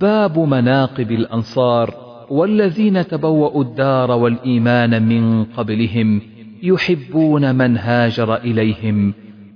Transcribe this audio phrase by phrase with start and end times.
[0.00, 1.94] باب مناقب الأنصار
[2.30, 6.22] والذين تبوأوا الدار والإيمان من قبلهم
[6.62, 9.14] يحبون من هاجر إليهم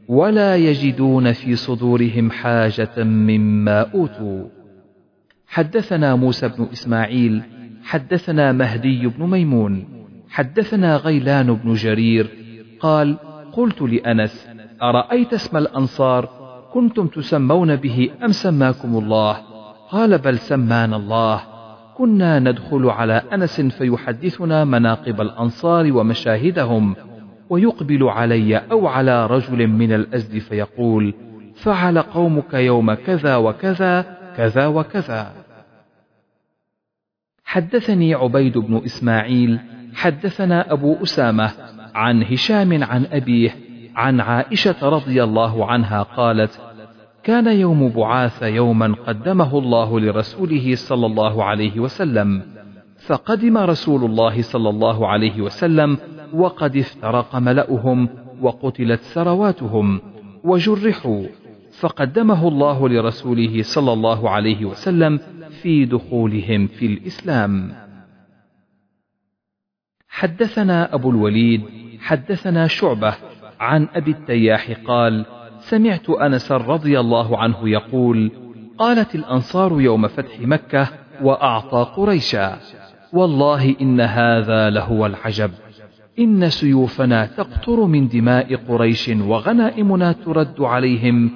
[0.08, 4.44] ولا يجدون في صدورهم حاجة مما أوتوا.
[5.48, 7.42] حدثنا موسى بن إسماعيل
[7.82, 9.84] حدثنا مهدي بن ميمون
[10.30, 12.26] حدثنا غيلان بن جرير
[12.80, 13.16] قال
[13.52, 14.48] قلت لأنس
[14.82, 16.28] أرأيت اسم الأنصار؟
[16.72, 19.55] كنتم تسمون به أم سماكم الله؟
[19.90, 21.42] قال بل سمانا الله.
[21.96, 26.96] كنا ندخل على أنس فيحدثنا مناقب الأنصار ومشاهدهم
[27.50, 31.14] ويقبل علي أو على رجل من الأزد فيقول
[31.54, 35.32] فعل قومك يوم كذا وكذا كذا وكذا.
[37.44, 39.60] حدثني عبيد بن إسماعيل
[39.94, 41.50] حدثنا أبو أسامة
[41.94, 43.56] عن هشام عن أبيه
[43.96, 46.60] عن عائشة رضي الله عنها قالت
[47.26, 52.42] كان يوم بعاث يوما قدمه الله لرسوله صلى الله عليه وسلم
[53.06, 55.98] فقدم رسول الله صلى الله عليه وسلم
[56.34, 58.08] وقد افترق ملأهم
[58.40, 60.00] وقتلت ثرواتهم
[60.44, 61.26] وجرحوا
[61.80, 65.18] فقدمه الله لرسوله صلى الله عليه وسلم
[65.62, 67.72] في دخولهم في الإسلام.
[70.08, 71.62] حدثنا أبو الوليد
[72.00, 73.14] حدثنا شعبة
[73.60, 75.35] عن أبي التياح قال
[75.68, 78.30] سمعت أنس رضي الله عنه يقول
[78.78, 80.88] قالت الأنصار يوم فتح مكة
[81.22, 82.58] وأعطى قريشا
[83.12, 85.50] والله إن هذا لهو العجب.
[86.18, 91.30] إن سيوفنا تقطر من دماء قريش وغنائمنا ترد عليهم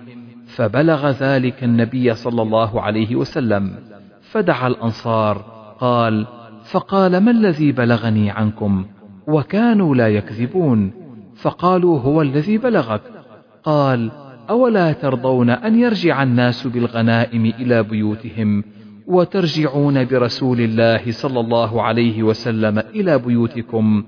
[0.47, 3.75] فبلغ ذلك النبي صلى الله عليه وسلم.
[4.21, 5.37] فدعا الأنصار
[5.81, 6.27] قال
[6.65, 8.85] فقال ما الذي بلغني عنكم؟
[9.27, 10.93] وكانوا لا يكذبون.
[11.37, 13.20] فقالوا هو الذي بلغك.
[13.65, 14.11] قال
[14.51, 18.65] أولا ترضون أن يرجع الناس بالغنائم إلى بيوتهم
[19.07, 24.05] وترجعون برسول الله صلى الله عليه وسلم إلى بيوتكم؟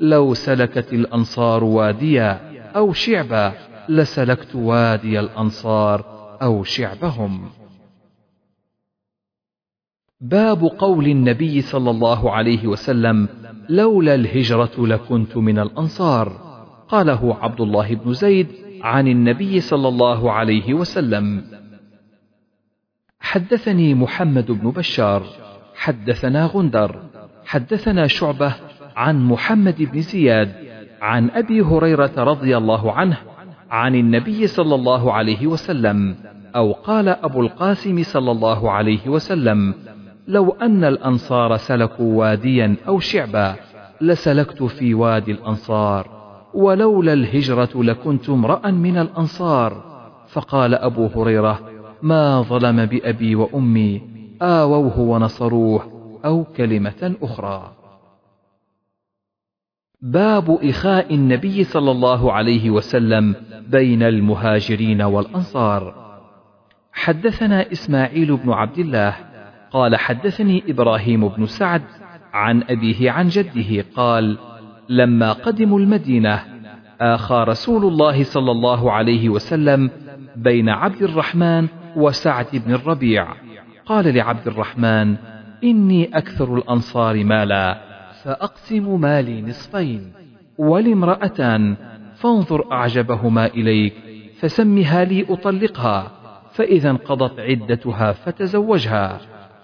[0.00, 2.40] لو سلكت الأنصار واديا
[2.76, 3.52] أو شعبا
[3.88, 6.04] لسلكت وادي الأنصار
[6.42, 7.48] أو شعبهم.
[10.20, 13.28] باب قول النبي صلى الله عليه وسلم
[13.68, 16.32] لولا الهجرة لكنت من الأنصار.
[16.88, 21.44] قاله عبد الله بن زيد عن النبي صلى الله عليه وسلم.
[23.20, 25.22] حدثني محمد بن بشار
[25.76, 27.02] حدثنا غندر
[27.46, 28.54] حدثنا شعبة
[28.96, 30.52] عن محمد بن زياد
[31.02, 33.16] عن أبي هريرة رضي الله عنه
[33.70, 36.16] عن النبي صلى الله عليه وسلم
[36.56, 39.74] أو قال أبو القاسم صلى الله عليه وسلم
[40.28, 43.54] لو أن الأنصار سلكوا واديا أو شعبا
[44.00, 46.15] لسلكت في وادي الأنصار.
[46.56, 49.96] ولولا الهجرة لكنت امرأ من الأنصار.
[50.28, 51.70] فقال أبو هريرة
[52.02, 54.02] ما ظلم بأبي وأمي
[54.42, 55.82] آووه ونصروه
[56.24, 57.72] أو كلمة أخرى.
[60.02, 63.34] باب إخاء النبي صلى الله عليه وسلم
[63.68, 66.06] بين المهاجرين والأنصار.
[66.92, 69.16] حدثنا إسماعيل بن عبد الله
[69.70, 71.82] قال حدثني إبراهيم بن سعد
[72.32, 74.38] عن أبيه عن جده قال
[74.88, 76.42] لما قدموا المدينة
[77.00, 79.90] آخى رسول الله صلى الله عليه وسلم
[80.36, 81.66] بين عبد الرحمن
[81.96, 83.26] وسعد بن الربيع.
[83.86, 85.16] قال لعبد الرحمن
[85.64, 87.80] إني أكثر الأنصار مالا
[88.24, 90.12] فأقسم مالي نصفين
[90.58, 91.76] ولامرأتان
[92.14, 93.94] فانظر أعجبهما إليك
[94.40, 96.10] فسمها لي أطلقها
[96.52, 99.20] فإذا انقضت عدتها فتزوجها.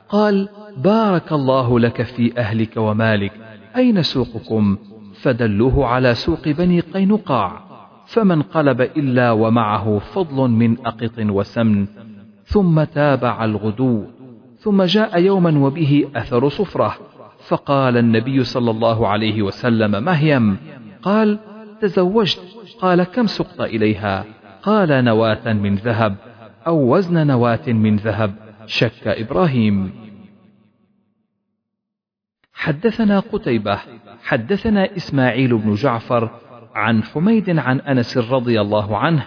[0.09, 3.33] قال بارك الله لك في أهلك ومالك
[3.77, 4.77] أين سوقكم؟
[5.23, 7.63] فدلوه على سوق بني قينقاع
[8.07, 11.87] فما انقلب إلا ومعه فضل من أقط وسمن
[12.45, 14.05] ثم تابع الغدو
[14.59, 16.97] ثم جاء يوما وبه أثر صفرة
[17.49, 20.57] فقال النبي صلى الله عليه وسلم مهيم
[21.03, 21.39] قال
[21.81, 22.41] تزوجت؟
[22.81, 24.25] قال كم سقط إليها؟
[24.63, 26.17] قال نواة من ذهب
[26.67, 28.35] أو وزن نواة من ذهب
[28.67, 29.93] شك إبراهيم.
[32.53, 33.79] حدثنا قتيبة
[34.25, 36.31] حدثنا إسماعيل بن جعفر
[36.75, 39.23] عن حميد عن أنس رضي الله عنه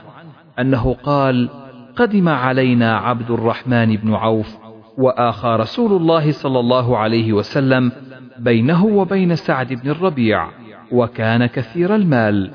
[0.60, 1.50] أنه قال
[1.96, 4.58] قدم علينا عبد الرحمن بن عوف
[4.98, 7.92] وآخى رسول الله صلى الله عليه وسلم
[8.40, 10.48] بينه وبين سعد بن الربيع
[10.92, 12.52] وكان كثير المال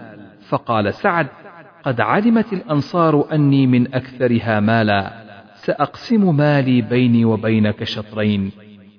[0.48, 1.26] فقال سعد
[1.82, 5.12] قد علمت الأنصار أني من أكثرها مالا
[5.54, 8.50] سأقسم مالي بيني وبينك شطرين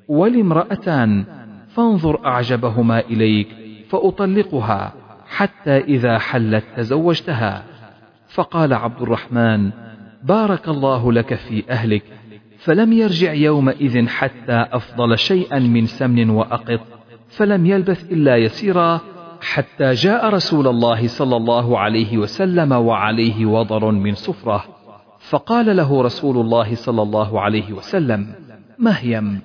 [0.07, 1.25] ولامرأتان
[1.75, 3.47] فانظر أعجبهما إليك
[3.89, 4.93] فأطلقها
[5.27, 7.63] حتى إذا حلت تزوجتها.
[8.27, 9.71] فقال عبد الرحمن
[10.23, 12.03] بارك الله لك في أهلك
[12.57, 16.79] فلم يرجع يومئذ حتى أفضل شيئا من سمن وأقط
[17.29, 18.99] فلم يلبث إلا يسيرا
[19.41, 24.63] حتى جاء رسول الله صلى الله عليه وسلم وعليه وضر من صفرة.
[25.19, 28.35] فقال له رسول الله صلى الله عليه وسلم
[28.79, 29.41] مهيم.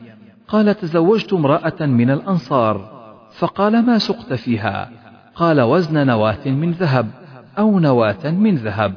[0.49, 2.97] قال تزوجت امرأة من الأنصار.
[3.39, 4.91] فقال ما سقت فيها؟
[5.35, 7.11] قال وزن نواة من ذهب
[7.59, 8.97] أو نواة من ذهب.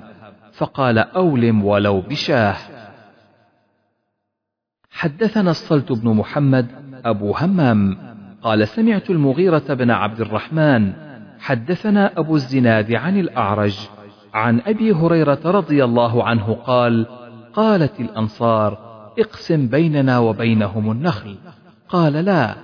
[0.51, 2.55] فقال أولم ولو بشاه.
[4.91, 6.67] حدثنا الصلت بن محمد
[7.05, 7.97] أبو همام.
[8.43, 10.93] قال سمعت المغيرة بن عبد الرحمن.
[11.39, 13.89] حدثنا أبو الزناد عن الأعرج.
[14.33, 17.05] عن أبي هريرة رضي الله عنه قال
[17.53, 18.88] قالت الأنصار
[19.19, 21.35] اقسم بيننا وبينهم النخل.
[21.89, 22.55] قال لا.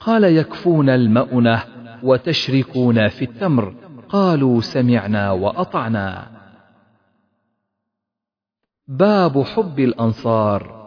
[0.00, 1.62] قال يكفون المؤنة
[2.02, 3.74] وتشركون في التمر.
[4.08, 6.26] قالوا سمعنا وأطعنا.
[8.88, 10.84] باب حب الأنصار.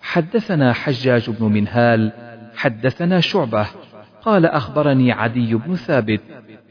[0.00, 2.12] حدثنا حجاج بن منهال
[2.56, 3.66] حدثنا شعبة.
[4.22, 6.20] قال أخبرني عدي بن ثابت.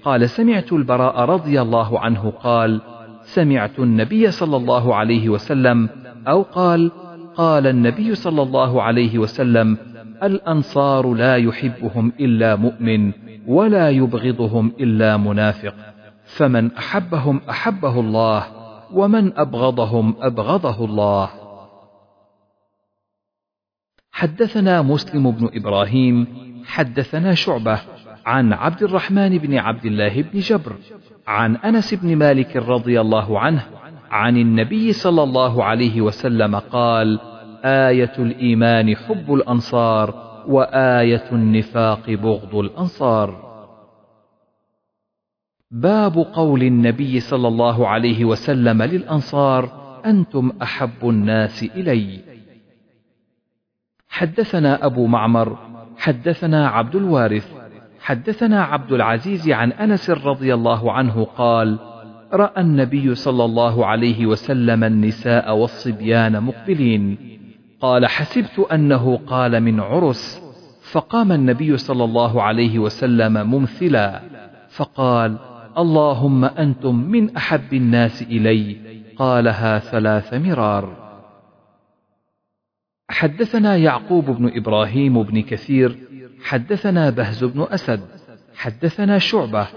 [0.04, 2.82] قال سمعت البراء رضي الله عنه قال
[3.24, 5.90] سمعت النبي صلى الله عليه وسلم
[6.28, 6.92] أو قال
[7.39, 9.77] قال النبي صلى الله عليه وسلم
[10.24, 13.12] الأنصار لا يحبهم إلا مؤمن
[13.47, 15.75] ولا يبغضهم إلا منافق.
[16.24, 18.47] فمن أحبهم أحبه الله
[18.94, 21.30] ومن أبغضهم أبغضه الله.
[24.12, 26.27] حدثنا مسلم بن إبراهيم
[26.65, 27.80] حدثنا شعبة
[28.25, 30.75] عن عبد الرحمن بن عبد الله بن جبر
[31.27, 33.65] عن أنس بن مالك رضي الله عنه
[34.10, 37.20] عن النبي صلى الله عليه وسلم قال
[37.64, 43.50] آية الإيمان حب الأنصار وآية النفاق بغض الأنصار.
[45.72, 49.70] باب قول النبي صلى الله عليه وسلم للأنصار
[50.06, 52.20] أنتم أحب الناس إلي.
[54.10, 55.58] حدثنا أبو معمر
[55.98, 57.54] حدثنا عبد الوارث
[58.00, 61.80] حدثنا عبد العزيز عن أنس رضي الله عنه قال
[62.34, 67.18] رأى النبي صلى الله عليه وسلم النساء والصبيان مقبلين.
[67.81, 70.42] قال حسبت أنه قال من عرس.
[70.92, 74.22] فقام النبي صلى الله عليه وسلم ممثلا.
[74.70, 75.38] فقال
[75.78, 78.78] اللهم أنتم من أحب الناس إلي.
[79.18, 81.10] قالها ثلاث مرار.
[83.10, 85.98] حدثنا يعقوب بن إبراهيم بن كثير.
[86.44, 88.02] حدثنا بهز بن أسد.
[88.56, 89.68] حدثنا شعبة.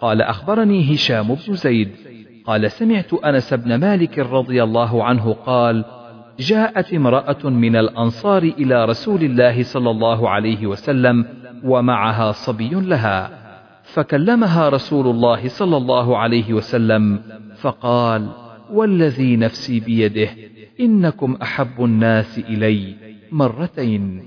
[0.00, 1.90] قال أخبرني هشام بن زيد
[2.44, 5.84] قال سمعت أنس بن مالك رضي الله عنه قال
[6.38, 11.26] جاءت امرأة من الأنصار إلى رسول الله صلى الله عليه وسلم
[11.64, 13.30] ومعها صبي لها
[13.82, 17.22] فكلمها رسول الله صلى الله عليه وسلم
[17.56, 18.28] فقال
[18.70, 20.28] والذي نفسي بيده
[20.80, 22.94] إنكم أحب الناس إلي
[23.32, 24.22] مرتين.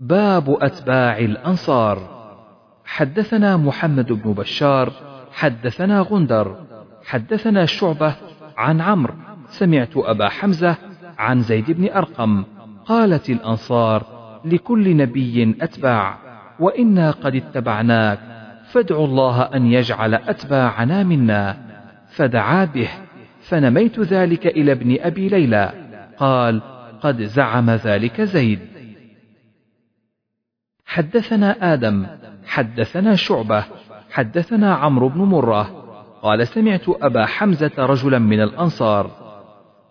[0.00, 2.21] باب أتباع الأنصار.
[2.92, 4.92] حدثنا محمد بن بشار
[5.32, 6.56] حدثنا غندر
[7.04, 8.14] حدثنا شعبة
[8.56, 9.14] عن عمرو
[9.48, 10.76] سمعت أبا حمزة
[11.18, 12.44] عن زيد بن أرقم
[12.86, 14.06] قالت الأنصار
[14.44, 16.18] لكل نبي أتباع
[16.60, 18.18] وإنا قد اتبعناك
[18.70, 21.56] فادعوا الله أن يجعل أتباعنا منا.
[22.08, 22.88] فدعا به
[23.40, 25.72] فنميت ذلك إلى ابن أبي ليلى
[26.16, 26.62] قال
[27.00, 28.60] قد زعم ذلك زيد.
[30.86, 32.06] حدثنا آدم
[32.46, 33.64] حدثنا شعبة
[34.10, 35.70] حدثنا عمرو بن مرة
[36.22, 39.10] قال سمعت أبا حمزة رجلا من الأنصار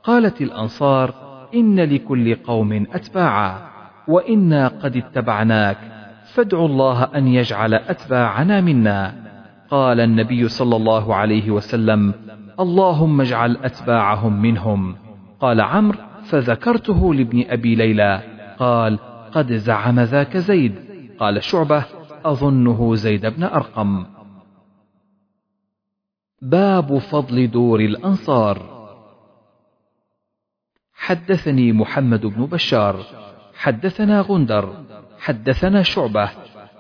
[0.04, 1.14] قالت الأنصار
[1.56, 3.62] إن لكل قوم أتباعا
[4.08, 5.78] وإنا قد اتبعناك
[6.34, 9.14] فادعوا الله أن يجعل أتباعنا منا.
[9.70, 12.14] قال النبي صلى الله عليه وسلم
[12.60, 14.96] اللهم اجعل أتباعهم منهم.
[15.40, 18.22] قال عمرو فذكرته لابن أبي ليلى
[18.60, 19.00] قال
[19.32, 20.76] قد زعم ذاك زيد.
[21.20, 21.84] قال شعبة
[22.26, 24.06] أظنه زيد بن أرقم.
[26.42, 28.58] باب فضل دور الأنصار.
[30.94, 33.06] حدثني محمد بن بشار.
[33.56, 34.74] حدثنا غندر.
[35.20, 36.30] حدثنا شعبة.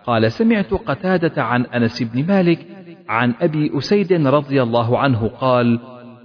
[0.06, 2.68] قال سمعت قتادة عن أنس بن مالك
[3.10, 5.80] عن أبي أسيد رضي الله عنه قال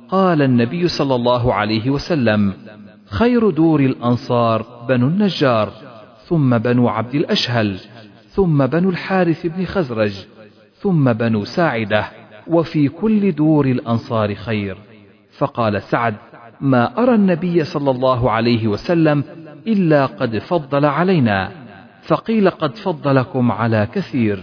[0.08, 2.54] قال النبي صلى الله عليه وسلم
[3.06, 5.72] خير دور الأنصار بنو النجار
[6.24, 7.80] ثم بنو عبد الأشهل.
[8.36, 10.26] ثم بنو الحارث بن خزرج
[10.74, 12.04] ثم بنو ساعدة
[12.46, 14.78] وفي كل دور الأنصار خير.
[15.38, 16.14] فقال سعد
[16.60, 19.24] ما أرى النبي صلى الله عليه وسلم
[19.66, 21.50] إلا قد فضل علينا.
[22.02, 24.42] فقيل قد فضلكم على كثير.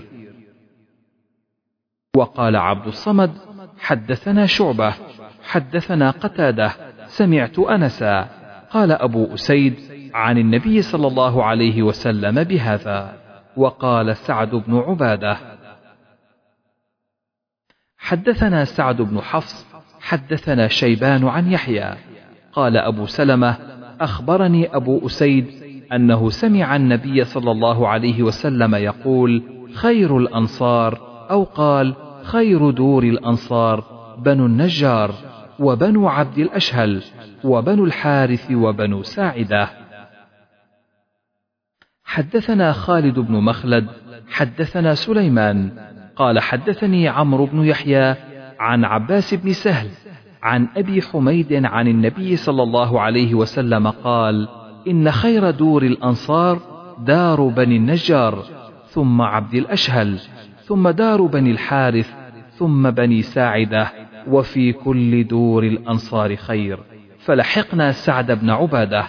[2.18, 3.32] وقال عبد الصمد
[3.80, 4.94] حدثنا شعبة
[5.44, 6.72] حدثنا قتادة
[7.06, 8.28] سمعت أنسا.
[8.70, 9.76] قال أبو أسيد
[10.14, 13.23] عن النبي صلى الله عليه وسلم بهذا.
[13.58, 15.38] وقال سعد بن عبادة.
[17.98, 19.68] حدثنا سعد بن حفص
[20.02, 21.96] حدثنا شيبان عن يحيى.
[22.54, 23.58] قال أبو سلمة
[24.02, 25.48] أخبرني أبو أسيد
[25.94, 29.44] أنه سمع النبي صلى الله عليه وسلم يقول
[29.74, 31.00] خير الأنصار
[31.32, 33.84] أو قال خير دور الأنصار
[34.18, 35.12] بنو النجار
[35.60, 37.04] وبنو عبد الأشهل
[37.44, 39.83] وبنو الحارث وبنو ساعدة.
[42.14, 43.88] حدثنا خالد بن مخلد
[44.32, 45.72] حدثنا سليمان
[46.16, 48.16] قال حدثني عمرو بن يحيى
[48.60, 49.88] عن عباس بن سهل
[50.44, 54.48] عن أبي حميد عن النبي صلى الله عليه وسلم قال
[54.88, 56.60] إن خير دور الأنصار
[57.00, 58.44] دار بني النجار
[58.88, 60.20] ثم عبد الأشهل
[60.66, 62.14] ثم دار بني الحارث
[62.52, 63.92] ثم بني ساعدة
[64.28, 66.80] وفي كل دور الأنصار خير
[67.20, 69.06] فلحقنا سعد بن عبادة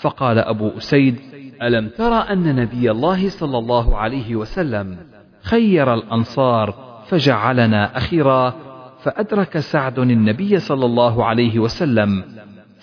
[0.00, 4.96] فقال أبو أسيد ألم تر أن نبي الله صلى الله عليه وسلم
[5.42, 6.74] خير الأنصار
[7.06, 8.54] فجعلنا أخيرا
[9.02, 12.24] فأدرك سعد النبي صلى الله عليه وسلم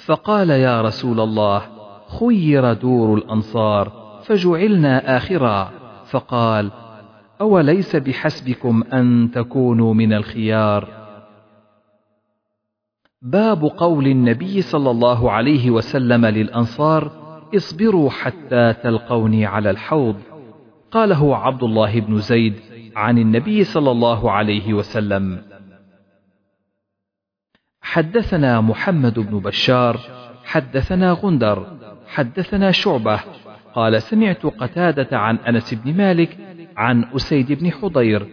[0.05, 1.61] فقال يا رسول الله
[2.19, 3.91] خير دور الأنصار
[4.23, 5.71] فجعلنا آخرا
[6.05, 6.71] فقال
[7.41, 10.87] أوليس بحسبكم أن تكونوا من الخيار؟
[13.21, 17.20] باب قول النبي صلى الله عليه وسلم للأنصار
[17.55, 20.15] اصبروا حتى تلقوني على الحوض.
[20.91, 22.55] قاله عبد الله بن زيد
[22.95, 25.41] عن النبي صلى الله عليه وسلم.
[27.81, 29.99] حدثنا محمد بن بشار
[30.45, 31.67] حدثنا غندر
[32.07, 33.19] حدثنا شعبة.
[33.75, 36.37] قال سمعت قتادة عن أنس بن مالك
[36.77, 38.27] عن أسيد بن حضير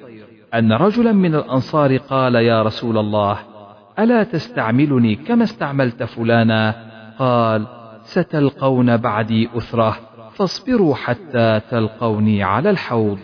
[0.55, 3.39] أن رجلا من الأنصار قال يا رسول الله
[3.99, 6.75] ألا تستعملني كما استعملت فلانا؟
[7.19, 7.78] قال
[8.09, 9.97] ستلقون بعدي أثرة
[10.35, 13.19] فاصبروا حتى تلقوني على الحوض.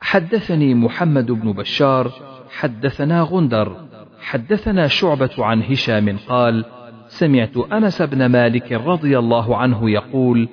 [0.00, 2.12] حدثني محمد بن بشار
[2.50, 3.76] حدثنا غندر
[4.20, 6.64] حدثنا شعبة عن هشام قال
[7.06, 10.48] سمعت أنس بن مالك رضي الله عنه يقول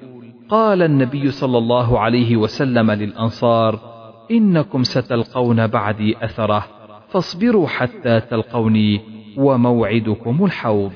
[0.50, 3.80] قال النبي صلى الله عليه وسلم للأنصار
[4.32, 6.68] إنكم ستلقون بعدي أثرة
[7.10, 9.02] فاصبروا حتى تلقوني
[9.38, 10.92] وموعدكم الحوض.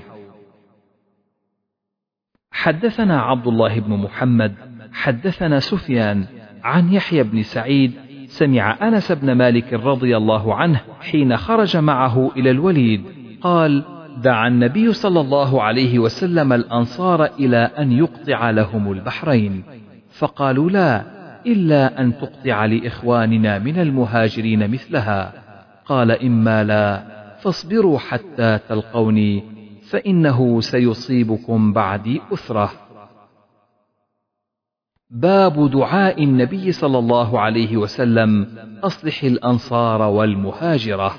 [2.54, 4.54] حدثنا عبد الله بن محمد
[4.94, 6.26] حدثنا سفيان
[6.64, 7.92] عن يحيى بن سعيد
[8.28, 13.04] سمع أنس بن مالك رضي الله عنه حين خرج معه إلى الوليد
[13.42, 13.84] قال
[14.18, 19.64] دعا النبي صلى الله عليه وسلم الأنصار إلى أن يقطع لهم البحرين
[20.12, 21.04] فقالوا لا
[21.46, 25.34] إلا أن تقطع لإخواننا من المهاجرين مثلها
[25.86, 27.04] قال إما لا
[27.42, 29.53] فاصبروا حتى تلقوني
[29.94, 32.72] فإنه سيصيبكم بعدي أسرة.
[35.10, 38.48] باب دعاء النبي صلى الله عليه وسلم
[38.84, 41.16] أصلح الأنصار والمهاجرة.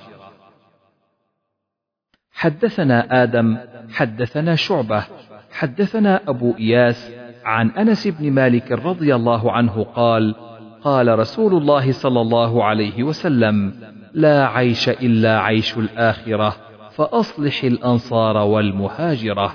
[2.32, 3.58] حدثنا آدم،
[3.92, 5.04] حدثنا شعبة،
[5.52, 7.12] حدثنا أبو إياس
[7.44, 10.34] عن أنس بن مالك رضي الله عنه قال:
[10.82, 13.74] قال رسول الله صلى الله عليه وسلم:
[14.14, 19.54] لا عيش إلا عيش الآخرة فأصلح الأنصار والمهاجرة.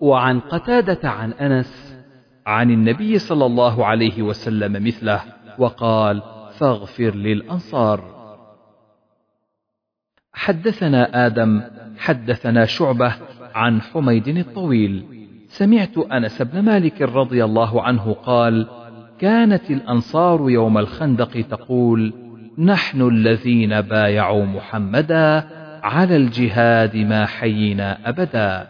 [0.00, 1.96] وعن قتادة عن أنس
[2.46, 5.20] عن النبي صلى الله عليه وسلم مثله
[5.58, 6.22] وقال
[6.58, 8.18] فاغفر للأنصار.
[10.32, 11.62] حدثنا آدم
[11.98, 13.14] حدثنا شعبة
[13.54, 15.04] عن حميد الطويل.
[15.48, 18.66] سمعت أنس بن مالك رضي الله عنه قال
[19.18, 22.14] كانت الأنصار يوم الخندق تقول
[22.58, 28.68] نحن الذين بايعوا محمدا على الجهاد ما حيينا أبدا.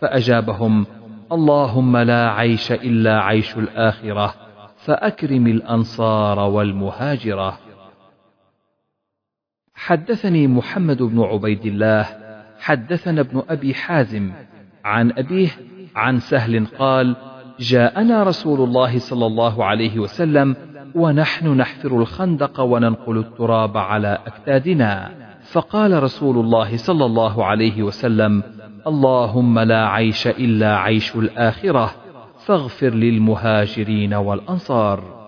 [0.00, 0.86] فأجابهم
[1.32, 4.34] اللهم لا عيش إلا عيش الآخرة
[4.76, 7.58] فأكرم الأنصار والمهاجرة.
[9.74, 12.06] حدثني محمد بن عبيد الله
[12.60, 14.32] حدثنا ابن أبي حازم
[14.84, 15.50] عن أبيه
[15.96, 17.16] عن سهل قال
[17.58, 20.56] جاءنا رسول الله صلى الله عليه وسلم
[20.94, 25.10] ونحن نحفر الخندق وننقل التراب على أكتادنا.
[25.42, 28.42] فقال رسول الله صلى الله عليه وسلم
[28.86, 31.94] اللهم لا عيش إلا عيش الآخرة
[32.46, 35.22] فاغفر للمهاجرين والأنصار.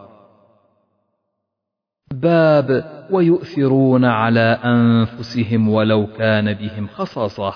[2.12, 7.54] باب ويؤثرون على أنفسهم ولو كان بهم خصاصة.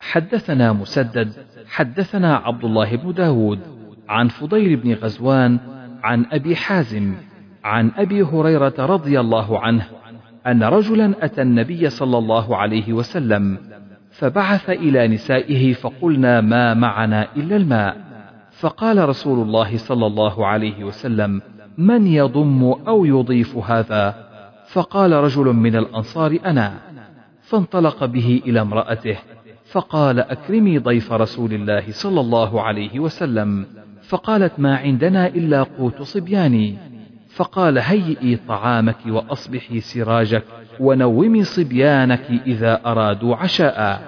[0.00, 1.32] حدثنا مسدد
[1.66, 3.60] حدثنا عبد الله بن داود
[4.08, 5.58] عن فضيل بن غزوان
[6.02, 7.14] عن أبي حازم
[7.64, 9.86] عن أبي هريرة رضي الله عنه
[10.46, 13.58] أن رجلا أتى النبي صلى الله عليه وسلم
[14.10, 17.96] فبعث إلى نسائه فقلنا ما معنا إلا الماء.
[18.60, 21.42] فقال رسول الله صلى الله عليه وسلم
[21.78, 24.14] من يضم أو يضيف هذا؟
[24.68, 26.74] فقال رجل من الأنصار أنا.
[27.42, 29.16] فانطلق به إلى امرأته
[29.70, 33.66] فقال أكرمي ضيف رسول الله صلى الله عليه وسلم.
[34.02, 36.78] فقالت ما عندنا إلا قوت صبياني.
[37.38, 40.44] فقال هيئي طعامك وأصبحي سراجك
[40.80, 44.00] ونومي صبيانك إذا أرادوا عشاء.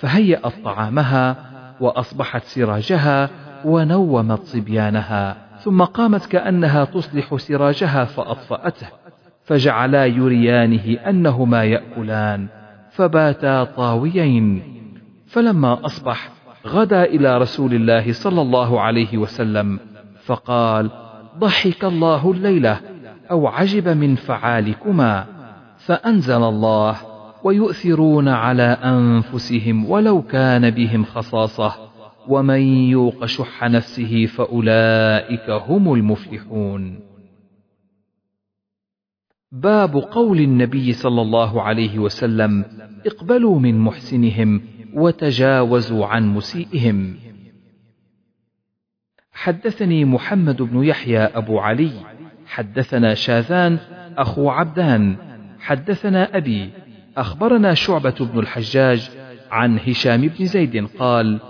[0.00, 1.36] فهيأت طعامها
[1.80, 3.30] وأصبحت سراجها
[3.64, 5.36] ونومت صبيانها.
[5.58, 8.86] ثم قامت كأنها تصلح سراجها فأطفأته.
[9.44, 12.46] فجعلا يريانه أنهما يأكلان.
[12.90, 14.62] فباتا طاويين.
[15.26, 16.28] فلما أصبح
[16.66, 19.80] غدا إلى رسول الله صلى الله عليه وسلم.
[20.24, 21.05] فقال
[21.38, 22.80] ضحك الله الليلة
[23.30, 25.26] أو عجب من فعالكما
[25.78, 26.96] فأنزل الله
[27.44, 31.74] ويؤثرون على أنفسهم ولو كان بهم خصاصة
[32.28, 37.00] ومن يوق شح نفسه فأولئك هم المفلحون.
[39.52, 42.64] باب قول النبي صلى الله عليه وسلم
[43.06, 44.62] اقبلوا من محسنهم
[44.94, 47.25] وتجاوزوا عن مسيئهم.
[49.36, 51.90] حدثني محمد بن يحيى أبو علي.
[52.46, 53.78] حدثنا شاذان
[54.18, 55.16] أخو عبدان.
[55.60, 56.70] حدثنا أبي
[57.16, 59.10] أخبرنا شعبة بن الحجاج
[59.50, 61.40] عن هشام بن زيد قال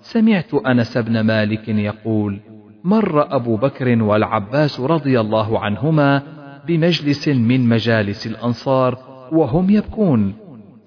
[0.00, 2.40] سمعت أنس بن مالك يقول
[2.84, 6.22] مر أبو بكر والعباس رضي الله عنهما
[6.66, 8.98] بمجلس من مجالس الأنصار
[9.32, 10.34] وهم يبكون.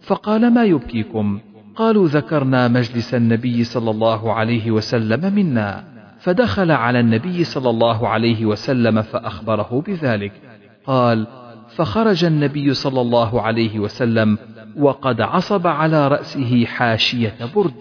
[0.01, 1.39] فقال ما يبكيكم؟
[1.75, 5.98] قالوا ذكرنا مجلس النبي صلى الله عليه وسلم منا.
[6.19, 10.31] فدخل على النبي صلى الله عليه وسلم فأخبره بذلك.
[10.85, 11.27] قال
[11.75, 14.37] فخرج النبي صلى الله عليه وسلم
[14.77, 17.73] وقد عصب على رأسه حاشية برد.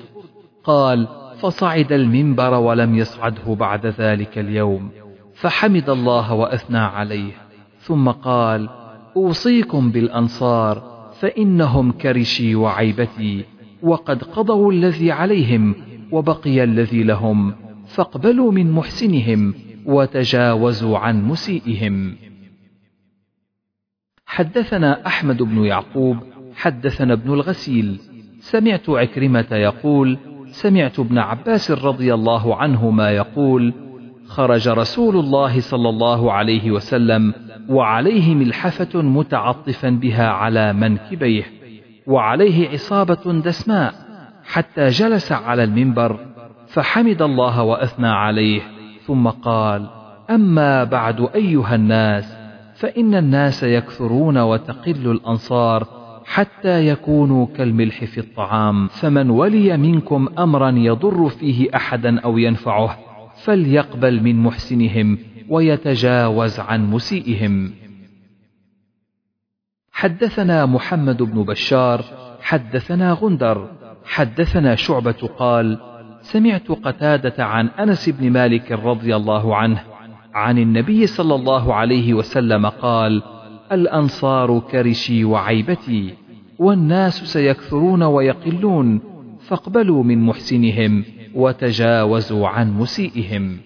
[0.64, 1.08] قال
[1.40, 4.90] فصعد المنبر ولم يصعده بعد ذلك اليوم.
[5.34, 7.32] فحمد الله وأثنى عليه.
[7.80, 8.68] ثم قال
[9.16, 10.82] أوصيكم بالأنصار
[11.20, 13.44] فإنهم كرشي وعيبتي
[13.82, 15.74] وقد قضوا الذي عليهم
[16.12, 17.67] وبقي الذي لهم.
[17.98, 19.54] فاقبلوا من محسنهم
[19.86, 22.16] وتجاوزوا عن مسيئهم.
[24.26, 26.16] حدثنا أحمد بن يعقوب
[26.56, 28.00] حدثنا ابن الغسيل.
[28.40, 30.18] سمعت عكرمة يقول
[30.50, 33.74] سمعت ابن عباس رضي الله عنهما يقول
[34.26, 37.34] خرج رسول الله صلى الله عليه وسلم
[37.68, 41.44] وعليه ملحفة متعطفا بها على منكبيه
[42.06, 43.94] وعليه عصابة دسماء
[44.44, 46.27] حتى جلس على المنبر
[46.68, 48.60] فحمد الله وأثنى عليه
[49.06, 49.90] ثم قال
[50.30, 52.36] أما بعد أيها الناس
[52.74, 55.86] فإن الناس يكثرون وتقل الأنصار
[56.24, 62.98] حتى يكونوا كالملح في الطعام فمن ولي منكم أمرا يضر فيه أحدا أو ينفعه
[63.44, 67.72] فليقبل من محسنهم ويتجاوز عن مسيئهم.
[69.92, 72.04] حدثنا محمد بن بشار
[72.40, 73.70] حدثنا غندر
[74.04, 75.87] حدثنا شعبة قال
[76.22, 79.84] سمعت قتادة عن أنس بن مالك رضي الله عنه
[80.34, 83.22] عن النبي صلى الله عليه وسلم قال
[83.72, 86.14] الأنصار كرشي وعيبتي
[86.58, 89.00] والناس سيكثرون ويقلون
[89.40, 91.04] فاقبلوا من محسنهم
[91.34, 93.58] وتجاوزوا عن مسيئهم.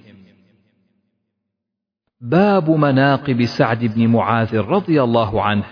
[2.21, 5.65] باب مناقب سعد بن معاذ رضي الله عنه.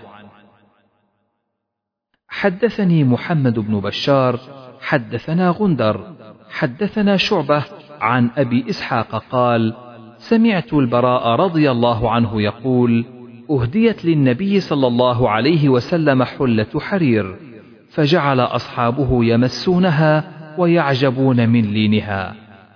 [2.29, 4.41] حدثني محمد بن بشار
[4.81, 6.20] حدثنا غندر
[6.51, 7.65] حدثنا شعبة
[8.01, 9.75] عن أبي إسحاق قال
[10.19, 13.05] سمعت البراء رضي الله عنه يقول
[13.51, 17.37] أهديت للنبي صلى الله عليه وسلم حلة حرير
[17.91, 20.25] فجعل أصحابه يمسونها
[20.59, 22.35] ويعجبون من لينها.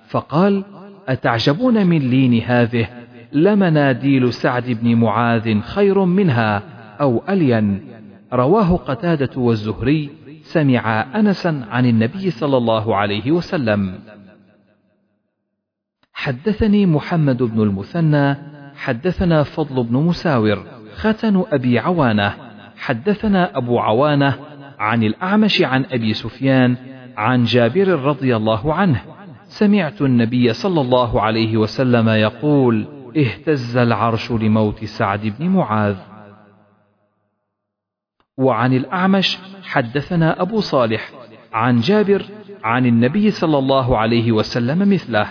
[0.08, 0.64] فقال
[1.08, 2.88] أتعجبون من لين هذه؟
[3.32, 6.62] لمناديل سعد بن معاذ خير منها
[7.00, 7.80] أو ألين؟
[8.32, 10.10] رواه قتادة والزهري
[10.44, 13.98] سمع أنسا عن النبي صلى الله عليه وسلم.
[16.12, 18.36] حدثني محمد بن المثنى
[18.76, 22.34] حدثنا فضل بن مساور ختن أبي عوانة
[22.76, 24.38] حدثنا أبو عوانة
[24.78, 26.76] عن الأعمش عن أبي سفيان
[27.16, 29.00] عن جابر رضي الله عنه.
[29.44, 35.96] سمعت النبي صلى الله عليه وسلم يقول اهتز العرش لموت سعد بن معاذ.
[38.38, 41.10] وعن الأعمش حدثنا أبو صالح
[41.52, 42.22] عن جابر
[42.64, 45.26] عن النبي صلى الله عليه وسلم مثله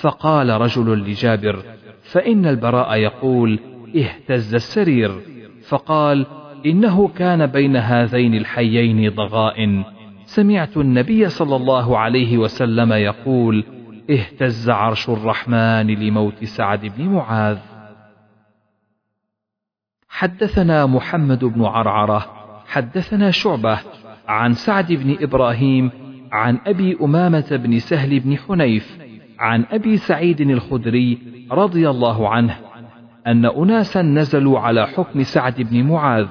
[0.00, 1.62] فقال رجل لجابر
[2.02, 3.58] فإن البراء يقول
[3.96, 5.20] اهتز السرير
[5.68, 6.26] فقال
[6.66, 9.84] إنه كان بين هذين الحيين ضغائن
[10.24, 13.64] سمعت النبي صلى الله عليه وسلم يقول
[14.10, 17.58] اهتز عرش الرحمن لموت سعد بن معاذ
[20.16, 22.26] حدثنا محمد بن عرعرة
[22.66, 23.78] حدثنا شعبة
[24.28, 25.90] عن سعد بن إبراهيم
[26.32, 28.98] عن أبي أمامة بن سهل بن حنيف
[29.38, 31.18] عن أبي سعيد الخدري
[31.52, 32.56] رضي الله عنه
[33.26, 36.26] أن أناسا نزلوا على حكم سعد بن معاذ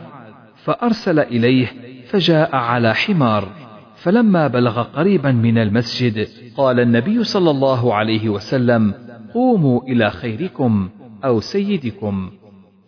[0.64, 1.68] فأرسل إليه
[2.10, 3.48] فجاء على حمار
[3.96, 8.94] فلما بلغ قريبا من المسجد قال النبي صلى الله عليه وسلم
[9.34, 10.90] قوموا إلى خيركم
[11.26, 12.30] أو سيدكم.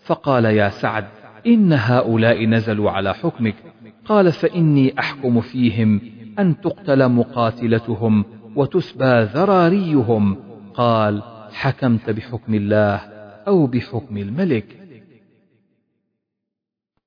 [0.07, 1.07] فقال يا سعد
[1.47, 3.55] إن هؤلاء نزلوا على حكمك.
[4.05, 6.01] قال فإني أحكم فيهم
[6.39, 10.37] أن تقتل مقاتلتهم وتسبى ذراريهم.
[10.73, 12.95] قال حكمت بحكم الله
[13.47, 14.77] أو بحكم الملك.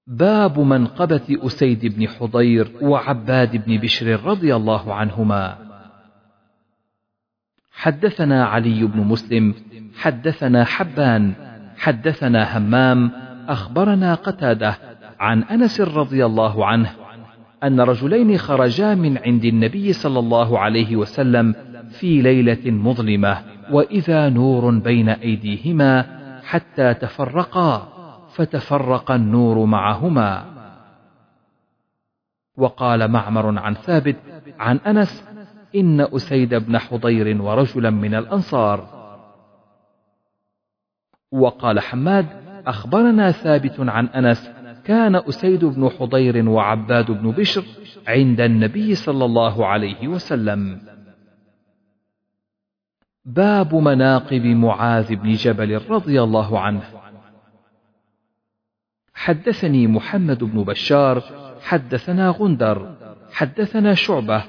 [0.07, 5.59] باب منقبة أسيد بن حضير وعباد بن بشر رضي الله عنهما.
[7.71, 9.55] حدثنا علي بن مسلم
[9.97, 11.50] حدثنا حبان
[11.81, 13.11] حدثنا همام
[13.49, 14.77] أخبرنا قتادة
[15.21, 16.91] عن أنس رضي الله عنه
[17.65, 21.55] أن رجلين خرجا من عند النبي صلى الله عليه وسلم
[21.91, 23.39] في ليلة مظلمة
[23.71, 27.89] وإذا نور بين أيديهما حتى تفرقا
[28.35, 30.45] فتفرق النور معهما.
[32.57, 34.17] وقال معمر عن ثابت
[34.59, 35.25] عن أنس
[35.77, 39.00] إن أسيد بن حضير ورجلا من الأنصار.
[41.33, 42.27] وقال حماد
[42.67, 44.51] أخبرنا ثابت عن أنس
[44.85, 47.65] كان أسيد بن حضير وعباد بن بشر
[48.09, 50.81] عند النبي صلى الله عليه وسلم.
[53.25, 56.83] باب مناقب معاذ بن جبل رضي الله عنه.
[59.15, 61.23] حدثني محمد بن بشار
[61.63, 62.95] حدثنا غندر
[63.33, 64.45] حدثنا شعبة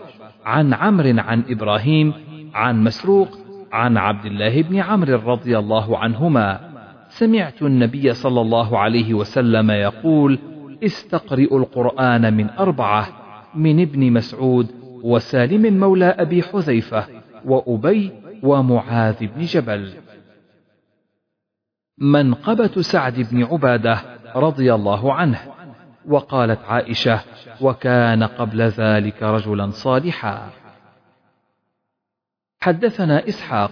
[0.45, 2.13] عن عمرو عن إبراهيم
[2.53, 3.37] عن مسروق
[3.71, 6.70] عن عبد الله بن عمرو رضي الله عنهما.
[7.11, 10.39] سمعت النبي صلى الله عليه وسلم يقول
[10.83, 13.07] استقرئوا القرآن من أربعة
[13.55, 14.67] من ابن مسعود
[15.03, 17.07] وسالم مولى أبي حذيفة
[17.45, 18.11] وأبي
[18.43, 19.93] ومعاذ بن جبل.
[21.97, 24.01] منقبة سعد بن عبادة
[24.35, 25.39] رضي الله عنه
[26.07, 27.21] وقالت عائشة
[27.61, 30.49] وكان قبل ذلك رجلا صالحا.
[32.61, 33.71] حدثنا إسحاق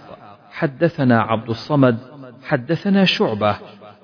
[0.50, 2.09] حدثنا عبد الصمد
[2.50, 3.56] حدثنا شعبة.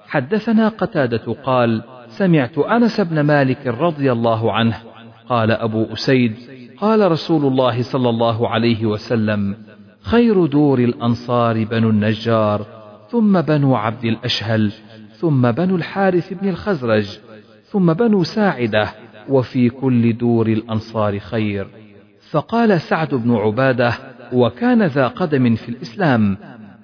[0.09, 4.76] حدثنا قتادة قال سمعت أنس بن مالك رضي الله عنه.
[5.28, 6.35] قال أبو أسيد
[6.78, 9.56] قال رسول الله صلى الله عليه وسلم
[10.00, 12.66] خير دور الأنصار بنو النجار
[13.11, 14.72] ثم بنو عبد الأشهل
[15.12, 17.18] ثم بنو الحارث بن الخزرج
[17.64, 18.88] ثم بنو ساعدة
[19.28, 21.66] وفي كل دور الأنصار خير.
[22.30, 23.92] فقال سعد بن عبادة
[24.32, 26.38] وكان ذا قدم في الإسلام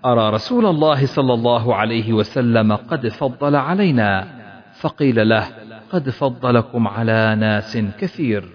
[0.05, 4.43] أرى رسول الله صلى الله عليه وسلم قد فضل علينا.
[4.81, 5.49] فقيل له
[5.91, 8.49] قد فضلكم على ناس كثير.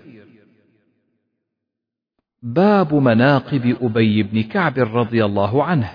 [2.43, 5.89] باب مناقب أبي بن كعب رضي الله عنه.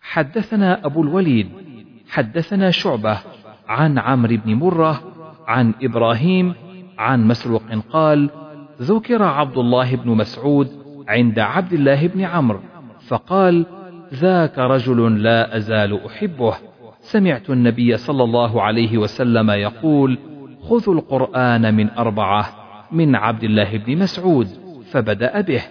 [0.00, 1.48] حدثنا أبو الوليد
[2.08, 3.18] حدثنا شعبة
[3.68, 5.02] عن عمرو بن مرة
[5.46, 6.54] عن إبراهيم
[6.98, 8.30] عن مسروق قال
[8.80, 10.68] ذكر عبد الله بن مسعود
[11.08, 12.60] عند عبد الله بن عمرو.
[13.08, 13.66] فقال
[14.14, 16.54] ذاك رجل لا أزال أحبه.
[17.00, 20.18] سمعت النبي صلى الله عليه وسلم يقول
[20.62, 22.54] خذوا القرآن من أربعة
[22.92, 24.48] من عبد الله بن مسعود
[24.90, 25.62] فبدأ به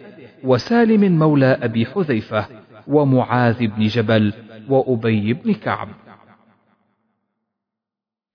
[0.43, 2.45] وسالم مولى أبي حذيفة
[2.87, 4.33] ومعاذ بن جبل
[4.69, 5.87] وأبي بن كعب.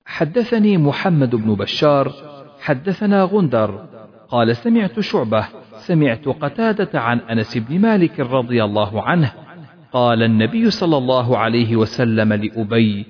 [0.07, 2.13] حدثني محمد بن بشار
[2.61, 3.87] حدثنا غندر
[4.29, 5.49] قال سمعت شعبة
[5.87, 9.33] سمعت قتادة عن أنس بن مالك رضي الله عنه
[9.93, 13.07] قال النبي صلى الله عليه وسلم لأبي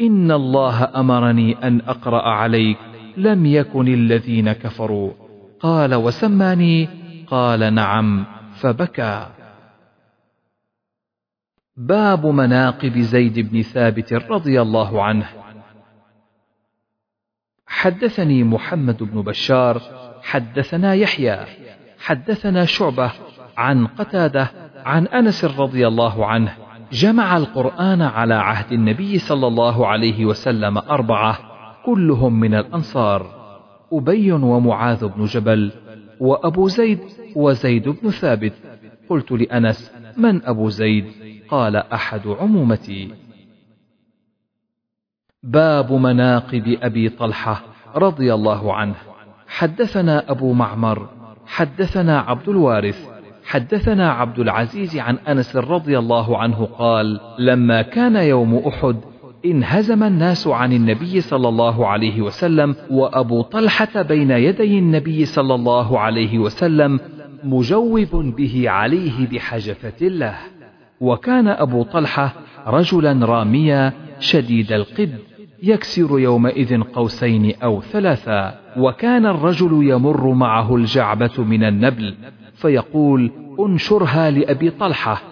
[0.00, 2.78] إن الله أمرني أن أقرأ عليك
[3.16, 5.12] لم يكن الذين كفروا.
[5.60, 6.88] قال وسماني؟
[7.26, 9.26] قال نعم فبكى.
[11.76, 15.26] باب مناقب زيد بن ثابت رضي الله عنه.
[17.66, 19.82] حدثني محمد بن بشار
[20.22, 21.38] حدثنا يحيى
[22.02, 23.12] حدثنا شعبة
[23.56, 24.50] عن قتادة
[24.84, 26.54] عن أنس رضي الله عنه
[26.92, 31.38] جمع القرآن على عهد النبي صلى الله عليه وسلم أربعة
[31.86, 33.42] كلهم من الأنصار
[33.92, 35.72] أبي ومعاذ بن جبل
[36.20, 37.00] وأبو زيد
[37.36, 38.52] وزيد بن ثابت.
[39.08, 41.04] قلت لأنس من أبو زيد؟
[41.48, 43.14] قال أحد عمومتي.
[45.42, 47.62] باب مناقب أبي طلحة
[47.96, 48.94] رضي الله عنه.
[49.48, 51.21] حدثنا أبو معمر
[51.52, 53.08] حدثنا عبد الوارث
[53.44, 58.96] حدثنا عبد العزيز عن أنس رضي الله عنه قال لما كان يوم أحد
[59.44, 65.98] انهزم الناس عن النبي صلى الله عليه وسلم وأبو طلحة بين يدي النبي صلى الله
[65.98, 67.00] عليه وسلم
[67.44, 70.36] مجوب به عليه بحجفة الله.
[71.00, 72.34] وكان أبو طلحة
[72.66, 75.18] رجلا راميا شديد القد.
[75.62, 82.14] يكسر يومئذ قوسين أو ثلاثا وكان الرجل يمر معه الجعبة من النبل
[82.54, 85.22] فيقول انشرها لأبي طلحة.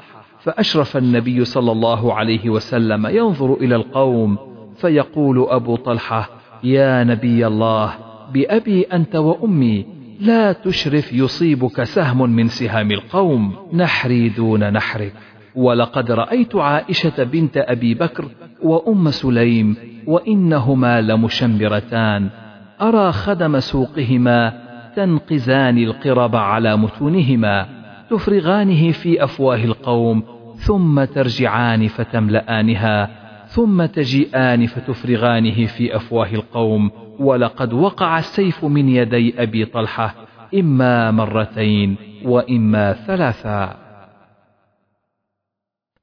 [0.41, 4.39] فأشرف النبي صلى الله عليه وسلم ينظر إلى القوم
[4.77, 6.31] فيقول أبو طلحة
[6.65, 7.95] يا نبي الله
[8.33, 9.87] بأبي أنت وأمي
[10.21, 15.13] لا تشرف يصيبك سهم من سهام القوم نحري دون نحرك.
[15.61, 18.25] ولقد رأيت عائشة بنت أبي بكر
[18.63, 22.31] وأم سليم وإنهما لمشمرتان.
[22.83, 24.53] أرى خدم سوقهما
[24.97, 27.67] تنقزان القرب على متونهما
[28.11, 30.23] تفرغانه في أفواه القوم
[30.57, 33.11] ثم ترجعان فتملآنها
[33.47, 36.91] ثم تجيئان فتفرغانه في أفواه القوم.
[37.19, 40.15] ولقد وقع السيف من يدي أبي طلحة
[40.55, 43.90] إما مرتين وإما ثلاثا.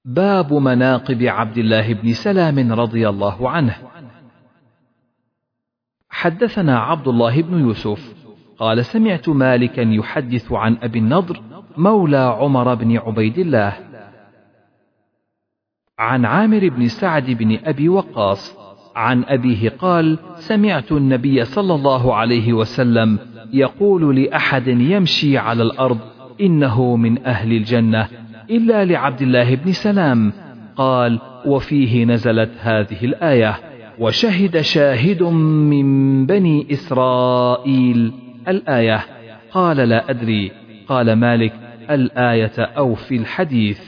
[0.07, 3.75] باب مناقب عبد الله بن سلام رضي الله عنه.
[6.09, 8.15] حدثنا عبد الله بن يوسف
[8.57, 11.41] قال سمعت مالكا يحدث عن أبي النضر
[11.77, 13.73] مولى عمر بن عبيد الله.
[15.99, 18.57] عن عامر بن سعد بن أبي وقاص
[18.95, 23.19] عن أبيه قال سمعت النبي صلى الله عليه وسلم
[23.53, 25.99] يقول لأحد يمشي على الأرض
[26.41, 28.26] إنه من أهل الجنة.
[28.49, 30.33] إلا لعبد الله بن سلام.
[30.75, 33.59] قال وفيه نزلت هذه الآية
[33.99, 38.13] وشهد شاهد من بني إسرائيل.
[38.47, 39.05] الآية
[39.51, 40.51] قال لا أدري.
[40.87, 41.53] قال مالك
[41.89, 43.81] الآية أو في الحديث.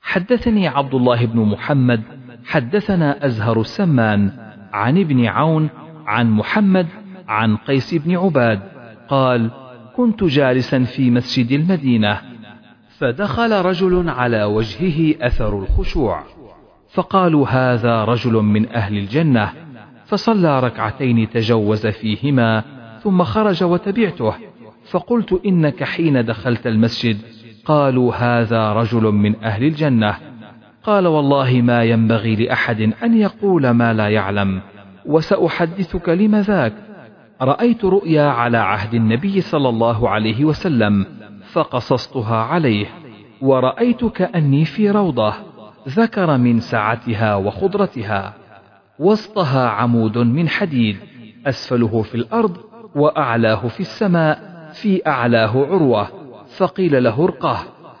[0.00, 2.02] حدثني عبد الله بن محمد
[2.44, 4.32] حدثنا أزهر السمان
[4.72, 5.68] عن ابن عون
[6.06, 6.86] عن محمد
[7.28, 8.60] عن قيس بن عباد.
[9.08, 9.50] قال
[9.96, 12.20] كنت جالسا في مسجد المدينة
[12.98, 16.22] فدخل رجل على وجهه أثر الخشوع.
[16.92, 19.52] فقالوا هذا رجل من أهل الجنة.
[20.06, 22.64] فصلى ركعتين تجوز فيهما
[23.02, 24.34] ثم خرج وتبعته.
[24.90, 27.18] فقلت إنك حين دخلت المسجد
[27.64, 30.16] قالوا هذا رجل من أهل الجنة.
[30.84, 34.60] قال والله ما ينبغي لأحد أن يقول ما لا يعلم
[35.06, 36.72] وسأحدثك لم ذاك
[37.42, 41.06] رأيت رؤيا على عهد النبي صلى الله عليه وسلم
[41.52, 42.86] فقصصتها عليه
[43.40, 45.34] ورأيت كأني في روضة
[45.88, 48.34] ذكر من سعتها وخضرتها.
[48.98, 50.96] وسطها عمود من حديد
[51.46, 52.56] أسفله في الأرض
[52.94, 54.40] وأعلاه في السماء
[54.72, 56.08] في أعلاه عروة.
[56.56, 57.58] فقيل له ارقه.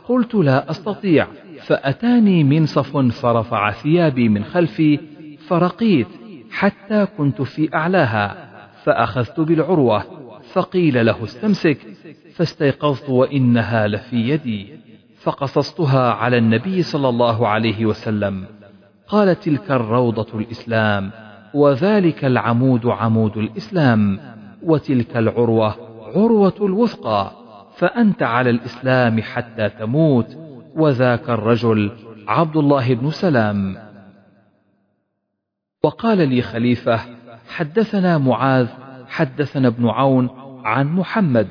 [0.08, 1.26] قلت لا أستطيع.
[1.62, 5.00] فأتاني منصف فرفع ثيابي من خلفي
[5.48, 6.08] فرقيت
[6.50, 8.51] حتى كنت في أعلاها.
[8.84, 10.04] فأخذت بالعروة
[10.52, 11.78] فقيل له استمسك
[12.34, 14.72] فاستيقظت وإنها لفي يدي
[15.22, 18.44] فقصصتها على النبي صلى الله عليه وسلم.
[19.08, 21.10] قال تلك الروضة الإسلام
[21.54, 24.20] وذلك العمود عمود الإسلام
[24.62, 25.76] وتلك العروة
[26.16, 27.30] عروة الوثقى
[27.76, 30.36] فأنت على الإسلام حتى تموت
[30.76, 31.90] وذاك الرجل
[32.28, 33.76] عبد الله بن سلام.
[35.84, 37.00] وقال لي خليفة
[37.48, 38.68] حدثنا معاذ
[39.08, 40.30] حدثنا ابن عون
[40.64, 41.48] عن محمد.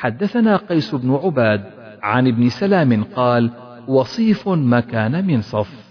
[0.00, 1.64] حدثنا قيس بن عباد
[2.02, 3.50] عن ابن سلام قال
[3.88, 5.90] وصيف مكان منصف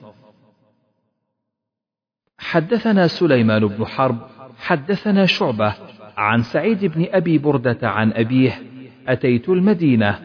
[2.39, 4.17] حدثنا سليمان بن حرب
[4.57, 5.73] حدثنا شعبة
[6.17, 8.61] عن سعيد بن أبي بردة عن أبيه
[9.07, 10.19] أتيت المدينة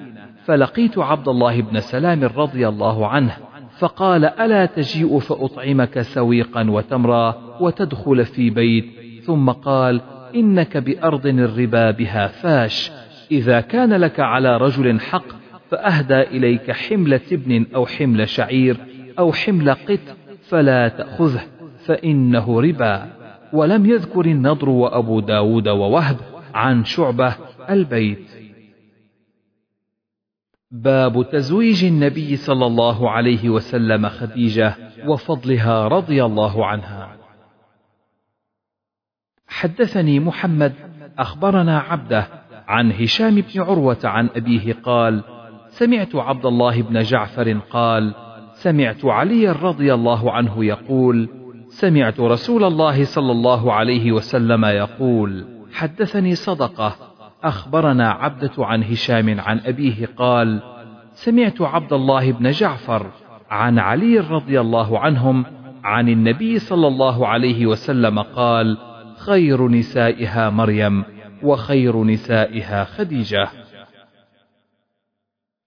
[0.44, 3.36] فلقيت عبد الله بن سلام رضي الله عنه
[3.78, 10.00] فقال ألا تجيء فأطعمك سويقا وتمرا وتدخل في بيت؟ ثم قال
[10.34, 12.90] إنك بأرض الربا بها فاش.
[13.30, 15.24] إذا كان لك على رجل حق
[15.70, 18.76] فأهدى إليك حمل تبن أو حمل شعير
[19.18, 20.16] أو حمل قط
[20.48, 21.42] فلا تأخذه
[21.86, 23.12] فإنه ربا.
[23.52, 26.16] ولم يذكر النضر وأبو داود ووهب
[26.54, 27.34] عن شعبة
[27.70, 28.30] البيت.
[30.70, 34.74] باب تزويج النبي صلى الله عليه وسلم خديجة
[35.06, 37.23] وفضلها رضي الله عنها.
[39.54, 40.72] حدثني محمد
[41.18, 42.26] أخبرنا عبده
[42.68, 45.22] عن هشام بن عروة عن أبيه قال
[45.68, 48.14] سمعت عبد الله بن جعفر قال
[48.54, 51.28] سمعت علي رضي الله عنه يقول
[51.68, 56.96] سمعت رسول الله صلى الله عليه وسلم يقول حدثني صدقة
[57.44, 60.62] أخبرنا عبدة عن هشام عن أبيه قال
[61.14, 63.06] سمعت عبد الله بن جعفر
[63.50, 65.44] عن علي رضي الله عنهم
[65.84, 68.93] عن النبي صلى الله عليه وسلم قال
[69.26, 71.04] خير نسائها مريم
[71.42, 73.48] وخير نسائها خديجة.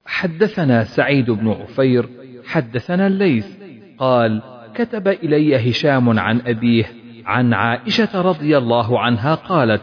[0.06, 2.10] حدثنا سعيد بن عفير
[2.46, 3.48] حدثنا الليث
[3.98, 4.42] قال
[4.76, 6.86] كتب إلي هشام عن أبيه
[7.26, 9.82] عن عائشة رضي الله عنها قالت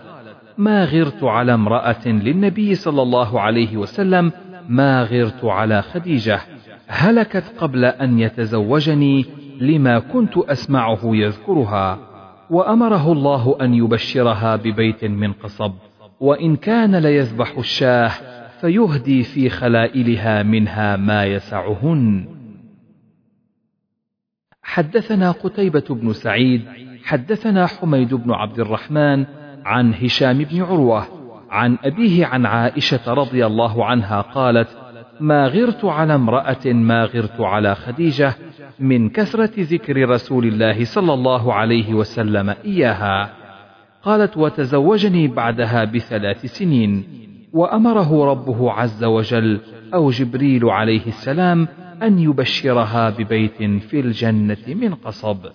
[0.58, 4.32] ما غرت على امرأة للنبي صلى الله عليه وسلم
[4.68, 6.40] ما غرت على خديجة.
[6.88, 9.26] هلكت قبل أن يتزوجني
[9.60, 12.13] لما كنت أسمعه يذكرها.
[12.54, 15.72] وأمره الله أن يبشرها ببيت من قصب
[16.20, 18.10] وإن كان ليذبح الشاه
[18.60, 22.28] فيهدي في خلائلها منها ما يسعهن.
[24.62, 26.62] حدثنا قتيبة بن سعيد
[27.04, 29.26] حدثنا حميد بن عبد الرحمن
[29.64, 31.06] عن هشام بن عروة
[31.50, 34.68] عن أبيه عن عائشة رضي الله عنها قالت
[35.20, 38.35] ما غرت على امرأة ما غرت على خديجة
[38.81, 43.33] من كثرة ذكر رسول الله صلى الله عليه وسلم إياها
[44.03, 47.05] قالت وتزوجني بعدها بثلاث سنين
[47.53, 49.61] وأمره ربه عز وجل
[49.94, 51.68] أو جبريل عليه السلام
[52.03, 55.46] أن يبشرها ببيت في الجنة من قصب.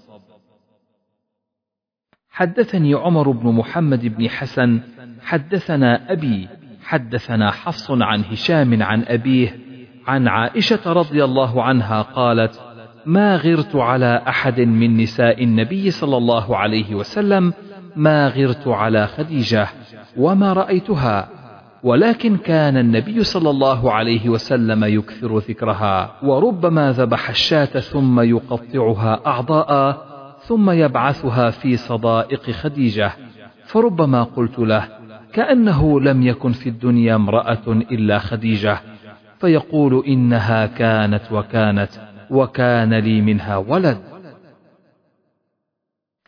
[2.29, 4.81] حدثني عمر بن محمد بن حسن
[5.21, 6.47] حدثنا أبي
[6.89, 9.59] حدثنا حفص عن هشام عن أبيه
[10.07, 12.61] عن عائشة رضي الله عنها قالت:
[13.05, 17.53] ما غرت على أحد من نساء النبي صلى الله عليه وسلم
[17.95, 19.67] ما غرت على خديجة
[20.17, 21.29] وما رأيتها
[21.83, 29.97] ولكن كان النبي صلى الله عليه وسلم يكثر ذكرها وربما ذبح الشاة ثم يقطعها أعضاء
[30.39, 33.11] ثم يبعثها في صدائق خديجة
[33.65, 34.98] فربما قلت له
[35.39, 38.81] كأنه لم يكن في الدنيا امرأة إلا خديجة
[39.39, 41.89] فيقول إنها كانت وكانت
[42.29, 43.97] وكان لي منها ولد.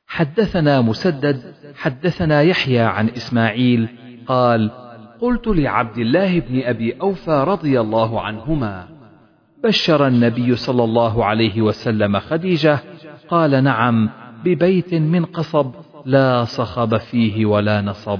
[0.07, 3.87] حدثنا مسدد حدثنا يحيى عن إسماعيل
[4.27, 4.71] قال
[5.19, 8.87] قلت لعبد الله بن أبي أوفى رضي الله عنهما
[9.63, 12.79] بشر النبي صلى الله عليه وسلم خديجة
[13.29, 14.09] قال نعم
[14.43, 15.71] ببيت من قصب
[16.05, 18.19] لا صخب فيه ولا نصب.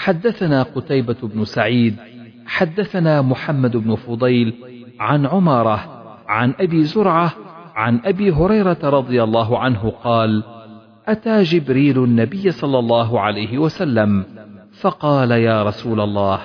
[0.00, 1.96] حدثنا قتيبة بن سعيد
[2.46, 4.54] حدثنا محمد بن فضيل
[5.00, 7.32] عن عمارة عن أبي زرعة
[7.74, 10.42] عن أبي هريرة رضي الله عنه قال
[11.06, 14.24] أتى جبريل النبي صلى الله عليه وسلم
[14.80, 16.40] فقال يا رسول الله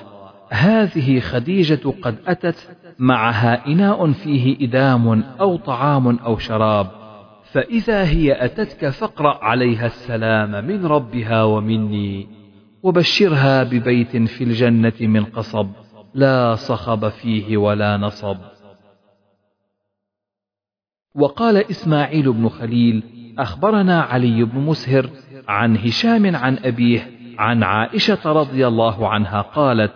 [0.49, 6.87] هذه خديجة قد أتت معها إناء فيه إدام أو طعام أو شراب
[7.51, 12.44] فإذا هي أتتك فاقرأ عليها السلام من ربها ومني.
[12.85, 15.69] وبشرها ببيت في الجنة من قصب
[16.13, 18.37] لا صخب فيه ولا نصب.
[21.15, 23.03] وقال إسماعيل بن خليل
[23.39, 25.09] أخبرنا علي بن مسهر
[25.47, 29.91] عن هشام عن أبيه عن عائشة رضي الله عنها قالت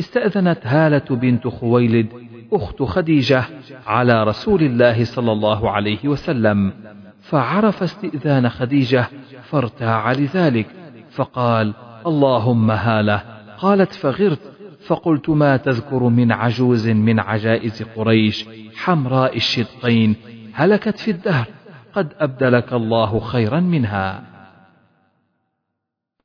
[0.00, 2.08] استأذنت هالة بنت خويلد
[2.52, 3.44] أخت خديجة
[3.86, 6.72] على رسول الله صلى الله عليه وسلم
[7.20, 9.08] فعرف استئذان خديجة
[9.42, 10.66] فارتاع لذلك
[11.10, 11.74] فقال
[12.06, 13.22] اللهم هالة.
[13.58, 20.16] قالت فغرت فقلت ما تذكر من عجوز من عجائز قريش حمراء الشدقين
[20.54, 21.46] هلكت في الدهر
[21.92, 24.22] قد أبدلك الله خيرا منها.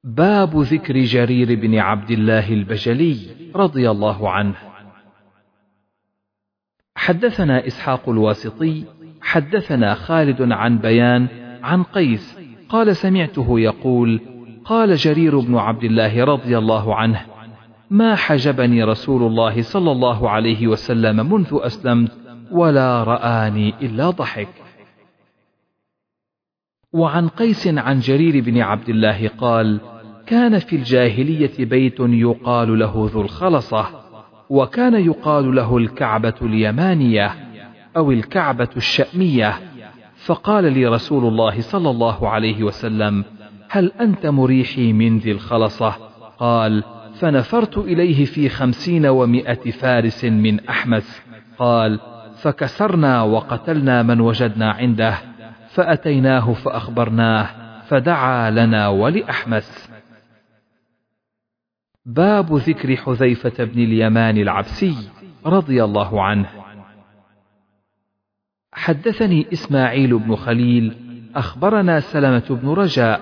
[0.03, 3.17] باب ذكر جرير بن عبد الله البجلي
[3.55, 4.55] رضي الله عنه.
[6.95, 8.83] حدثنا إسحاق الواسطي
[9.21, 11.27] حدثنا خالد عن بيان
[11.63, 12.37] عن قيس
[12.69, 14.21] قال سمعته يقول
[14.65, 17.25] قال جرير بن عبد الله رضي الله عنه
[17.89, 22.11] ما حجبني رسول الله صلى الله عليه وسلم منذ أسلمت
[22.51, 24.47] ولا رآني إلا ضحك.
[26.93, 29.79] وعن قيس عن جرير بن عبد الله قال
[30.27, 33.87] كان في الجاهلية بيت يقال له ذو الخلصة
[34.49, 37.35] وكان يقال له الكعبة اليمانية
[37.97, 39.59] أو الكعبة الشأمية
[40.15, 43.25] فقال لي رسول الله صلى الله عليه وسلم
[43.73, 45.89] هل أنت مريحي من ذي الخلصة؟
[46.37, 46.83] قال
[47.19, 51.21] فنفرت إليه في خمسين ومائة فارس من أحمس
[51.57, 51.99] قال
[52.35, 55.17] فكسرنا وقتلنا من وجدنا عنده
[55.69, 57.47] فأتيناه فأخبرناه
[57.81, 59.91] فدعا لنا ولأحمس
[62.05, 64.95] باب ذكر حذيفة بن اليمان العبسي
[65.45, 66.49] رضي الله عنه.
[68.73, 70.97] حدثني إسماعيل بن خليل
[71.35, 73.21] أخبرنا سلمة بن رجاء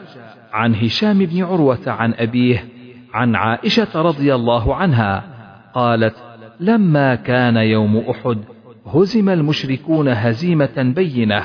[0.54, 2.66] عن هشام بن عروة عن أبيه
[3.14, 5.24] عن عائشة رضي الله عنها
[5.74, 6.16] قالت
[6.60, 8.38] لما كان يوم أحد
[8.86, 11.44] هزم المشركون هزيمة بينة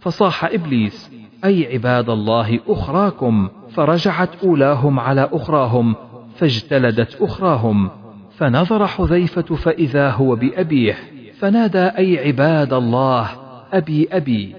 [0.00, 1.10] فصاح إبليس
[1.44, 3.48] أي عباد الله أخراكم.
[3.74, 5.94] فرجعت أولاهم على أخراهم
[6.36, 7.90] فاجتلدت أخراهم
[8.36, 10.96] فنظر حذيفة فإذا هو بأبيه
[11.38, 13.28] فنادى أي عباد الله
[13.72, 14.56] أبي أبي.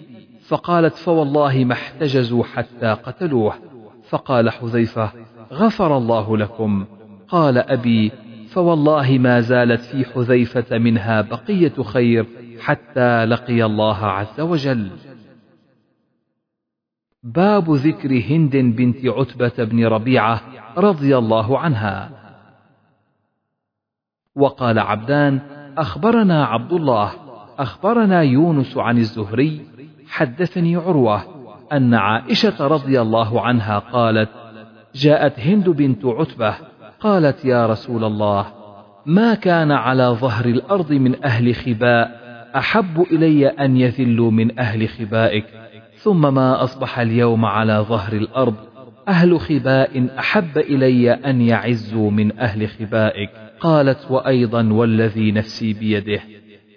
[0.52, 3.54] فقالت فوالله ما احتجزوا حتى قتلوه.
[4.10, 5.12] فقال حذيفة
[5.52, 6.86] غفر الله لكم.
[7.28, 8.12] قال أبي
[8.50, 12.26] فوالله ما زالت في حذيفة منها بقية خير
[12.60, 14.92] حتى لقي الله عز وجل.
[17.24, 20.42] باب ذكر هند بنت عتبة بن ربيعة
[20.78, 22.10] رضي الله عنها.
[24.36, 25.40] وقال عبدان
[25.78, 27.12] أخبرنا عبد الله
[27.60, 29.71] أخبرنا يونس عن الزهري
[30.12, 31.22] حدثني عروة
[31.74, 34.30] أن عائشة رضي الله عنها قالت
[34.96, 36.56] جاءت هند بنت عتبة
[37.00, 38.46] قالت يا رسول الله
[39.06, 42.22] ما كان على ظهر الأرض من أهل خباء
[42.56, 45.46] أحب إلي أن يذلوا من أهل خبائك
[45.96, 48.56] ثم ما أصبح اليوم على ظهر الأرض
[49.08, 56.22] أهل خباء أحب إلي أن يعزوا من أهل خبائك قالت وأيضا والذي نفسي بيده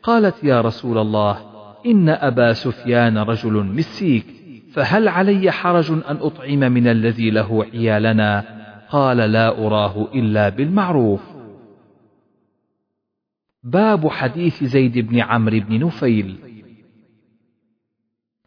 [0.03, 1.54] قالت يا رسول الله
[1.87, 4.27] إن أبا سفيان رجل مسيك
[4.73, 8.45] فهل علي حرج أن أطعم من الذي له عيالنا؟
[8.89, 11.23] قال لا أراه إلا بالمعروف.
[13.63, 16.37] باب حديث زيد بن عمرو بن نفيل.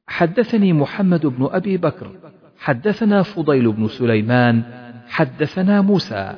[0.08, 2.12] حدثني محمد بن أبي بكر
[2.60, 4.64] حدثنا فضيل بن سليمان
[5.08, 6.34] حدثنا موسى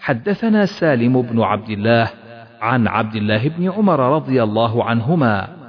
[0.00, 2.10] حدثنا سالم بن عبد الله
[2.60, 5.63] عن عبد الله بن عمر رضي الله عنهما.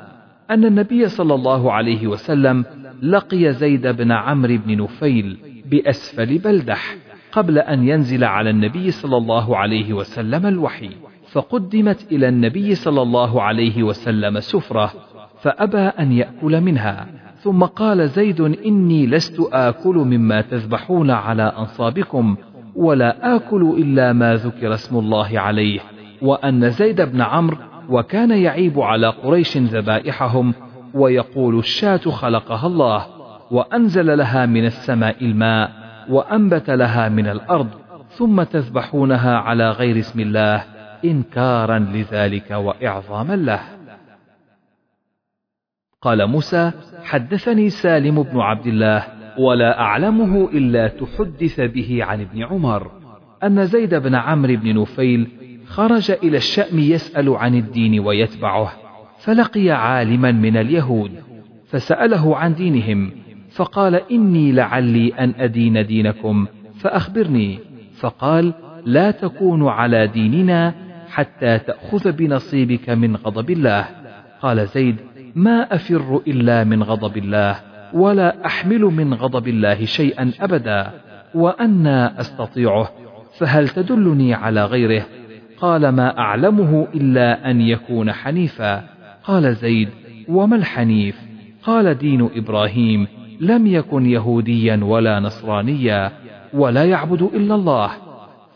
[0.51, 2.65] أن النبي صلى الله عليه وسلم
[3.01, 5.37] لقي زيد بن عمرو بن نفيل
[5.71, 6.95] بأسفل بلدح
[7.31, 10.89] قبل أن ينزل على النبي صلى الله عليه وسلم الوحي
[11.31, 14.93] فقدمت إلى النبي صلى الله عليه وسلم سفرة
[15.41, 22.35] فأبى أن يأكل منها ثم قال زيد إني لست آكل مما تذبحون على أنصابكم
[22.75, 25.79] ولا آكل إلا ما ذكر اسم الله عليه
[26.21, 27.57] وأن زيد بن عمرو
[27.89, 30.53] وكان يعيب على قريش ذبائحهم
[30.93, 33.07] ويقول الشاة خلقها الله
[33.51, 35.71] وأنزل لها من السماء الماء
[36.09, 37.69] وأنبت لها من الأرض
[38.09, 40.63] ثم تذبحونها على غير اسم الله
[41.05, 43.59] إنكارا لذلك وإعظاما له.
[46.01, 46.71] قال موسى
[47.03, 49.03] حدثني سالم بن عبد الله
[49.39, 52.91] ولا أعلمه إلا تحدث به عن ابن عمر
[53.43, 55.27] أن زيد بن عمرو بن نفيل
[55.67, 58.71] خرج إلى الشأم يسأل عن الدين ويتبعه
[59.19, 61.11] فلقي عالما من اليهود
[61.67, 63.11] فسأله عن دينهم
[63.51, 66.47] فقال إني لعلي أن أدين دينكم
[66.79, 67.59] فأخبرني
[67.99, 68.53] فقال
[68.85, 70.73] لا تكون على ديننا
[71.09, 73.85] حتى تأخذ بنصيبك من غضب الله.
[74.41, 74.95] قال زيد
[75.35, 77.55] ما أفر إلا من غضب الله
[77.93, 80.91] ولا أحمل من غضب الله شيئا أبدا
[81.35, 82.89] وأنا أستطيعه
[83.37, 85.05] فهل تدلني على غيره؟
[85.57, 88.83] قال ما أعلمه إلا أن يكون حنيفا.
[89.23, 89.89] قال زيد
[90.27, 91.17] وما الحنيف؟
[91.63, 93.07] قال دين إبراهيم
[93.39, 96.11] لم يكن يهوديا ولا نصرانيا
[96.53, 97.91] ولا يعبد إلا الله.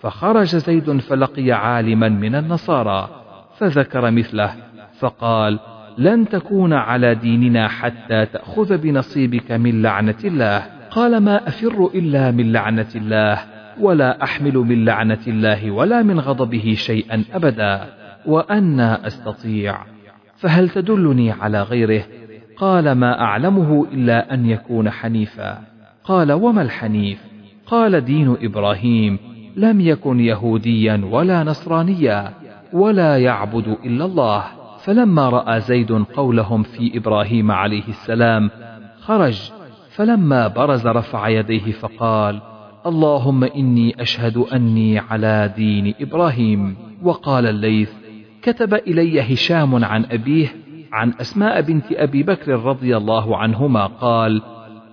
[0.02, 3.10] فخرج زيد فلقي عالما من النصارى
[3.58, 4.54] فذكر مثله
[5.00, 5.60] فقال
[5.98, 10.66] لن تكون على ديننا حتى تأخذ بنصيبك من لعنة الله.
[10.92, 13.59] قال ما أفر إلا من لعنة الله.
[13.80, 17.86] ولا أحمل من لعنة الله ولا من غضبه شيئا أبدا
[18.26, 19.78] وأنا أستطيع.
[20.36, 22.04] فهل تدلني على غيره؟
[22.58, 25.62] قال ما أعلمه إلا أن يكون حنيفا.
[26.04, 27.24] قال وما الحنيف؟
[27.66, 29.20] قال دين إبراهيم
[29.56, 32.34] لم يكن يهوديا ولا نصرانيا
[32.74, 34.44] ولا يعبد إلا الله.
[34.84, 38.50] فلما رأى زيد قولهم في إبراهيم عليه السلام
[39.00, 39.52] خرج.
[39.90, 42.42] فلما برز رفع يديه فقال
[42.88, 46.76] اللهم إني أشهد أني على دين إبراهيم.
[47.04, 47.92] وقال الليث
[48.42, 50.48] كتب إلي هشام عن أبيه
[50.92, 54.42] عن أسماء بنت أبي بكر رضي الله عنهما قال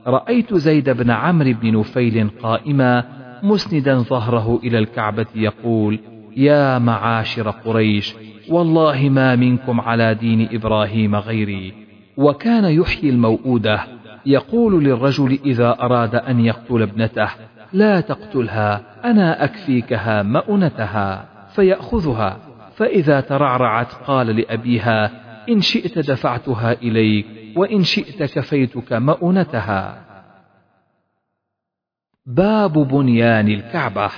[0.07, 3.05] رأيت زيد بن عمرو بن نفيل قائما
[3.43, 5.99] مسندا ظهره إلى الكعبة يقول
[6.37, 8.14] يا معاشر قريش
[8.49, 11.72] والله ما منكم على دين إبراهيم غيري.
[12.16, 13.80] وكان يحيي الموؤودة
[14.26, 17.28] يقول للرجل إذا أراد أن يقتل ابنته.
[17.77, 22.39] لا تقتلها أنا أكفيكها مؤنتها فيأخذها.
[22.77, 25.11] فإذا ترعرعت قال لأبيها
[25.49, 30.05] إن شئت دفعتها إليك وإن شئت كفيتك مؤونتها
[32.27, 34.11] باب بنيان الكعبة.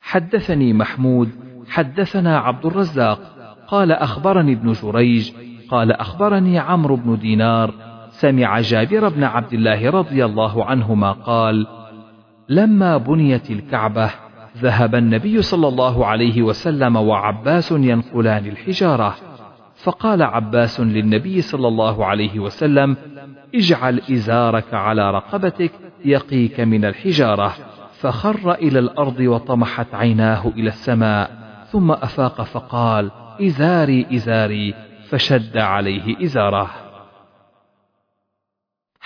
[0.00, 1.30] حدثني محمود
[1.68, 3.20] حدثنا عبد الرزاق
[3.68, 5.32] قال أخبرني ابن جريج
[5.70, 7.87] قال أخبرني عمرو بن دينار
[8.20, 11.66] سمع جابر بن عبد الله رضي الله عنهما قال
[12.48, 14.10] لما بنيت الكعبة
[14.56, 19.14] ذهب النبي صلى الله عليه وسلم وعباس ينقلان الحجارة.
[19.84, 22.96] فقال عباس للنبي صلى الله عليه وسلم
[23.54, 25.72] اجعل إزارك على رقبتك
[26.04, 27.54] يقيك من الحجارة.
[28.00, 31.30] فخر إلى الأرض وطمحت عيناه إلى السماء
[31.70, 33.10] ثم أفاق فقال
[33.42, 34.74] إزاري إزاري.
[35.08, 36.87] فشد عليه إزاره.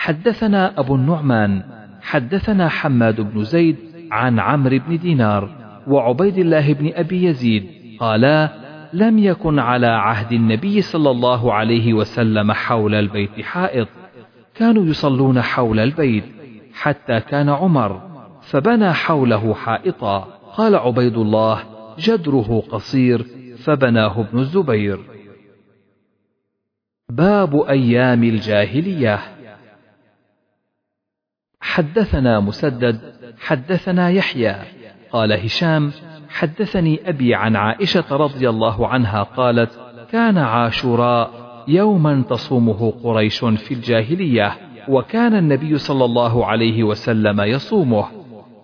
[0.03, 1.63] حدثنا أبو النعمان
[2.03, 3.77] حدثنا حماد بن زيد
[4.11, 5.49] عن عمرو بن دينار
[5.87, 7.67] وعبيد الله بن أبي يزيد
[8.01, 8.49] قالا
[8.93, 13.89] لم يكن على عهد النبي صلى الله عليه وسلم حول البيت حائط
[14.55, 16.25] كانوا يصلون حول البيت
[16.75, 18.03] حتى كان عمر
[18.41, 20.19] فبنى حوله حائطا.
[20.57, 21.63] قال عبيد الله
[21.99, 23.27] جدره قصير
[23.65, 24.99] فبناه ابن الزبير.
[27.09, 29.42] باب أيام الجاهلية.
[31.63, 33.01] حدثنا مسدد
[33.41, 34.57] حدثنا يحيى.
[35.13, 35.93] قال هشام
[36.29, 39.81] حدثني أبي عن عائشة رضي الله عنها قالت
[40.13, 41.31] كان عاشوراء
[41.69, 44.53] يوما تصومه قريش في الجاهلية
[44.89, 48.07] وكان النبي صلى الله عليه وسلم يصومه.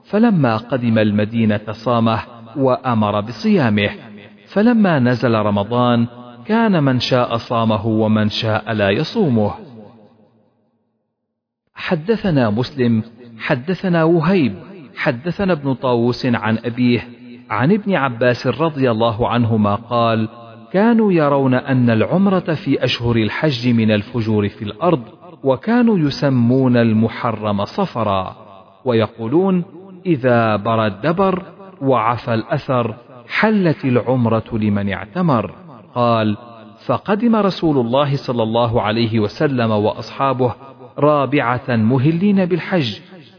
[0.04, 2.18] فلما قدم المدينة صامه
[2.56, 3.90] وأمر بصيامه.
[4.46, 6.06] فلما نزل رمضان
[6.46, 9.67] كان من شاء صامه ومن شاء لا يصومه.
[11.78, 13.02] حدثنا مسلم
[13.38, 14.54] حدثنا وهيب
[14.96, 17.08] حدثنا ابن طاووس عن أبيه
[17.50, 20.28] عن ابن عباس رضي الله عنهما قال
[20.72, 25.02] كانوا يرون أن العمرة في أشهر الحج من الفجور في الأرض
[25.44, 28.36] وكانوا يسمون المحرم صفرا
[28.84, 29.64] ويقولون
[30.06, 31.42] إذا برى الدبر
[31.80, 32.94] وعفى الأثر
[33.28, 35.54] حلت العمرة لمن اعتمر.
[35.94, 36.36] قال
[36.86, 40.54] فقدم رسول الله صلى الله عليه وسلم وأصحابه
[40.98, 42.98] رابعة مهلين بالحج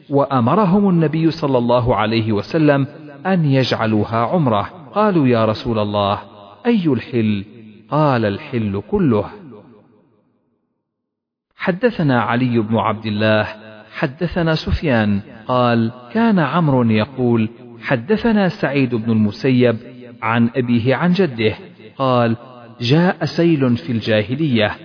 [0.09, 2.87] وأمرهم النبي صلى الله عليه وسلم
[3.25, 4.61] أن يجعلوها عمرة.
[4.93, 6.19] قالوا يا رسول الله
[6.65, 7.45] أي الحل؟
[7.89, 9.25] قال الحل كله.
[11.55, 13.47] حدثنا علي بن عبد الله
[13.91, 17.49] حدثنا سفيان قال كان عمرو يقول
[17.81, 19.77] حدثنا سعيد بن المسيب
[20.21, 21.55] عن أبيه عن جده
[21.97, 22.35] قال
[22.81, 24.75] جاء سيل في الجاهلية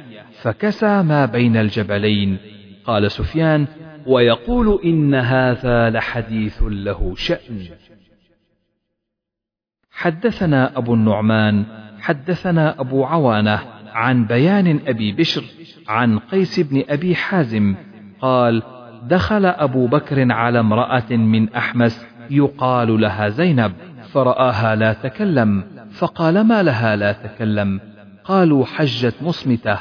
[0.43, 2.39] فكسى ما بين الجبلين.
[2.87, 3.66] قال سفيان
[4.07, 7.68] ويقول إن هذا لحديث له شأن.
[9.91, 11.64] حدثنا أبو النعمان
[12.01, 13.61] حدثنا أبو عوانة
[13.93, 15.45] عن بيان أبي بشر
[15.89, 17.74] عن قيس بن أبي حازم
[18.20, 18.62] قال
[19.03, 23.72] دخل أبو بكر على امرأة من أحمس يقال لها زينب
[24.12, 27.80] فرآها لا تكلم فقال ما لها لا تكلم؟
[28.24, 29.78] قالوا حجت مصمتة.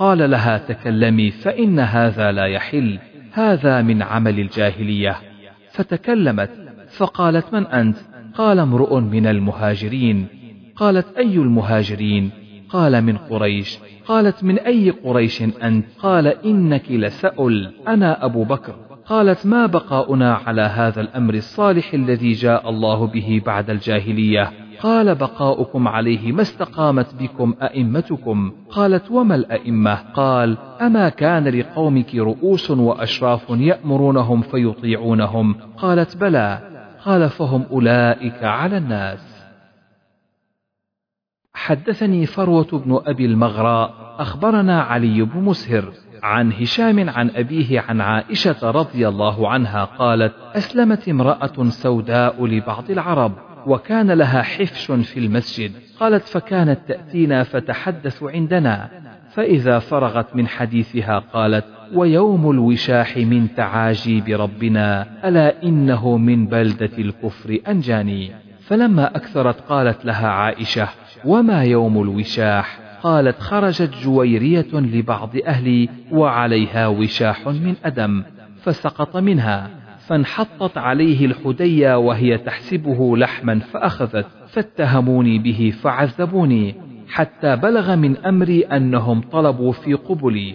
[0.00, 2.98] قال لها تكلمي فإن هذا لا يحل
[3.32, 5.16] هذا من عمل الجاهلية.
[5.72, 6.50] فتكلمت
[6.96, 7.96] فقالت من أنت؟
[8.34, 10.26] قال امرؤ من المهاجرين.
[10.76, 12.30] قالت أي المهاجرين؟
[12.68, 13.78] قال من قريش.
[14.06, 18.74] قالت من أي قريش أنت؟ قال إنك لسأل أنا أبو بكر.
[19.06, 24.52] قالت ما بقاؤنا على هذا الأمر الصالح الذي جاء الله به بعد الجاهلية؟
[24.82, 28.52] قال بقاؤكم عليه ما استقامت بكم أئمتكم.
[28.70, 35.54] قالت وما الأئمة؟ قال أما كان لقومك رؤوس وأشراف يأمرونهم فيطيعونهم.
[35.76, 36.58] قالت بلى.
[37.04, 39.44] قال فهم أولئك على الناس.
[41.54, 43.94] حدثني فروة بن أبي المغراء.
[44.18, 51.08] أخبرنا علي بن مسهر عن هشام عن أبيه عن عائشة رضي الله عنها قالت أسلمت
[51.08, 53.49] امرأة سوداء لبعض العرب.
[53.66, 55.72] وكان لها حفش في المسجد.
[56.00, 58.88] قالت فكانت تأتينا فتحدث عندنا.
[59.30, 67.58] فإذا فرغت من حديثها قالت ويوم الوشاح من تعاجيب ربنا ألا إنه من بلدة الكفر
[67.68, 68.32] أنجاني؟
[68.66, 70.88] فلما أكثرت قالت لها عائشة
[71.24, 78.22] وما يوم الوشاح؟ قالت خرجت جويرية لبعض أهلي وعليها وشاح من أدم
[78.62, 79.70] فسقط منها.
[80.10, 86.74] فانحطت عليه الحدية وهي تحسبه لحما فأخذت فاتهموني به فعذبوني
[87.08, 90.54] حتى بلغ من أمري أنهم طلبوا في قبلي.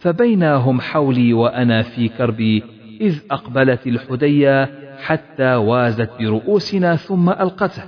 [0.00, 2.62] فبينهم حولي وأنا في كربي
[3.00, 4.70] إذ أقبلت الحدية
[5.02, 7.82] حتى وازت برؤوسنا ثم ألقته.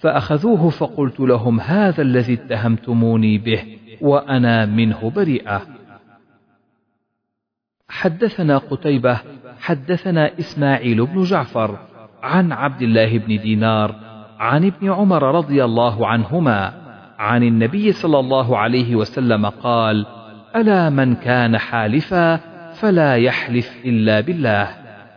[0.00, 3.62] فأخذوه فقلت لهم هذا الذي اتهمتموني به
[4.00, 5.62] وأنا منه بريئة.
[7.88, 9.20] حدثنا قتيبة
[9.64, 11.78] حدثنا إسماعيل بن جعفر
[12.22, 13.94] عن عبد الله بن دينار
[14.38, 16.72] عن ابن عمر رضي الله عنهما
[17.18, 20.06] عن النبي صلى الله عليه وسلم قال
[20.56, 22.36] ألا من كان حالفا
[22.72, 24.68] فلا يحلف إلا بالله.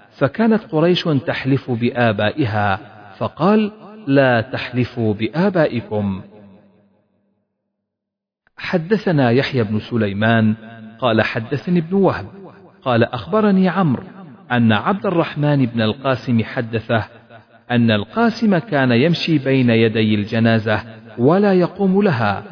[0.10, 2.80] فكانت قريش تحلف بآبائها
[3.18, 3.72] فقال
[4.08, 6.22] لا تحلفوا بآبائكم.
[8.58, 10.56] حدثنا يحيى بن سليمان
[11.00, 12.26] قال حدثني ابن وهب.
[12.84, 14.17] قال أخبرني عمرو.
[14.52, 17.08] أن عبد الرحمن بن القاسم حدثه
[17.72, 20.84] أن القاسم كان يمشي بين يدي الجنازة
[21.18, 22.44] ولا يقوم لها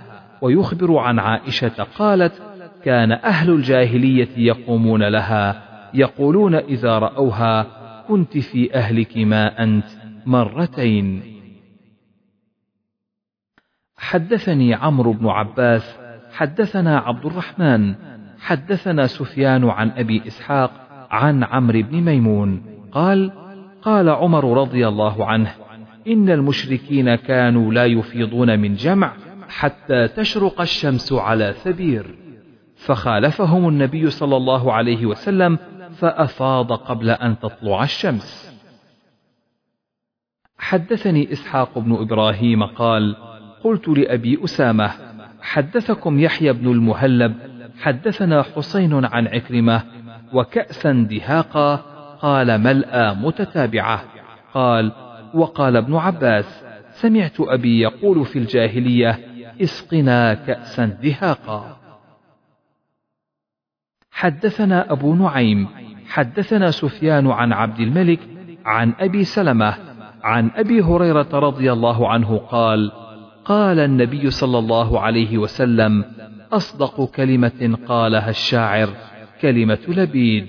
[0.42, 2.42] ويخبر عن عائشة قالت
[2.84, 7.68] كان أهل الجاهلية يقومون لها يقولون إذا رأوها
[8.08, 9.86] كنت في أهلك ما أنت
[10.26, 11.24] مرتين.
[13.98, 15.98] حدثني عمرو بن عباس
[16.34, 17.96] حدثنا عبد الرحمن
[18.40, 20.85] حدثنا سفيان عن أبي إسحاق
[21.16, 22.62] عن عمرو بن ميمون
[22.92, 23.32] قال
[23.82, 25.56] قال عمر رضي الله عنه
[26.08, 29.14] إن المشركين كانوا لا يفيضون من جمع
[29.50, 32.16] حتى تشرق الشمس على ثبير
[32.76, 35.58] فخالفهم النبي صلى الله عليه وسلم
[35.98, 38.56] فأفاض قبل أن تطلع الشمس.
[40.58, 43.16] حدثني إسحاق بن إبراهيم قال
[43.64, 44.92] قلت لأبي أسامة
[45.42, 47.36] حدثكم يحيى بن المهلب
[47.82, 49.84] حدثنا حسين عن عكرمة
[50.34, 51.76] وكأسا دهاقا
[52.22, 54.04] قال ملأى متتابعة.
[54.54, 54.92] قال
[55.34, 59.20] وقال ابن عباس سمعت أبي يقول في الجاهلية
[59.62, 61.78] اسقنا كأسا دهاقا.
[64.12, 65.68] حدثنا أبو نعيم
[66.08, 68.20] حدثنا سفيان عن عبد الملك
[68.66, 69.76] عن أبي سلمة
[70.24, 72.92] عن أبي هريرة رضي الله عنه قال
[73.46, 76.06] قال النبي صلى الله عليه وسلم
[76.54, 78.90] أصدق كلمة قالها الشاعر.
[79.42, 80.48] كلمة لبيد.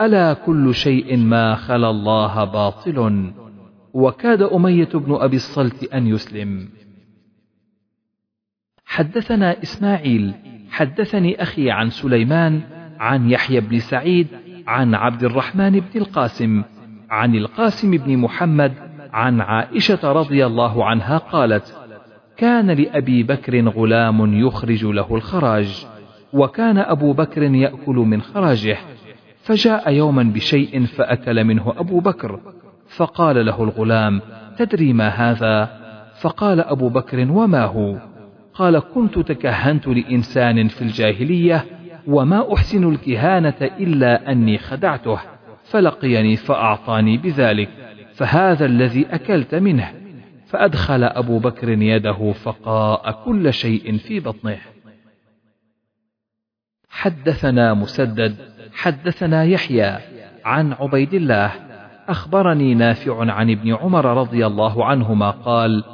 [0.00, 3.30] ألا كل شيء ما خلا الله باطل؟
[3.92, 6.68] وكاد أمية بن أبي الصلت أن يسلم.
[8.84, 10.34] حدثنا إسماعيل.
[10.70, 12.60] حدثني أخي عن سليمان
[12.98, 14.26] عن يحيى بن سعيد
[14.66, 16.62] عن عبد الرحمن بن القاسم
[17.10, 18.72] عن القاسم بن محمد
[19.12, 21.76] عن عائشة رضي الله عنها قالت
[22.36, 25.86] كان لأبي بكر غلام يخرج له الخراج.
[26.32, 28.76] وكان أبو بكر يأكل من خراجه
[29.42, 32.40] فجاء يوما بشيء فأكل منه أبو بكر
[32.88, 34.20] فقال له الغلام
[34.58, 35.86] تدري ما هذا؟
[36.20, 37.96] فقال أبو بكر وما هو؟
[38.54, 41.64] قال كنت تكهنت لإنسان في الجاهلية
[42.06, 45.18] وما أحسن الكهانة إلا أني خدعته
[45.64, 47.68] فلقيني فأعطاني بذلك
[48.14, 49.92] فهذا الذي أكلت منه.
[50.46, 54.58] فأدخل أبو بكر يده فقاء كل شيء في بطنه.
[56.96, 58.36] حدثنا مسدد
[58.74, 59.96] حدثنا يحيى
[60.44, 61.52] عن عبيد الله
[62.08, 65.84] أخبرني نافع عن ابن عمر رضي الله عنهما قال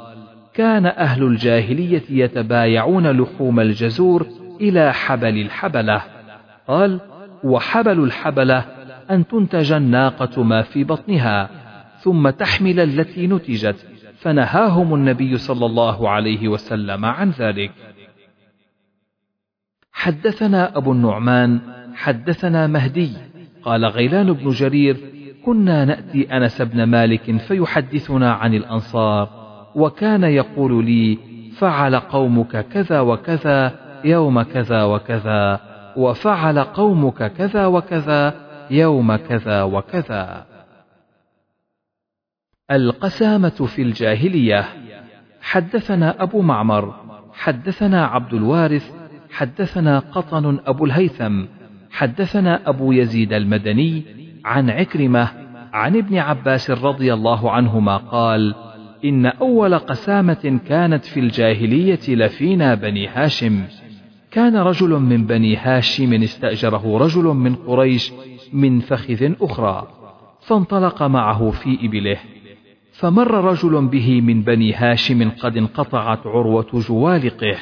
[0.53, 4.27] كان أهل الجاهلية يتبايعون لحوم الجزور
[4.61, 6.01] إلى حبل الحبلة.
[6.67, 6.99] قال
[7.43, 8.65] وحبل الحبلة
[9.11, 11.49] أن تنتج الناقة ما في بطنها
[11.99, 13.87] ثم تحمل التي نتجت
[14.19, 17.71] فنهاهم النبي صلى الله عليه وسلم عن ذلك.
[19.93, 21.59] حدثنا أبو النعمان
[21.95, 23.11] حدثنا مهدي
[23.63, 24.97] قال غيلان بن جرير
[25.45, 29.29] كنا نأتي أنس بن مالك فيحدثنا عن الأنصار
[29.75, 31.17] وكان يقول لي
[31.57, 35.59] فعل قومك كذا وكذا يوم كذا وكذا
[35.97, 38.33] وفعل قومك كذا وكذا
[38.71, 40.45] يوم كذا وكذا.
[42.71, 44.65] القسامة في الجاهلية.
[45.41, 46.95] حدثنا أبو معمر
[47.33, 49.02] حدثنا عبد الوارث
[49.33, 51.43] حدثنا قطن أبو الهيثم
[51.91, 54.03] حدثنا أبو يزيد المدني
[54.45, 55.29] عن عكرمة
[55.73, 58.55] عن ابن عباس رضي الله عنهما قال
[59.05, 63.63] إن أول قسامة كانت في الجاهلية لفينا بني هاشم.
[64.31, 68.11] كان رجل من بني هاشم استأجره رجل من قريش
[68.53, 69.87] من فخذ أخرى
[70.41, 72.17] فانطلق معه في إبله.
[72.91, 77.55] فمر رجل به من بني هاشم قد انقطعت عروة جوالقه.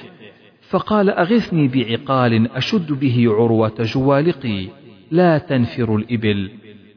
[0.71, 4.67] فقال أغثني بعقال أشد به عروة جوالقي
[5.11, 6.51] لا تنفر الإبل.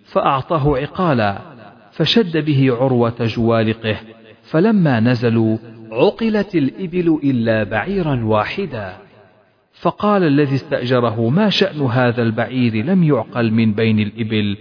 [0.04, 1.38] فأعطاه عقالا
[1.92, 3.96] فشد به عروة جوالقه.
[4.42, 5.56] فلما نزلوا
[5.92, 8.96] عقلت الإبل إلا بعيرا واحدا.
[9.72, 14.56] فقال الذي استأجره ما شأن هذا البعير لم يعقل من بين الإبل؟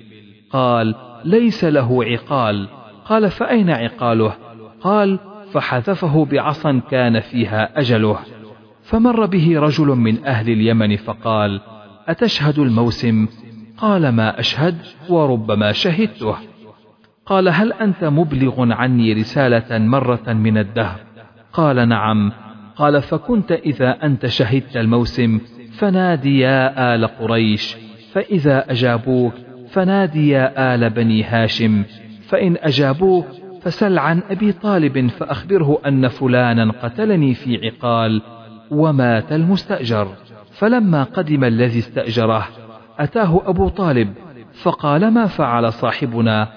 [0.49, 0.95] قال
[1.25, 2.67] ليس له عقال.
[3.05, 4.33] قال فأين عقاله؟
[4.81, 5.19] قال
[5.51, 8.19] فحذفه بعصا كان فيها أجله.
[8.93, 11.61] فمر به رجل من أهل اليمن فقال
[12.07, 13.27] أتشهد الموسم؟
[13.77, 14.75] قال ما أشهد
[15.09, 16.35] وربما شهدته.
[17.25, 20.99] قال هل أنت مبلغ عني رسالة مرة من الدهر؟
[21.53, 22.31] قال نعم.
[22.75, 25.39] قال فكنت إذا أنت شهدت الموسم
[25.77, 27.75] فنادي يا آل قريش
[28.11, 29.33] فإذا أجابوك
[29.69, 31.83] فنادي يا آل بني هاشم
[32.27, 33.25] فإن أجابوك
[33.61, 38.21] فسل عن أبي طالب فأخبره أن فلانا قتلني في عقال
[38.71, 40.07] ومات المستأجر.
[40.51, 42.47] فلما قدم الذي استأجره
[42.99, 44.13] أتاه أبو طالب
[44.53, 46.47] فقال ما فعل صاحبنا؟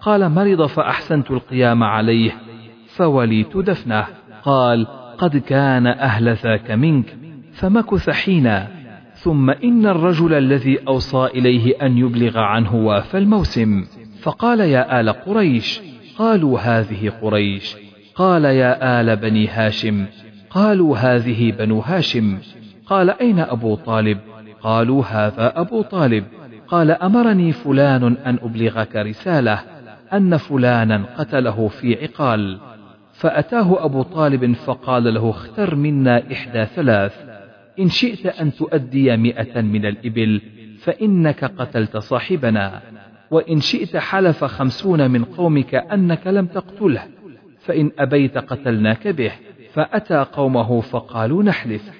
[0.00, 2.30] قال مرض فأحسنت القيام عليه
[2.86, 4.06] فوليت دفنه.
[4.42, 4.86] قال
[5.18, 7.16] قد كان أهل ذاك منك
[7.52, 8.68] فمكث حينا
[9.14, 13.84] ثم إن الرجل الذي أوصى إليه أن يبلغ عنه وافى الموسم.
[14.22, 15.80] فقال يا آل قريش.
[16.18, 17.76] قالوا هذه قريش.
[18.14, 20.06] قال يا آل بني هاشم
[20.50, 22.38] قالوا هذه بنو هاشم.
[22.86, 24.18] قال أين أبو طالب؟
[24.60, 26.24] قالوا هذا أبو طالب.
[26.68, 29.60] قال أمرني فلان أن أبلغك رسالة
[30.12, 32.58] أن فلانا قتله في عقال.
[33.12, 37.14] فأتاه أبو طالب فقال له اختر منا إحدى ثلاث.
[37.78, 40.40] إن شئت أن تؤدي مئة من الإبل
[40.78, 42.80] فإنك قتلت صاحبنا.
[43.30, 47.02] وإن شئت حلف خمسون من قومك أنك لم تقتله
[47.60, 49.32] فإن أبيت قتلناك به.
[49.74, 51.90] فأتى قومه فقالوا نحلف.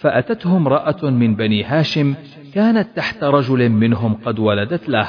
[0.00, 2.14] فأتته امرأة من بني هاشم
[2.54, 5.08] كانت تحت رجل منهم قد ولدت له.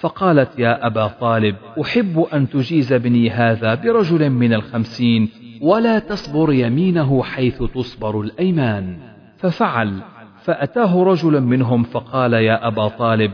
[0.00, 5.28] فقالت يا أبا طالب أحب أن تجيز ابني هذا برجل من الخمسين
[5.60, 8.96] ولا تصبر يمينه حيث تصبر الأيمان.
[9.38, 10.00] ففعل.
[10.42, 13.32] فأتاه رجل منهم فقال يا أبا طالب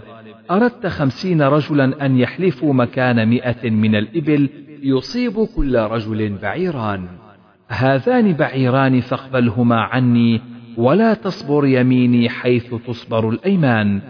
[0.51, 4.49] أردت خمسين رجلا أن يحلفوا مكان مئة من الإبل
[4.83, 7.09] يصيب كل رجل بعيران.
[7.69, 10.41] هذان بعيران فاقبلهما عني
[10.77, 14.01] ولا تصبر يميني حيث تصبر الأيمان.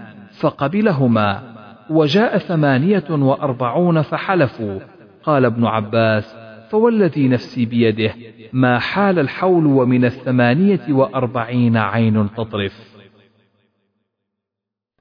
[0.41, 1.55] فقبلهما
[1.91, 4.79] وجاء ثمانية وأربعون فحلفوا.
[5.23, 6.37] قال ابن عباس
[6.71, 8.15] فوالذي نفسي بيده
[8.53, 12.95] ما حال الحول ومن الثمانية وأربعين عين تطرف.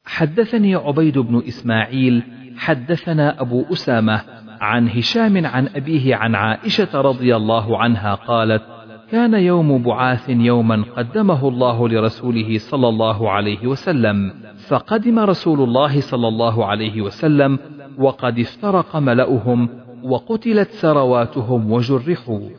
[0.05, 2.23] حدثني عبيد بن إسماعيل
[2.57, 8.63] حدثنا أبو أسامة عن هشام عن أبيه عن عائشة رضي الله عنها قالت
[9.11, 14.33] كان يوم بعاث يوما قدمه الله لرسوله صلى الله عليه وسلم
[14.67, 17.59] فقدم رسول الله صلى الله عليه وسلم
[17.97, 19.69] وقد افترق ملأهم
[20.03, 22.49] وقتلت ثرواتهم وجرحوا.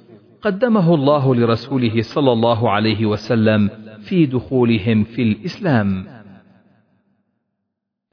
[0.43, 6.07] قدمه الله لرسوله صلى الله عليه وسلم في دخولهم في الإسلام.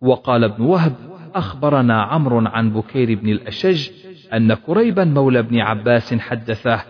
[0.01, 0.93] وقال ابن وهب
[1.35, 3.89] أخبرنا عمرو عن بكير بن الأشج
[4.33, 6.81] أن كريبا مولى بن عباس حدثه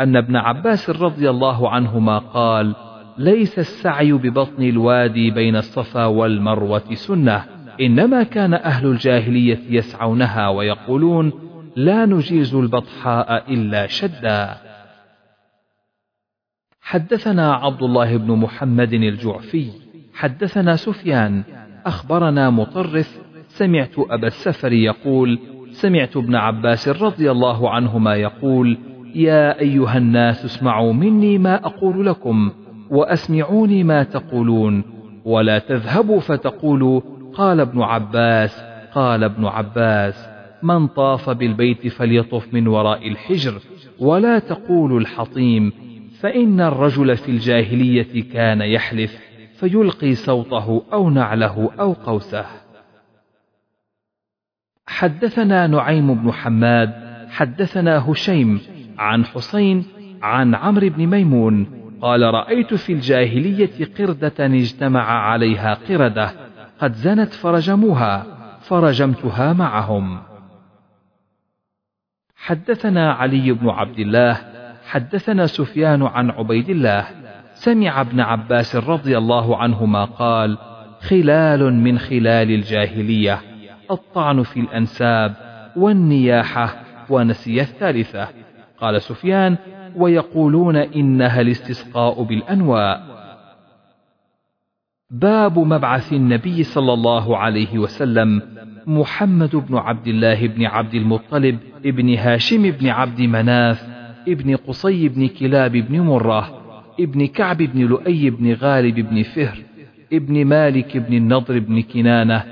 [0.00, 2.74] أن ابن عباس رضي الله عنهما قال
[3.18, 7.44] ليس السعي ببطن الوادي بين الصفا والمروة سنة
[7.80, 11.32] إنما كان أهل الجاهلية يسعونها ويقولون
[11.76, 14.56] لا نجيز البطحاء إلا شدا.
[16.80, 19.70] حدثنا عبد الله بن محمد الجعفي
[20.14, 21.42] حدثنا سفيان
[21.86, 23.18] أخبرنا مطرف
[23.58, 25.38] سمعت أبا السفر يقول
[25.70, 28.78] سمعت ابن عباس رضي الله عنهما يقول
[29.14, 32.50] يا أيها الناس اسمعوا مني ما أقول لكم
[32.90, 34.84] وأسمعوني ما تقولون
[35.24, 37.00] ولا تذهبوا فتقولوا
[37.34, 38.62] قال ابن عباس
[38.94, 40.28] قال ابن عباس
[40.62, 43.54] من طاف بالبيت فليطف من وراء الحجر
[44.00, 45.72] ولا تقولوا الحطيم
[46.20, 49.18] فإن الرجل في الجاهلية كان يحلف
[49.60, 52.65] فيلقي صوته أو نعله أو قوسه.
[54.88, 56.92] حدثنا نعيم بن حماد
[57.30, 58.60] حدثنا هشيم
[58.98, 59.84] عن حسين
[60.22, 61.66] عن عمرو بن ميمون
[62.02, 66.30] قال رأيت في الجاهلية قردة اجتمع عليها قردة
[66.78, 68.26] قد زنت فرجموها
[68.60, 70.18] فرجمتها معهم.
[72.36, 74.38] حدثنا علي بن عبد الله
[74.86, 77.06] حدثنا سفيان عن عبيد الله
[77.54, 80.58] سمع ابن عباس رضي الله عنهما قال
[81.00, 83.55] خلال من خلال الجاهلية.
[83.90, 85.34] الطعن في الأنساب
[85.76, 88.28] والنياحة ونسي الثالثة.
[88.80, 89.56] قال سفيان
[89.96, 93.16] ويقولون إنها الاستسقاء بالأنواء.
[95.10, 98.42] باب مبعث النبي صلى الله عليه وسلم
[98.86, 103.86] محمد بن عبد الله بن عبد المطلب ابن هاشم بن عبد مناف
[104.28, 106.60] ابن قصي بن كلاب بن مرة
[107.00, 109.58] ابن كعب بن لؤي بن غالب بن فهر
[110.12, 112.44] ابن مالك بن النضر بن كنانة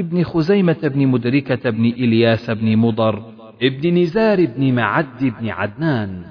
[0.00, 3.22] ابن خزيمة بن مدركة بن إلياس بن مضر
[3.62, 6.24] ابن نزار بن معد بن عدنان.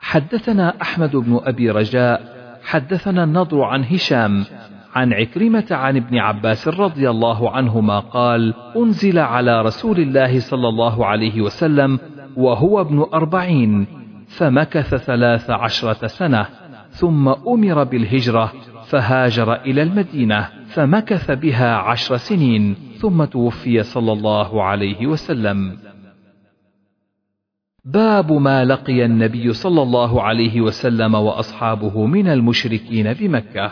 [0.00, 4.44] حدثنا أحمد بن أبي رجاء حدثنا النضر عن هشام
[4.94, 11.06] عن عكرمة عن ابن عباس رضي الله عنهما قال أنزل على رسول الله صلى الله
[11.06, 11.98] عليه وسلم
[12.36, 13.86] وهو ابن أربعين
[14.28, 16.46] فمكث ثلاث عشرة سنة
[16.90, 18.52] ثم أمر بالهجرة
[18.94, 25.78] فهاجر إلى المدينة فمكث بها عشر سنين ثم توفي صلى الله عليه وسلم.
[27.84, 33.70] باب ما لقي النبي صلى الله عليه وسلم وأصحابه من المشركين بمكة.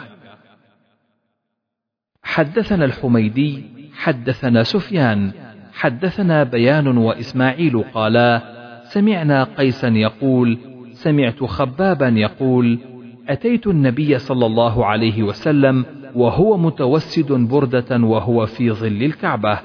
[2.23, 3.65] حدثنا الحميدي
[3.95, 5.33] حدثنا سفيان
[5.73, 8.43] حدثنا بيان وإسماعيل قالا
[8.85, 10.59] سمعنا قيسا يقول
[10.93, 12.79] سمعت خبابا يقول
[13.33, 19.59] أتيت النبي صلى الله عليه وسلم وهو متوسد بردة وهو في ظل الكعبة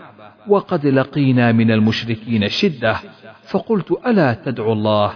[0.47, 2.95] وقد لقينا من المشركين شدة
[3.49, 5.11] فقلت ألا تدعو الله؟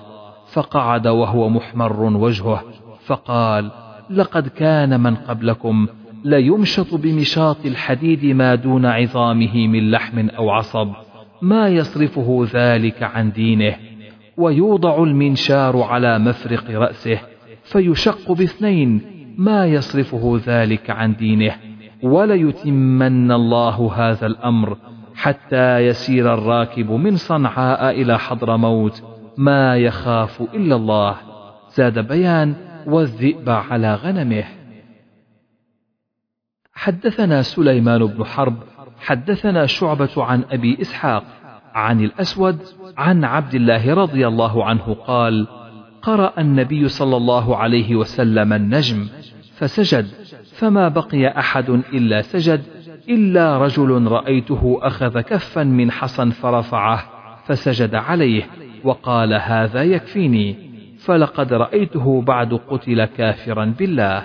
[0.51, 2.63] فقعد وهو محمر وجهه
[3.05, 3.71] فقال
[4.09, 5.87] لقد كان من قبلكم
[6.25, 10.89] ليمشط بمشاط الحديد ما دون عظامه من لحم أو عصب
[11.41, 13.75] ما يصرفه ذلك عن دينه
[14.37, 17.19] ويوضع المنشار على مفرق رأسه
[17.71, 19.01] فيشق باثنين
[19.37, 21.55] ما يصرفه ذلك عن دينه
[22.03, 24.77] وليتمن الله هذا الأمر
[25.15, 29.03] حتى يسير الراكب من صنعاء إلى حضرموت
[29.37, 31.15] ما يخاف إلا الله.
[31.69, 32.55] زاد بيان
[32.87, 34.43] والذئب على غنمه.
[36.73, 38.55] حدثنا سليمان بن حرب
[38.99, 41.23] حدثنا شعبة عن أبي إسحاق
[41.73, 42.59] عن الأسود
[42.97, 45.47] عن عبد الله رضي الله عنه قال
[46.01, 49.07] قرأ النبي صلى الله عليه وسلم النجم
[49.53, 50.07] فسجد.
[50.51, 52.61] فما بقي أحد إلا سجد
[53.09, 57.03] إلا رجل رأيته أخذ كفا من حصى فرفعه
[57.45, 58.43] فسجد عليه
[58.83, 60.71] وقال هذا يكفيني.
[60.97, 64.23] فلقد رأيته بعد قتل كافرا بالله.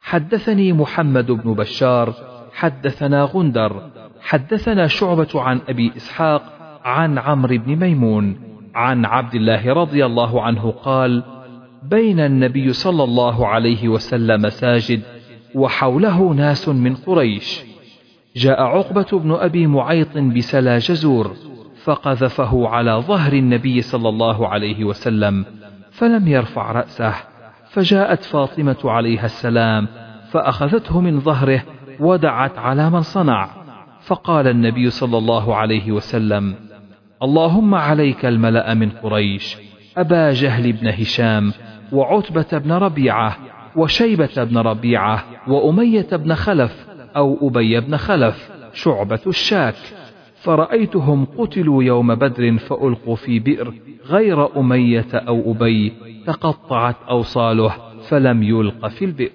[0.00, 2.14] حدثني محمد بن بشار
[2.52, 3.90] حدثنا غندر
[4.20, 6.42] حدثنا شعبة عن أبي إسحاق
[6.84, 8.51] عن عمرو بن ميمون.
[8.74, 11.22] عن عبد الله رضي الله عنه قال
[11.82, 15.02] بين النبي صلى الله عليه وسلم ساجد
[15.54, 17.60] وحوله ناس من قريش.
[18.36, 21.32] جاء عقبة بن أبي معيط بسلا جزور
[21.84, 25.44] فقذفه على ظهر النبي صلى الله عليه وسلم
[25.90, 27.14] فلم يرفع رأسه.
[27.70, 29.88] فجاءت فاطمة عليها السلام
[30.30, 31.62] فأخذته من ظهره
[32.00, 33.48] ودعت على من صنع.
[34.02, 36.54] فقال النبي صلى الله عليه وسلم
[37.22, 39.56] اللهم عليك الملأ من قريش
[39.96, 41.52] أبا جهل بن هشام
[41.92, 43.36] وعتبة بن ربيعة
[43.76, 49.74] وشيبة بن ربيعة وأمية بن خلف أو أبي بن خلف شعبة الشاك.
[50.34, 53.74] فرأيتهم قتلوا يوم بدر فألقوا في بئر
[54.06, 55.92] غير أمية أو أبي
[56.26, 57.74] تقطعت أوصاله
[58.08, 59.32] فلم يلق في البئر.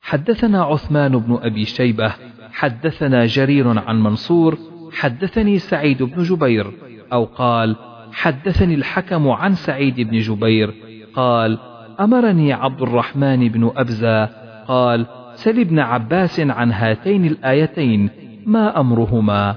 [0.00, 2.14] حدثنا عثمان بن أبي شيبة
[2.52, 4.58] حدثنا جرير عن منصور
[4.98, 6.72] حدثني سعيد بن جبير
[7.12, 7.76] أو قال
[8.12, 10.74] حدثني الحكم عن سعيد بن جبير
[11.14, 11.58] قال
[12.00, 14.24] أمرني عبد الرحمن بن أبزة
[14.68, 18.10] قال سل ابن عباس عن هاتين الآيتين
[18.46, 19.56] ما أمرهما؟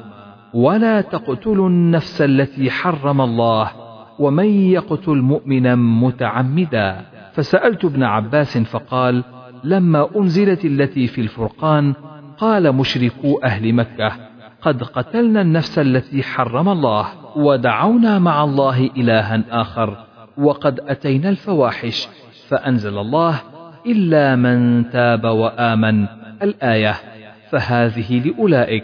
[0.53, 3.71] ولا تقتلوا النفس التي حرم الله
[4.19, 7.01] ومن يقتل مؤمنا متعمدا؟
[7.33, 9.23] فسألت ابن عباس فقال
[9.63, 11.93] لما أنزلت التي في الفرقان
[12.37, 14.30] قال مشركو أهل مكة.
[14.61, 17.05] قد قتلنا النفس التي حرم الله
[17.37, 19.97] ودعونا مع الله إلها آخر
[20.37, 22.07] وقد أتينا الفواحش
[22.47, 23.41] فأنزل الله
[23.85, 26.07] إلا من تاب وآمن.
[26.41, 26.95] الآية
[27.49, 28.83] فهذه لأولئك.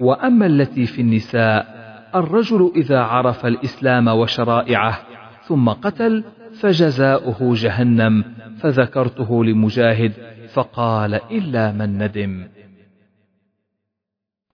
[0.00, 1.66] وأما التي في النساء
[2.14, 4.98] الرجل إذا عرف الإسلام وشرائعه
[5.42, 6.24] ثم قتل
[6.60, 8.24] فجزاؤه جهنم
[8.58, 10.12] فذكرته لمجاهد
[10.52, 12.53] فقال إلا من ندم.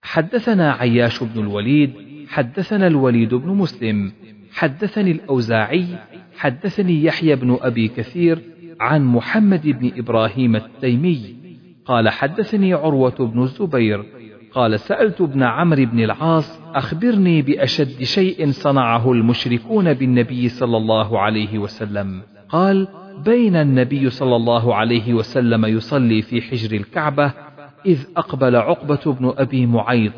[0.03, 1.93] حدثنا عياش بن الوليد
[2.29, 4.13] حدثنا الوليد بن مسلم
[4.53, 5.87] حدثني الأوزاعي
[6.37, 8.39] حدثني يحيى بن أبي كثير
[8.81, 11.35] عن محمد بن إبراهيم التيمي
[11.85, 14.05] قال حدثني عروة بن الزبير
[14.53, 21.59] قال سألت ابن عمرو بن العاص أخبرني بأشد شيء صنعه المشركون بالنبي صلى الله عليه
[21.59, 22.23] وسلم.
[22.49, 22.89] قال
[23.25, 27.33] بين النبي صلى الله عليه وسلم يصلي في حجر الكعبة
[27.87, 30.13] إذ أقبل عقبة بن أبي معيط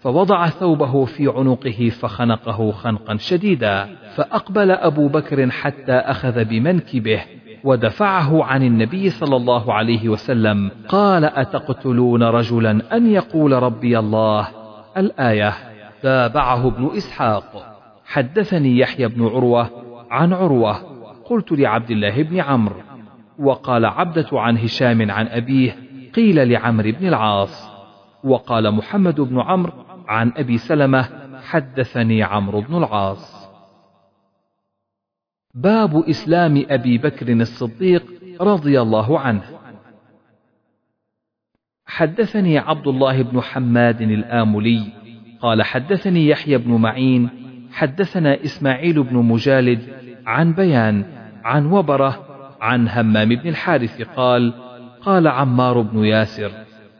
[0.00, 7.20] فوضع ثوبه في عنقه فخنقه خنقا شديدا فأقبل أبو بكر حتى أخذ بمنكبه
[7.64, 14.48] ودفعه عن النبي صلى الله عليه وسلم قال أتقتلون رجلا أن يقول ربي الله؟
[14.96, 15.54] الآية
[16.02, 17.78] تابعه ابن إسحاق.
[18.06, 19.70] حدثني يحيى بن عروة
[20.10, 20.76] عن عروة
[21.24, 22.80] قلت لعبد الله بن عمرو
[23.38, 25.76] وقال عبدة عن هشام عن أبيه
[26.18, 27.70] قيل لعمرو بن العاص
[28.24, 29.72] وقال محمد بن عمرو
[30.08, 31.08] عن أبي سلمة
[31.42, 33.48] حدثني عمرو بن العاص.
[35.54, 38.04] باب إسلام أبي بكر الصديق
[38.40, 39.42] رضي الله عنه.
[41.86, 44.92] حدثني عبد الله بن حماد الآملي
[45.40, 47.30] قال حدثني يحيى بن معين
[47.72, 49.82] حدثنا إسماعيل بن مجالد
[50.26, 51.04] عن بيان
[51.44, 52.26] عن وبرة
[52.60, 54.67] عن همام بن الحارث قال
[55.02, 56.52] قال عمار بن ياسر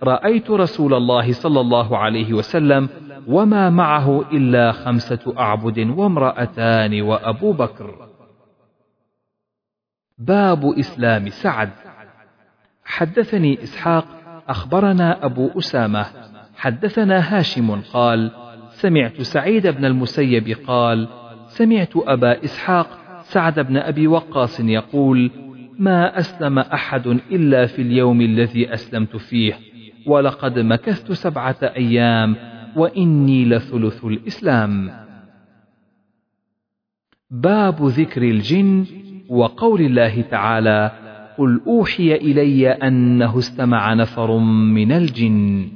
[0.02, 2.88] رأيت رسول الله صلى الله عليه وسلم
[3.26, 7.94] وما معه إلا خمسة أعبد وامرأتان وأبو بكر.
[10.18, 11.70] باب إسلام سعد.
[12.84, 14.04] حدثني إسحاق
[14.48, 16.06] أخبرنا أبو أسامة
[16.56, 18.30] حدثنا هاشم قال
[18.70, 21.08] سمعت سعيد بن المسيب قال
[21.48, 22.88] سمعت أبا إسحاق
[23.22, 25.30] سعد بن أبي وقاص يقول
[25.78, 29.58] ما أسلم أحد إلا في اليوم الذي أسلمت فيه
[30.06, 32.36] ولقد مكثت سبعة أيام
[32.76, 34.90] وإني لثلث الإسلام.
[37.30, 38.86] باب ذكر الجن
[39.28, 40.90] وقول الله تعالى
[41.38, 45.68] قل أوحي إلي أنه استمع نفر من الجن.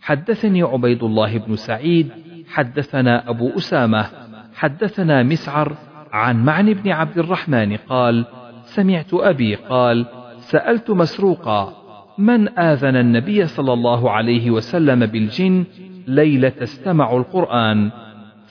[0.00, 2.10] حدثني عبيد الله بن سعيد
[2.48, 4.06] حدثنا أبو أسامة
[4.54, 5.76] حدثنا مسعر
[6.12, 8.26] عن معن بن عبد الرحمن قال
[8.74, 10.06] سمعت أبي قال
[10.38, 11.72] سألت مسروقا
[12.18, 15.64] من آذن النبي صلى الله عليه وسلم بالجن
[16.06, 17.90] ليلة استمع القرآن؟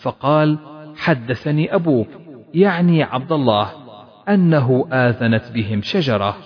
[0.02, 0.58] فقال
[0.96, 2.08] حدثني أبوك
[2.54, 3.72] يعني عبد الله
[4.30, 6.38] أنه آذنت بهم شجرة.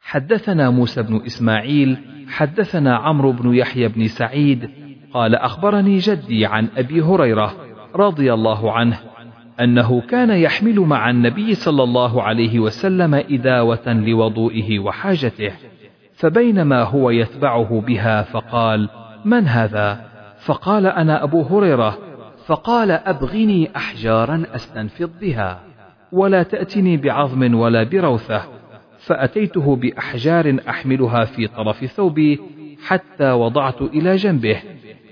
[0.00, 1.98] حدثنا موسى بن إسماعيل
[2.28, 4.70] حدثنا عمرو بن يحيى بن سعيد
[5.14, 7.54] قال أخبرني جدي عن أبي هريرة
[7.94, 9.11] رضي الله عنه
[9.62, 15.52] أنه كان يحمل مع النبي صلى الله عليه وسلم إداوة لوضوئه وحاجته
[16.14, 18.88] فبينما هو يتبعه بها فقال
[19.24, 20.04] من هذا؟
[20.44, 21.98] فقال أنا أبو هريرة.
[22.46, 25.60] فقال أبغني أحجارا أستنفض بها
[26.12, 28.42] ولا تأتني بعظم ولا بروثة.
[28.98, 32.40] فأتيته بأحجار أحملها في طرف ثوبي
[32.86, 34.62] حتى وضعت إلى جنبه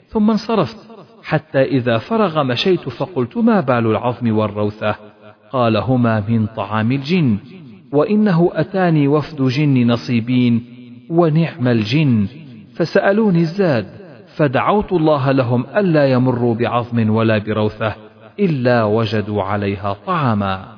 [0.09, 0.89] ثم انصرفت.
[1.31, 4.95] حتى إذا فرغ مشيت فقلت ما بال العظم والروثة؟
[5.53, 7.39] قال هما من طعام الجن
[7.93, 10.64] وإنه أتاني وفد جن نصيبين
[11.11, 12.26] ونعم الجن.
[12.74, 13.87] فسألوني الزاد
[14.26, 17.95] فدعوت الله لهم ألا يمروا بعظم ولا بروثة
[18.41, 20.76] إلا وجدوا عليها طعاما.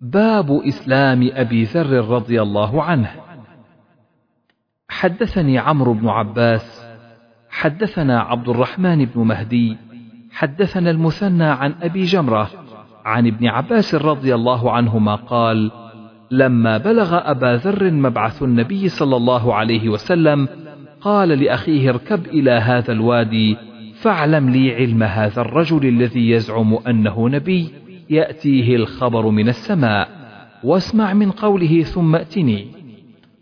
[0.00, 3.10] باب إسلام أبي ذر رضي الله عنه.
[4.88, 6.85] حدثني عمرو بن عباس
[7.56, 9.76] حدثنا عبد الرحمن بن مهدي
[10.32, 12.50] حدثنا المثنى عن أبي جمرة
[13.04, 15.70] عن ابن عباس رضي الله عنهما قال
[16.30, 20.48] لما بلغ أبا ذر مبعث النبي صلى الله عليه وسلم
[21.00, 23.56] قال لأخيه اركب إلى هذا الوادي
[24.00, 27.72] فاعلم لي علم هذا الرجل الذي يزعم أنه نبي
[28.10, 30.08] يأتيه الخبر من السماء
[30.64, 32.66] واسمع من قوله ثم ائتني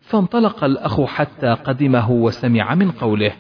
[0.00, 3.32] فانطلق الأخ حتى قدمه وسمع من قوله.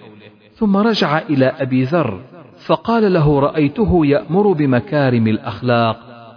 [0.54, 2.20] ثم رجع إلى أبي ذر
[2.66, 5.96] فقال له رأيته يأمر بمكارم الأخلاق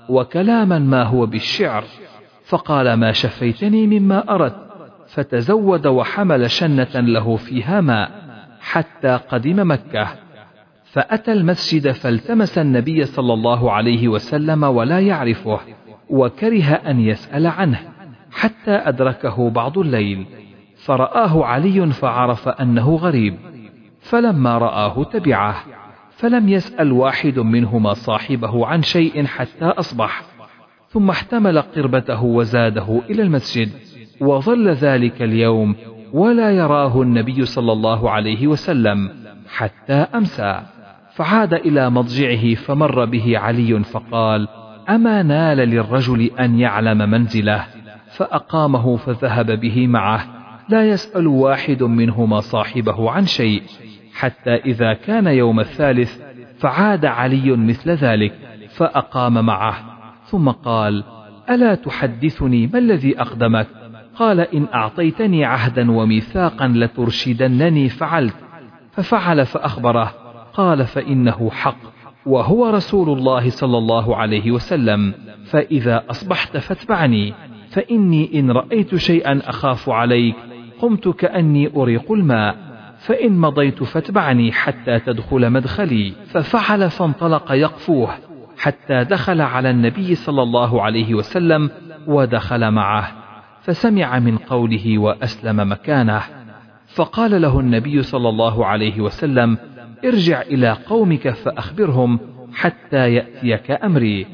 [0.09, 1.84] وكلاما ما هو بالشعر.
[2.45, 4.68] فقال ما شفيتني مما أردت.
[5.07, 8.11] فتزود وحمل شنة له فيها ماء
[8.61, 10.07] حتى قدم مكة.
[10.84, 15.59] فأتى المسجد فالتمس النبي صلى الله عليه وسلم ولا يعرفه
[16.09, 17.80] وكره أن يسأل عنه
[18.32, 20.26] حتى أدركه بعض الليل.
[20.86, 23.38] فرآه علي فعرف أنه غريب.
[24.10, 25.55] فلما رآه تبعه
[26.18, 30.24] فلم يسأل واحد منهما صاحبه عن شيء حتى أصبح
[30.89, 33.70] ثم احتمل قربته وزاده إلى المسجد
[34.22, 35.76] وظل ذلك اليوم
[36.14, 39.10] ولا يراه النبي صلى الله عليه وسلم
[39.49, 40.62] حتى أمسى.
[41.16, 44.47] فعاد إلى مضجعه فمر به علي فقال
[44.89, 47.66] أما نال للرجل أن يعلم منزله؟
[48.12, 50.26] فأقامه فذهب به معه.
[50.70, 53.64] لا يسأل واحد منهما صاحبه عن شيء
[54.18, 56.22] حتى إذا كان يوم الثالث
[56.59, 58.34] فعاد علي مثل ذلك
[58.70, 59.76] فأقام معه
[60.26, 61.03] ثم قال
[61.49, 63.68] ألا تحدثني؟ ما الذي أقدمك؟
[64.15, 68.36] قال إن أعطيتني عهدا وميثاقا لترشدنني فعلت.
[68.91, 70.13] ففعل فأخبره
[70.53, 71.78] قال فإنه حق
[72.26, 75.13] وهو رسول الله صلى الله عليه وسلم
[75.45, 77.34] فإذا أصبحت فاتبعني
[77.70, 80.36] فإني إن رأيت شيئا أخاف عليك
[80.80, 82.66] قمت كأني أريق الماء.
[83.08, 86.14] فإن مضيت فاتبعني حتى تدخل مدخلي.
[86.26, 88.10] ففعل فانطلق يقفوه
[88.58, 91.70] حتى دخل على النبي صلى الله عليه وسلم
[92.08, 93.12] ودخل معه.
[93.62, 96.22] فسمع من قوله وأسلم مكانه.
[96.88, 99.58] فقال له النبي صلى الله عليه وسلم
[100.05, 102.20] ارجع إلى قومك فأخبرهم
[102.53, 104.26] حتى يأتيك أمري.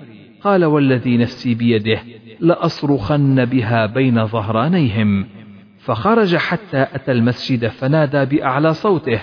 [0.42, 2.00] قال والذي نفسي بيده
[2.40, 5.26] لأصرخن بها بين ظهرانيهم.
[5.86, 9.20] فخرج حتى أتى المسجد فنادى بأعلى صوته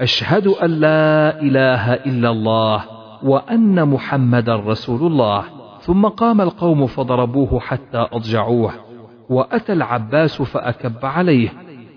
[0.00, 2.84] أشهد أن لا إله إلا الله
[3.22, 5.44] وأن محمدا رسول الله.
[5.80, 8.72] ثم قام القوم فضربوه حتى أضجعوه
[9.28, 11.48] وأتى العباس فأكب عليه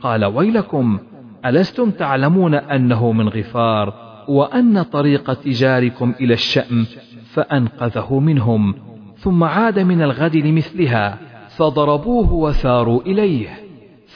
[0.01, 0.99] قال ويلكم
[1.45, 3.93] ألستم تعلمون أنه من غفار
[4.27, 6.85] وأن طريق تجاركم إلى الشأم
[7.33, 8.75] فأنقذه منهم
[9.17, 11.17] ثم عاد من الغد لمثلها
[11.57, 13.68] فضربوه وثاروا إليه.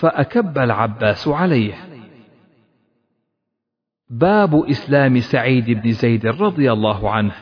[0.03, 1.73] فأكب العباس عليه.
[4.09, 7.33] باب إسلام سعيد بن زيد رضي الله عنه.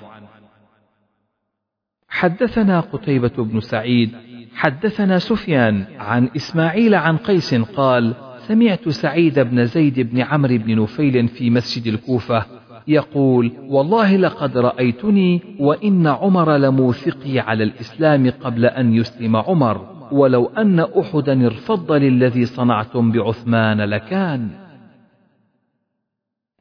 [2.09, 4.15] حدثنا قتيبة بن سعيد
[4.55, 11.27] حدثنا سفيان عن إسماعيل عن قيس قال سمعت سعيد بن زيد بن عمرو بن نفيل
[11.27, 12.45] في مسجد الكوفة
[12.87, 20.00] يقول والله لقد رأيتني وإن عمر لموثقي على الإسلام قبل أن يسلم عمر.
[20.11, 24.49] ولو أن أحدا ارفض للذي صنعتم بعثمان لكان.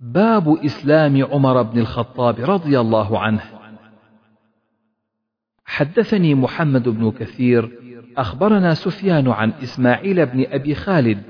[0.00, 3.42] باب إسلام عمر بن الخطاب رضي الله عنه.
[5.64, 7.70] حدثني محمد بن كثير
[8.16, 11.22] أخبرنا سفيان عن إسماعيل بن أبي خالد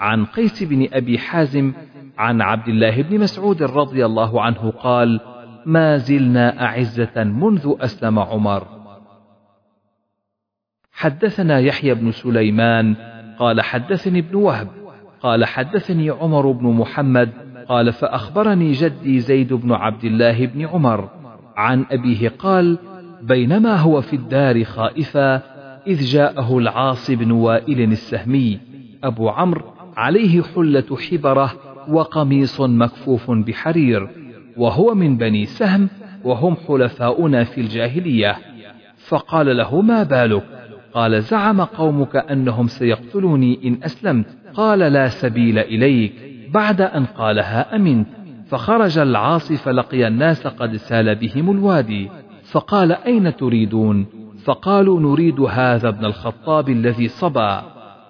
[0.00, 1.72] عن قيس بن أبي حازم
[2.18, 5.20] عن عبد الله بن مسعود رضي الله عنه قال
[5.66, 8.77] ما زلنا أعزة منذ أسلم عمر.
[10.98, 12.94] حدثنا يحيى بن سليمان
[13.38, 14.68] قال حدثني ابن وهب
[15.20, 17.30] قال حدثني عمر بن محمد
[17.68, 21.08] قال فأخبرني جدي زيد بن عبد الله بن عمر
[21.56, 22.78] عن أبيه قال
[23.22, 25.42] بينما هو في الدار خائفا
[25.86, 28.60] إذ جاءه العاص بن وائل السهمي
[29.04, 29.62] أبو عمرو
[29.96, 31.52] عليه حلة حبرة
[31.88, 34.08] وقميص مكفوف بحرير
[34.56, 35.88] وهو من بني سهم
[36.24, 38.36] وهم حلفاؤنا في الجاهلية
[38.96, 40.57] فقال له ما بالك؟
[40.94, 44.26] قال زعم قومك أنهم سيقتلوني إن أسلمت.
[44.54, 46.12] قال لا سبيل إليك.
[46.54, 48.08] بعد أن قالها أمنت.
[48.46, 52.10] فخرج العاص فلقي الناس قد سال بهم الوادي.
[52.42, 54.06] فقال أين تريدون؟
[54.44, 57.62] فقالوا نريد هذا ابن الخطاب الذي صبا.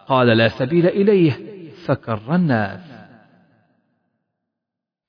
[0.09, 1.33] قال لا سبيل إليه.
[1.85, 2.81] فكر الناس.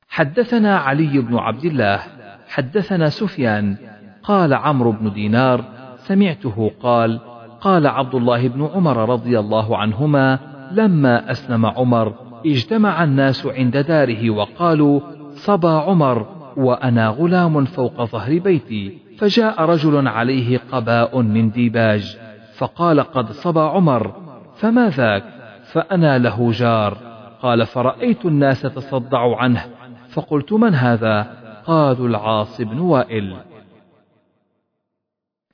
[0.07, 1.99] حدثنا علي بن عبد الله.
[2.47, 3.75] حدثنا سفيان.
[4.23, 5.65] قال عمرو بن دينار.
[5.97, 7.19] سمعته قال
[7.61, 10.39] قال عبد الله بن عمر رضي الله عنهما
[10.71, 12.13] لما أسلم عمر
[12.45, 14.99] اجتمع الناس عند داره وقالوا
[15.31, 16.25] صبا عمر
[16.57, 22.17] وأنا غلام فوق ظهر بيتي فجاء رجل عليه قباء من ديباج
[22.57, 24.13] فقال قد صبا عمر
[24.59, 25.23] فما ذاك؟
[25.71, 26.97] فأنا له جار.
[27.41, 29.65] قال فرأيت الناس تصدع عنه.
[30.09, 31.27] فقلت من هذا؟
[31.65, 33.35] قالوا العاص بن وائل.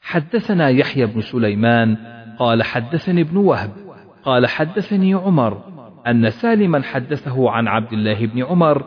[0.05, 1.97] حدثنا يحيى بن سليمان
[2.39, 3.71] قال حدثني ابن وهب
[4.23, 5.61] قال حدثني عمر
[6.07, 8.77] أن سالما حدثه عن عبد الله بن عمر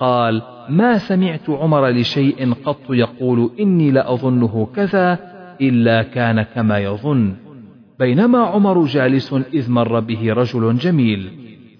[0.00, 5.18] قال ما سمعت عمر لشيء قط يقول إني لأظنه كذا
[5.60, 7.34] إلا كان كما يظن.
[7.98, 11.30] بينما عمر جالس إذ مر به رجل جميل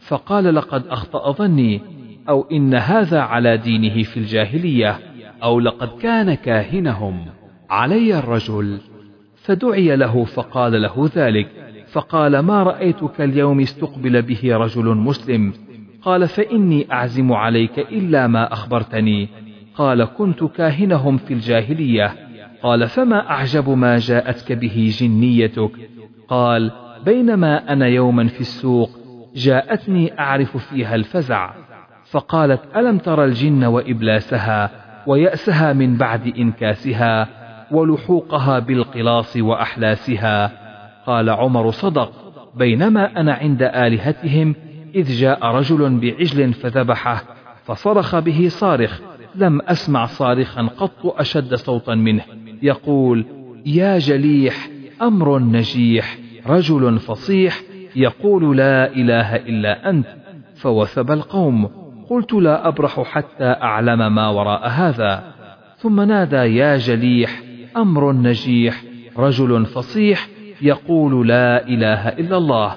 [0.08, 1.80] فقال لقد أخطأ ظني
[2.28, 4.98] أو إن هذا على دينه في الجاهلية
[5.42, 7.35] أو لقد كان كاهنهم.
[7.70, 8.78] علي الرجل
[9.36, 11.48] فدعي له فقال له ذلك
[11.92, 15.52] فقال ما رأيتك اليوم استقبل به رجل مسلم؟
[16.02, 19.28] قال فإني أعزم عليك إلا ما أخبرتني.
[19.74, 22.14] قال كنت كاهنهم في الجاهلية.
[22.62, 25.70] قال فما أعجب ما جاءتك به جنيتك؟
[26.28, 26.72] قال
[27.04, 28.90] بينما أنا يوما في السوق
[29.34, 31.54] جاءتني أعرف فيها الفزع.
[32.10, 34.70] فقالت ألم تر الجن وإبلاسها
[35.06, 40.52] ويأسها من بعد إنكاسها؟ ولحوقها بالقلاص وأحلاسها.
[41.06, 42.12] قال عمر صدق
[42.54, 44.54] بينما أنا عند آلهتهم
[44.94, 47.22] إذ جاء رجل بعجل فذبحه
[47.64, 49.00] فصرخ به صارخ
[49.34, 52.22] لم أسمع صارخا قط أشد صوتا منه.
[52.62, 53.24] يقول
[53.66, 54.68] يا جليح
[55.02, 57.60] أمر نجيح رجل فصيح
[57.96, 60.06] يقول لا إله إلا أنت.
[60.56, 61.70] فوثب القوم
[62.10, 65.24] قلت لا أبرح حتى أعلم ما وراء هذا.
[65.76, 67.42] ثم نادى يا جليح
[67.76, 68.82] أمر نجيح
[69.16, 70.28] رجل فصيح
[70.62, 72.76] يقول لا إله إلا الله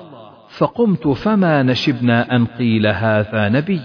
[0.58, 3.82] فقمت فما نشبنا أن قيل هذا نبي.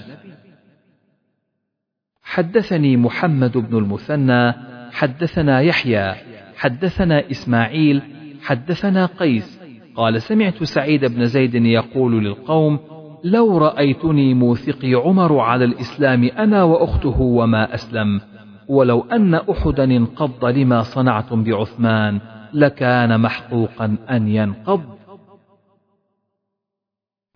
[2.22, 4.52] حدثني محمد بن المثنى
[4.92, 6.14] حدثنا يحيى
[6.56, 8.02] حدثنا إسماعيل
[8.42, 9.60] حدثنا قيس
[9.96, 12.78] قال سمعت سعيد بن زيد يقول للقوم
[13.24, 18.20] لو رأيتني موثقي عمر على الإسلام أنا وأخته وما أسلم
[18.68, 22.20] ولو أن أحدا انقض لما صنعتم بعثمان
[22.52, 24.82] لكان محقوقا أن ينقض.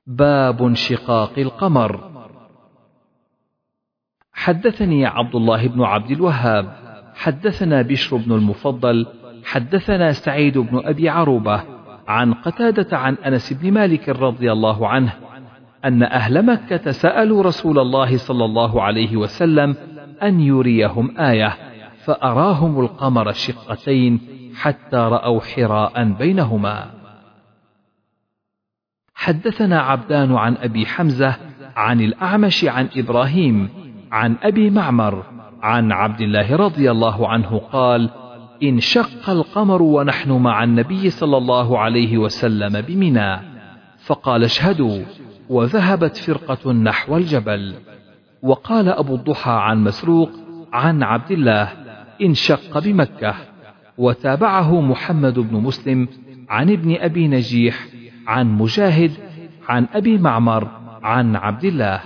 [0.06, 2.08] باب انشقاق القمر.
[4.32, 6.72] حدثني عبد الله بن عبد الوهاب
[7.14, 9.06] حدثنا بشر بن المفضل
[9.44, 11.62] حدثنا سعيد بن أبي عروبة
[12.08, 15.12] عن قتادة عن أنس بن مالك رضي الله عنه
[15.84, 19.76] أن أهل مكة سألوا رسول الله صلى الله عليه وسلم
[20.22, 21.56] أن يريهم آية
[22.04, 24.20] فأراهم القمر شقتين
[24.56, 26.90] حتى رأوا حراء بينهما.
[29.14, 31.36] حدثنا عبدان عن أبي حمزة
[31.76, 33.68] عن الأعمش عن إبراهيم
[34.12, 35.24] عن أبي معمر
[35.62, 38.10] عن عبد الله رضي الله عنه قال
[38.62, 43.40] انشق القمر ونحن مع النبي صلى الله عليه وسلم بمنى.
[43.98, 45.02] فقال اشهدوا.
[45.48, 47.74] وذهبت فرقة نحو الجبل.
[48.42, 50.30] وقال أبو الضحى عن مسروق
[50.72, 51.72] عن عبد الله
[52.22, 53.34] انشق بمكة
[53.98, 56.08] وتابعه محمد بن مسلم
[56.48, 57.86] عن ابن أبي نجيح
[58.26, 59.12] عن مجاهد
[59.68, 60.68] عن أبي معمر
[61.02, 62.00] عن عبد الله.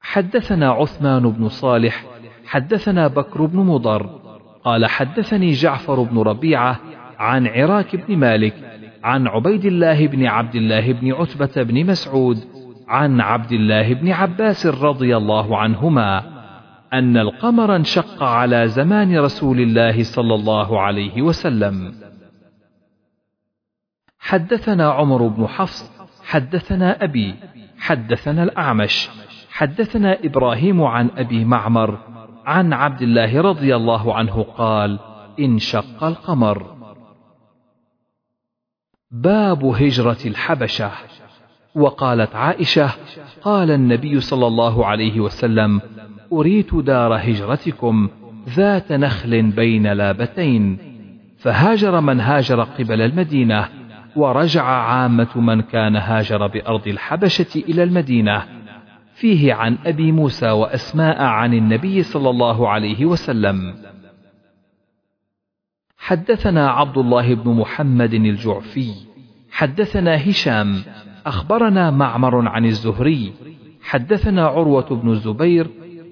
[0.00, 2.04] حدثنا عثمان بن صالح
[2.46, 4.20] حدثنا بكر بن مضر
[4.64, 6.80] قال حدثني جعفر بن ربيعة
[7.18, 12.44] عن عراك بن مالك عن عبيد الله بن عبد الله بن عتبة بن مسعود
[12.88, 16.36] عن عبد الله بن عباس رضي الله عنهما
[16.92, 21.94] أن القمر انشق على زمان رسول الله صلى الله عليه وسلم.
[24.18, 25.92] حدثنا عمر بن حفص
[26.24, 27.34] حدثنا أبي
[27.78, 29.10] حدثنا الأعمش
[29.50, 31.98] حدثنا إبراهيم عن أبي معمر
[32.46, 34.98] عن عبد الله رضي الله عنه قال
[35.40, 36.76] انشق القمر.
[39.10, 40.90] باب هجرة الحبشة.
[41.76, 42.90] وقالت عائشة
[43.42, 45.80] قال النبي صلى الله عليه وسلم
[46.32, 48.08] أريت دار هجرتكم
[48.48, 50.78] ذات نخل بين لابتين.
[51.38, 53.68] فهاجر من هاجر قبل المدينة
[54.16, 58.44] ورجع عامة من كان هاجر بأرض الحبشة إلى المدينة.
[59.14, 63.74] فيه عن أبي موسى وأسماء عن النبي صلى الله عليه وسلم.
[65.98, 68.92] حدثنا عبد الله بن محمد الجعفي
[69.50, 70.82] حدثنا هشام
[71.26, 73.32] أخبرنا معمر عن الزهري.
[73.82, 75.70] حدثنا عروة بن الزبير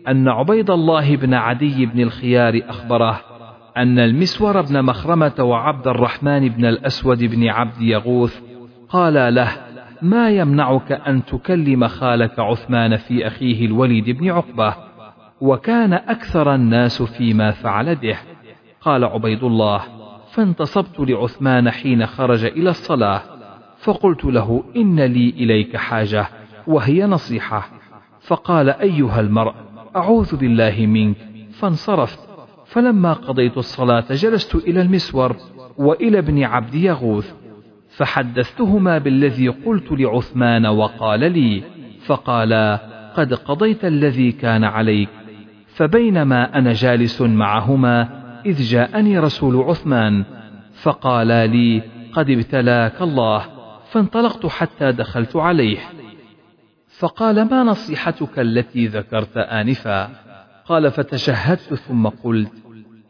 [0.09, 3.21] أن عبيد الله بن عدي بن الخيار أخبره
[3.77, 8.41] أن المسور بن مخرمة وعبد الرحمن بن الأسود بن عبد يغوث
[8.89, 9.51] قال له
[10.03, 14.75] ما يمنعك أن تكلم خالك عثمان في أخيه الوليد بن عقبة؟
[15.41, 18.19] وكان أكثر الناس فيما فعل به.
[18.81, 19.81] قال عبيد الله
[20.33, 23.34] فانتصبت لعثمان حين خرج إلى الصلاة.
[23.85, 26.27] فقلت له إن لي إليك حاجة
[26.67, 27.69] وهي نصيحة.
[28.21, 29.55] فقال أيها المرء
[29.97, 31.17] أعوذ بالله منك.
[31.53, 32.19] فانصرفت.
[32.67, 35.37] فلما قضيت الصلاة جلست إلى المسور
[35.79, 37.35] وإلى ابن عبد يغوث.
[37.89, 41.63] فحدثتهما بالذي قلت لعثمان وقال لي.
[42.07, 42.81] فقالا
[43.17, 45.09] قد قضيت الذي كان عليك.
[45.67, 48.09] فبينما أنا جالس معهما
[48.47, 50.25] إذ جاءني رسول عثمان.
[50.83, 51.83] فقالا لي
[52.13, 53.54] قد ابتلاك الله.
[53.95, 55.79] فانطلقت حتى دخلت عليه.
[56.99, 60.11] فقال ما نصيحتك التي ذكرت آنفا؟
[60.67, 62.53] قال فتشهدت ثم قلت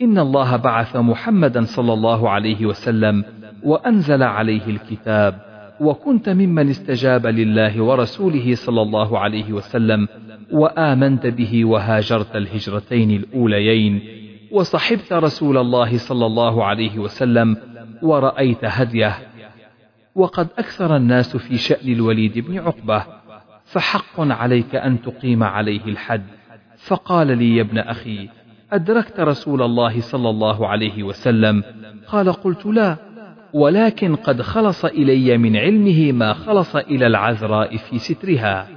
[0.02, 3.24] إن الله بعث محمدا صلى الله عليه وسلم
[3.62, 5.40] وأنزل عليه الكتاب
[5.80, 10.08] وكنت ممن استجاب لله ورسوله صلى الله عليه وسلم
[10.52, 14.02] وآمنت به وهاجرت الهجرتين الأوليين
[14.52, 17.56] وصحبت رسول الله صلى الله عليه وسلم
[18.02, 19.33] ورأيت هديه.
[20.14, 23.04] وقد أكثر الناس في شأن الوليد بن عقبة
[23.64, 26.24] فحق عليك أن تقيم عليه الحد.
[26.76, 28.28] فقال لي يا ابن أخي
[28.72, 31.62] أدركت رسول الله صلى الله عليه وسلم؟
[32.08, 32.96] قال قلت لا
[33.52, 38.68] ولكن قد خلص إلي من علمه ما خلص إلى العذراء في سترها.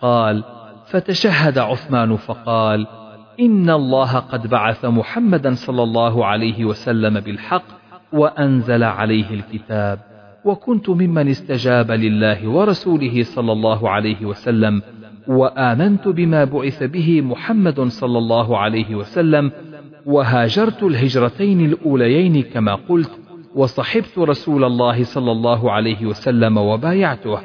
[0.00, 0.44] قال
[0.86, 2.86] فتشهد عثمان فقال
[3.40, 7.64] إن الله قد بعث محمدا صلى الله عليه وسلم بالحق
[8.12, 10.15] وأنزل عليه الكتاب.
[10.46, 14.82] وكنت ممن استجاب لله ورسوله صلى الله عليه وسلم
[15.28, 19.52] وآمنت بما بعث به محمد صلى الله عليه وسلم
[20.06, 23.10] وهاجرت الهجرتين الأوليين كما قلت
[23.54, 27.38] وصحبت رسول الله صلى الله عليه وسلم وبايعته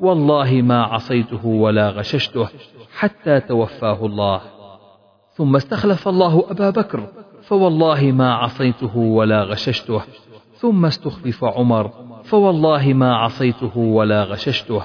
[0.00, 2.48] والله ما عصيته ولا غششته
[2.98, 4.40] حتى توفاه الله.
[5.34, 7.00] ثم استخلف الله أبا بكر
[7.42, 10.02] فوالله ما عصيته ولا غششته.
[10.54, 11.90] ثم استخلف عمر
[12.32, 14.82] فوالله ما عصيته ولا غششته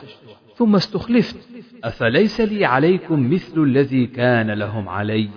[0.55, 1.35] ثم استخلفت
[1.83, 5.29] أفليس لي عليكم مثل الذي كان لهم علي؟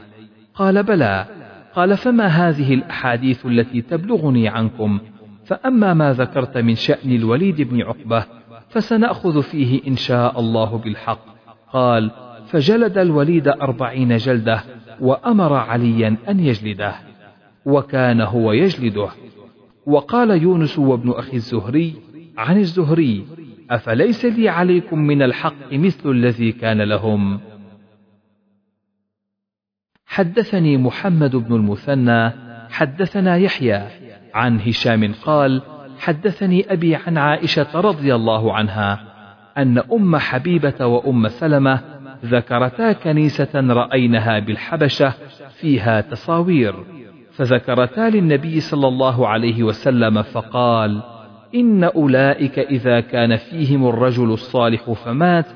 [0.55, 1.27] قال بلى.
[1.75, 5.01] قال فما هذه الأحاديث التي تبلغني عنكم؟
[5.45, 8.25] فأما ما ذكرت من شأن الوليد بن عقبة
[8.69, 11.25] فسنأخذ فيه إن شاء الله بالحق.
[11.73, 12.11] قال
[12.47, 14.63] فجلد الوليد أربعين جلدة
[15.01, 16.95] وأمر عليا أن يجلده
[17.67, 19.09] وكان هو يجلده.
[19.87, 21.97] وقال يونس وابن أخي الزهري
[22.39, 23.27] عن الزهري
[23.71, 27.41] أفليس لي عليكم من الحق مثل الذي كان لهم؟
[30.07, 32.33] حدثني محمد بن المثنى
[32.71, 33.83] حدثنا يحيى
[34.35, 35.63] عن هشام قال
[35.99, 39.01] حدثني أبي عن عائشة رضي الله عنها
[39.59, 41.81] أن أم حبيبة وأم سلمة
[42.25, 45.15] ذكرتا كنيسة رأينها بالحبشة
[45.61, 46.75] فيها تصاوير.
[47.41, 51.03] فذكرتا للنبي صلى الله عليه وسلم فقال
[51.55, 55.47] إن أولئك إذا كان فيهم الرجل الصالح فمات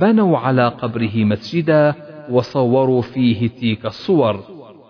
[0.00, 1.94] بنوا على قبره مسجدا
[2.30, 4.40] وصوروا فيه تلك الصور.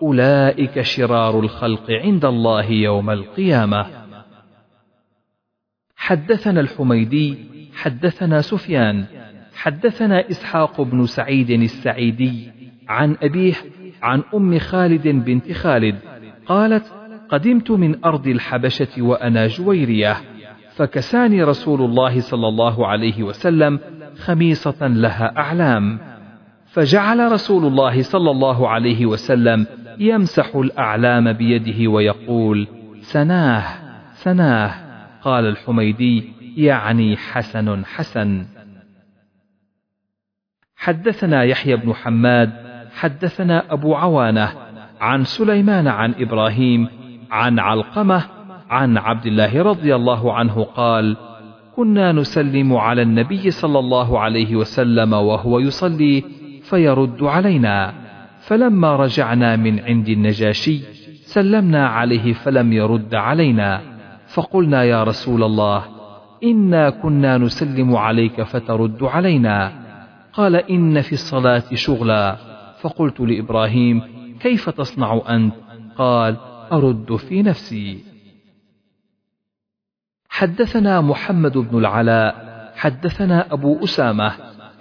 [0.01, 3.85] أولئك شرار الخلق عند الله يوم القيامة.
[5.95, 7.37] حدثنا الحميدي
[7.73, 9.05] حدثنا سفيان
[9.53, 12.51] حدثنا إسحاق بن سعيد السعيدي
[12.87, 13.53] عن أبيه
[14.01, 16.12] عن أم خالد بنت خالد
[16.45, 16.93] قالت
[17.29, 20.17] قدمت من أرض الحبشة وأنا جويرية
[20.75, 23.79] فكساني رسول الله صلى الله عليه وسلم
[24.17, 25.99] خميصة لها أعلام
[26.65, 29.65] فجعل رسول الله صلى الله عليه وسلم
[29.99, 32.67] يمسح الأعلام بيده ويقول
[33.01, 33.63] سناه
[34.13, 34.73] سناه.
[35.21, 38.45] قال الحميدي يعني حسن حسن.
[40.75, 42.51] حدثنا يحيى بن حماد
[42.95, 44.72] حدثنا أبو عوانة
[45.03, 46.87] عن سليمان عن إبراهيم
[47.31, 48.23] عن علقمة
[48.69, 51.17] عن عبد الله رضي الله عنه قال
[51.75, 56.23] كنا نسلم على النبي صلى الله عليه وسلم وهو يصلي
[56.63, 57.93] فيرد علينا.
[58.47, 60.79] فلما رجعنا من عند النجاشي
[61.25, 63.81] سلمنا عليه فلم يرد علينا.
[64.33, 65.83] فقلنا يا رسول الله
[66.43, 69.71] إنا كنا نسلم عليك فترد علينا.
[70.33, 72.35] قال إن في الصلاة شغلا.
[72.81, 74.12] فقلت لإبراهيم
[74.43, 75.53] كيف تصنع أنت؟
[75.97, 76.37] قال
[76.71, 78.03] أرد في نفسي.
[80.29, 84.31] حدثنا محمد بن العلاء حدثنا أبو أسامة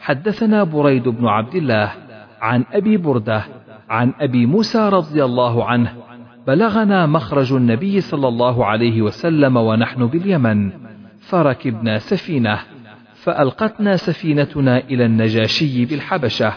[0.00, 1.92] حدثنا بريد بن عبد الله
[2.40, 3.44] عن أبي بردة
[3.88, 5.96] عن أبي موسى رضي الله عنه.
[6.46, 10.70] بلغنا مخرج النبي صلى الله عليه وسلم ونحن باليمن.
[11.20, 12.58] فركبنا سفينة
[13.14, 16.52] فألقتنا سفينتنا إلى النجاشي بالحبشة.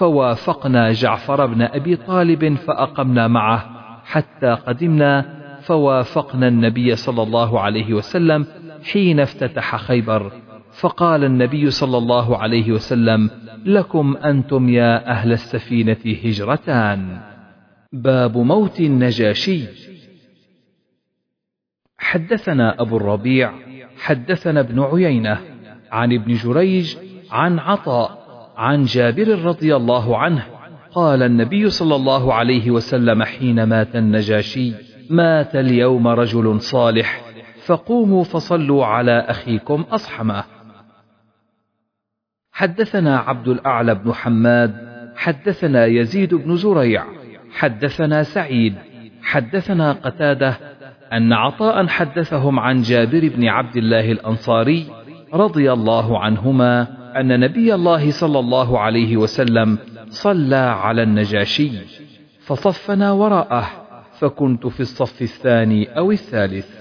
[0.00, 3.66] فوافقنا جعفر بن أبي طالب فأقمنا معه.
[4.04, 8.46] حتى قدمنا فوافقنا النبي صلى الله عليه وسلم
[8.92, 10.32] حين افتتح خيبر.
[10.72, 13.30] فقال النبي صلى الله عليه وسلم
[13.64, 17.20] لكم أنتم يا أهل السفينة هجرتان.
[17.92, 19.64] باب موت النجاشي.
[21.98, 23.52] حدثنا أبو الربيع
[23.98, 25.38] حدثنا ابن عيينة
[25.92, 26.96] عن ابن جريج
[27.30, 28.19] عن عطاء
[28.60, 30.46] عن جابر رضي الله عنه
[30.92, 34.72] قال النبي صلى الله عليه وسلم حين مات النجاشي
[35.10, 37.20] مات اليوم رجل صالح
[37.66, 40.44] فقوموا فصلوا على أخيكم أصحمه.
[42.52, 44.74] حدثنا عبد الأعلى بن حماد
[45.16, 47.04] حدثنا يزيد بن زريع
[47.52, 48.74] حدثنا سعيد
[49.22, 50.56] حدثنا قتاده
[51.12, 54.86] أن عطاء حدثهم عن جابر بن عبد الله الأنصاري
[55.34, 59.78] رضي الله عنهما أن نبي الله صلى الله عليه وسلم
[60.08, 61.70] صلى على النجاشي
[62.40, 63.70] فصفنا وراءه
[64.18, 66.80] فكنت في الصف الثاني أو الثالث.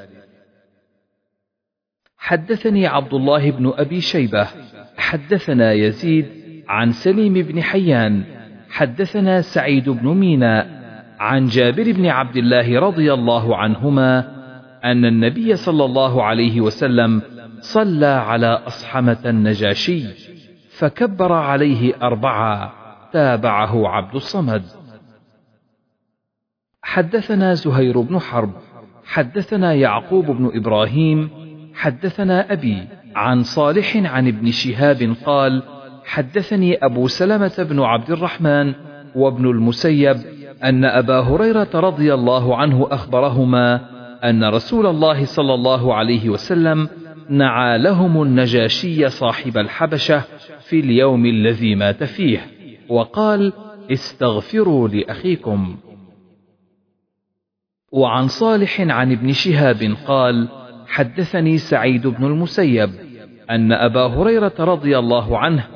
[2.18, 4.48] حدثني عبد الله بن أبي شيبة
[4.98, 6.26] حدثنا يزيد
[6.68, 8.24] عن سليم بن حيان
[8.70, 10.80] حدثنا سعيد بن مينا
[11.20, 14.20] عن جابر بن عبد الله رضي الله عنهما
[14.84, 17.22] أن النبي صلى الله عليه وسلم
[17.60, 20.08] صلى على أصحمة النجاشي
[20.70, 22.74] فكبر عليه أربعة
[23.14, 24.64] تابعه عبد الصمد.
[26.82, 28.52] حدثنا زهير بن حرب
[29.06, 31.30] حدثنا يعقوب بن إبراهيم
[31.76, 35.64] حدثنا أبي عن صالح عن ابن شهاب قال
[36.06, 38.74] حدثني أبو سلمة بن عبد الرحمن
[39.16, 40.18] وابن المسيب
[40.64, 43.82] أن أبا هريرة رضي الله عنه أخبرهما
[44.24, 46.90] أن رسول الله صلى الله عليه وسلم
[47.30, 50.24] نعى لهم النجاشي صاحب الحبشة
[50.60, 52.48] في اليوم الذي مات فيه
[52.90, 53.54] وقال
[53.92, 55.78] استغفروا لأخيكم.
[57.92, 60.48] وعن صالح عن ابن شهاب قال
[60.88, 62.90] حدثني سعيد بن المسيب
[63.50, 65.68] أن أبا هريرة رضي الله عنه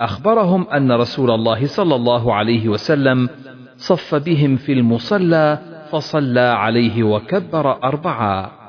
[0.00, 3.28] أخبرهم أن رسول الله صلى الله عليه وسلم
[3.76, 5.58] صف بهم في المصلى
[5.90, 8.59] فصلى عليه وكبر أربعا.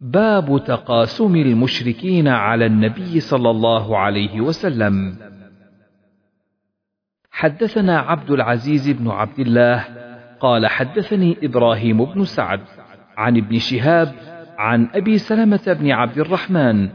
[0.00, 5.16] باب تقاسم المشركين على النبي صلى الله عليه وسلم.
[7.30, 9.84] حدثنا عبد العزيز بن عبد الله
[10.40, 12.60] قال حدثني إبراهيم بن سعد
[13.16, 14.14] عن ابن شهاب
[14.58, 16.88] عن أبي سلمة بن عبد الرحمن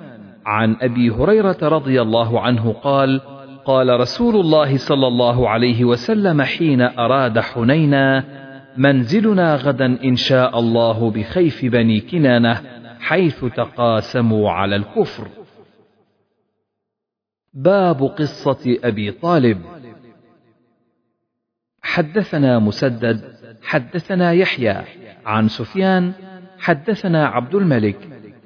[0.45, 3.21] عن أبي هريرة رضي الله عنه قال
[3.65, 8.23] قال رسول الله صلى الله عليه وسلم حين أراد حنينا
[8.77, 12.61] منزلنا غدا إن شاء الله بخيف بني كنانة
[13.03, 15.27] حيث تقاسموا على الكفر.
[17.53, 19.61] باب قصة أبي طالب.
[21.81, 23.21] حدثنا مسدد
[23.63, 24.81] حدثنا يحيى
[25.25, 26.13] عن سفيان
[26.59, 27.97] حدثنا عبد الملك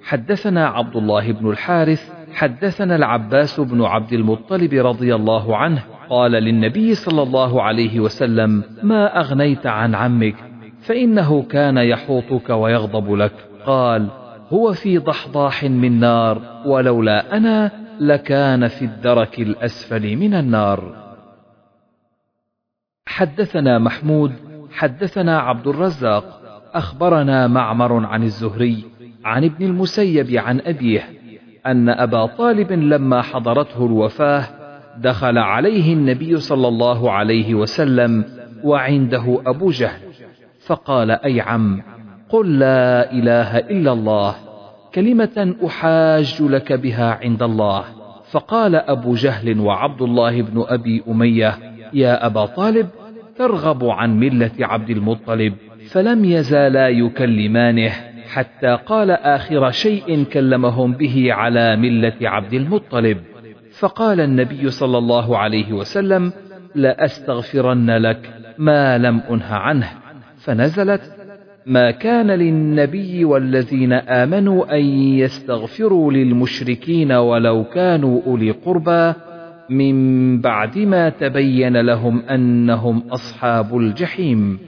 [0.04, 5.84] حدثنا عبد الله بن الحارث حدثنا العباس بن عبد المطلب رضي الله عنه.
[6.10, 10.36] قال للنبي صلى الله عليه وسلم ما أغنيت عن عمك
[10.82, 13.34] فإنه كان يحوطك ويغضب لك.
[13.66, 21.07] قال هو في ضحضاح من نار ولولا أنا لكان في الدرك الأسفل من النار.
[23.07, 24.32] حدثنا محمود
[24.72, 26.41] حدثنا عبد الرزاق
[26.74, 28.84] أخبرنا معمر عن الزهري
[29.26, 31.10] عن ابن المسيب عن أبيه
[31.65, 34.44] أن أبا طالب لما حضرته الوفاة
[34.98, 38.26] دخل عليه النبي صلى الله عليه وسلم
[38.64, 40.02] وعنده أبو جهل
[40.65, 41.82] فقال أي عم
[42.30, 44.36] قل لا إله إلا الله
[44.95, 47.84] كلمة أحاج لك بها عند الله
[48.32, 51.58] فقال أبو جهل وعبد الله بن أبي أمية
[51.94, 52.88] يا أبا طالب
[53.38, 55.54] ترغب عن ملة عبد المطلب
[55.90, 57.91] فلم يزالا يكلمانه
[58.28, 63.18] حتى قال آخر شيء كلمهم به على ملة عبد المطلب
[63.80, 66.34] فقال النبي صلى الله عليه وسلم
[66.76, 69.90] لأستغفرن لك ما لم أنه عنه
[70.38, 71.16] فنزلت
[71.68, 74.85] ما كان للنبي والذين آمنوا أن
[75.19, 79.14] يستغفروا للمشركين ولو كانوا أولي قربى
[79.69, 84.60] من بعد ما تبين لهم أنهم أصحاب الجحيم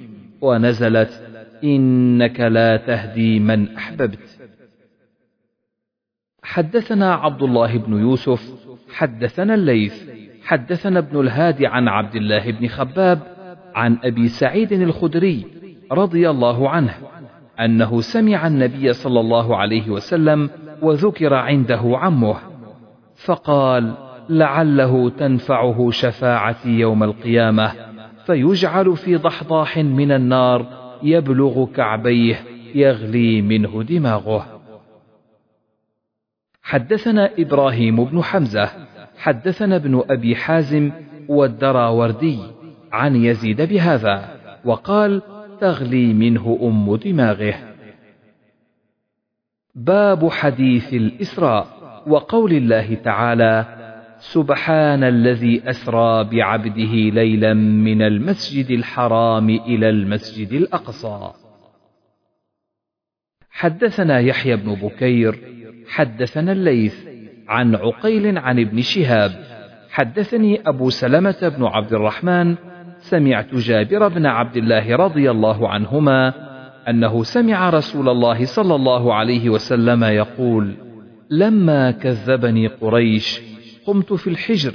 [0.41, 1.23] ونزلت
[1.63, 4.39] إنك لا تهدي من أحببت.
[6.43, 8.41] حدثنا عبد الله بن يوسف
[8.93, 10.09] حدثنا الليث
[10.43, 13.19] حدثنا ابن الهادي عن عبد الله بن خباب
[13.75, 15.58] عن أبي سعيد الخدري
[15.91, 16.93] رضي الله عنه
[17.59, 20.49] أنه سمع النبي صلى الله عليه وسلم
[20.81, 22.35] وذكر عنده عمه
[23.15, 23.93] فقال
[24.29, 27.71] لعله تنفعه شفاعتي يوم القيامة
[28.25, 30.65] فيجعل في ضحضاح من النار
[31.03, 32.35] يبلغ كعبيه
[32.75, 34.61] يغلي منه دماغه.
[36.61, 38.69] حدثنا إبراهيم بن حمزة
[39.17, 40.91] حدثنا ابن أبي حازم
[41.27, 42.39] والدراوردي
[42.91, 44.29] عن يزيد بهذا
[44.65, 45.21] وقال
[45.61, 47.53] تغلي منه أم دماغه
[49.75, 51.67] باب حديث الإسراء
[52.07, 53.65] وقول الله تعالى
[54.19, 61.31] سبحان الذي أسرى بعبده ليلا من المسجد الحرام إلى المسجد الأقصى.
[63.49, 65.39] حدثنا يحيى بن بكير،
[65.87, 67.07] حدثنا الليث
[67.47, 69.31] عن عقيل عن ابن شهاب،
[69.89, 72.55] حدثني أبو سلمة بن عبد الرحمن،
[72.99, 76.33] سمعت جابر بن عبد الله رضي الله عنهما
[76.89, 80.75] أنه سمع رسول الله صلى الله عليه وسلم يقول:
[81.29, 83.41] لما كذبني قريش
[83.85, 84.73] قمت في الحجر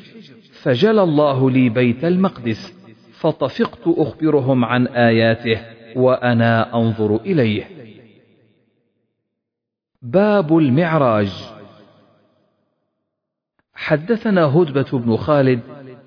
[0.62, 2.74] فجلى الله لي بيت المقدس
[3.12, 5.60] فطفقت أخبرهم عن آياته
[5.96, 7.64] وأنا أنظر إليه.
[10.02, 11.32] باب المعراج.
[13.74, 15.60] حدثنا هدبة بن خالد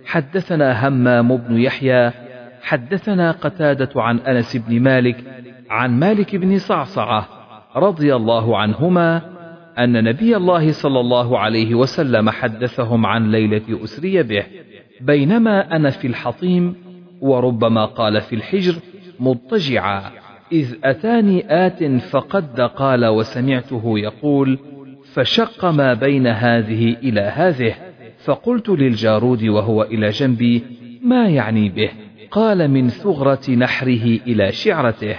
[0.07, 2.11] حدثنا همام بن يحيى
[2.61, 5.23] حدثنا قتادة عن أنس بن مالك
[5.69, 7.27] عن مالك بن صعصعة
[7.75, 9.21] رضي الله عنهما
[9.79, 14.43] أن نبي الله صلى الله عليه وسلم حدثهم عن ليلة أسري به
[15.01, 16.75] بينما أنا في الحطيم
[17.21, 18.75] وربما قال في الحجر
[19.19, 20.11] مضطجعا
[20.51, 24.59] إذ أتاني آت فقد قال وسمعته يقول
[25.13, 27.75] فشق ما بين هذه إلى هذه.
[28.27, 30.63] فقلت للجارود وهو إلى جنبي
[31.01, 31.89] ما يعني به؟
[32.31, 35.15] قال من ثغرة نحره إلى شعرته.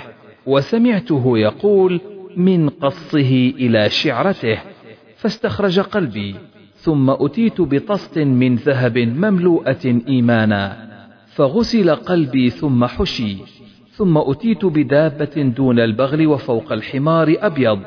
[0.46, 2.00] وسمعته يقول
[2.36, 4.58] من قصه إلى شعرته.
[5.16, 6.34] فاستخرج قلبي
[6.74, 10.88] ثم أتيت بطست من ذهب مملوءة إيمانا
[11.26, 13.36] فغسل قلبي ثم حشي
[13.90, 17.80] ثم أتيت بدابة دون البغل وفوق الحمار أبيض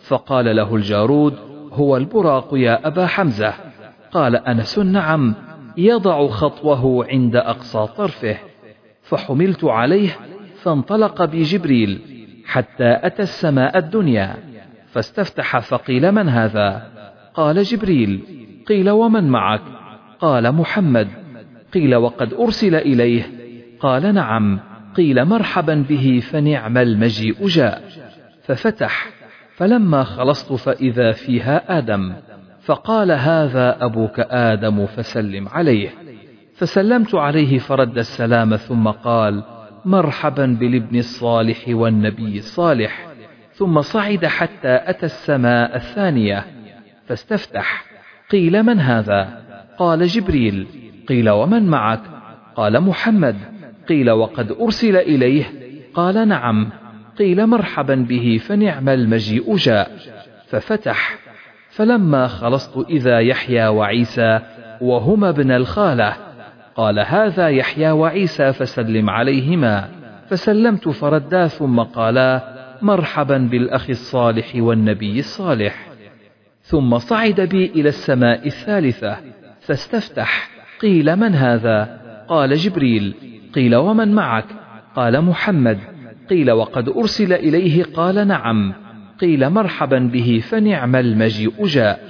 [0.00, 1.34] فقال له الجارود
[1.72, 3.73] هو البراق يا أبا حمزة.
[4.14, 5.34] قال أنس نعم
[5.76, 8.36] يضع خطوه عند أقصى طرفه
[9.02, 10.16] فحملت عليه
[10.62, 12.00] فانطلق بي جبريل
[12.46, 14.36] حتى أتى السماء الدنيا
[14.92, 16.82] فاستفتح فقيل من هذا؟
[17.34, 18.20] قال جبريل
[18.66, 19.62] قيل ومن معك؟
[20.20, 21.08] قال محمد
[21.74, 23.30] قيل وقد أرسل إليه؟
[23.80, 24.60] قال نعم
[24.96, 27.82] قيل مرحبا به فنعم المجيء جاء
[28.42, 29.10] ففتح
[29.56, 32.12] فلما خلصت فإذا فيها آدم.
[32.64, 35.88] فقال هذا أبوك آدم فسلم عليه.
[36.56, 39.44] فسلمت عليه فرد السلام ثم قال
[39.84, 43.06] مرحبا بالابن الصالح والنبي الصالح.
[43.52, 46.44] ثم صعد حتى أتى السماء الثانية.
[47.06, 47.84] فاستفتح.
[48.30, 49.42] قيل من هذا؟
[49.78, 50.66] قال جبريل.
[51.08, 52.00] قيل ومن معك؟
[52.56, 53.36] قال محمد.
[53.88, 55.44] قيل وقد أرسل إليه.
[55.94, 56.70] قال نعم.
[57.18, 59.90] قيل مرحبا به فنعم المجيء جاء.
[60.46, 61.23] ففتح.
[61.74, 64.40] فلما خلصت إذا يحيى وعيسى
[64.80, 66.16] وهما ابن الخالة
[66.74, 69.88] قال هذا يحيى وعيسى فسلم عليهما.
[70.28, 75.86] فسلمت فردا ثم قالا مرحبا بالأخ الصالح والنبي الصالح.
[76.62, 79.16] ثم صعد بي إلى السماء الثالثة
[79.60, 83.14] فاستفتح قيل من هذا؟ قال جبريل.
[83.54, 84.46] قيل ومن معك؟
[84.96, 85.78] قال محمد.
[86.30, 88.83] قيل وقد أرسل إليه؟ قال نعم.
[89.20, 92.00] قيل مرحبا به فنعم المجيء جاء.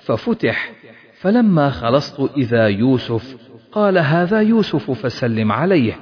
[0.00, 0.72] ففتح.
[1.20, 3.36] فلما خلصت إذا يوسف
[3.72, 5.92] قال هذا يوسف فسلم عليه.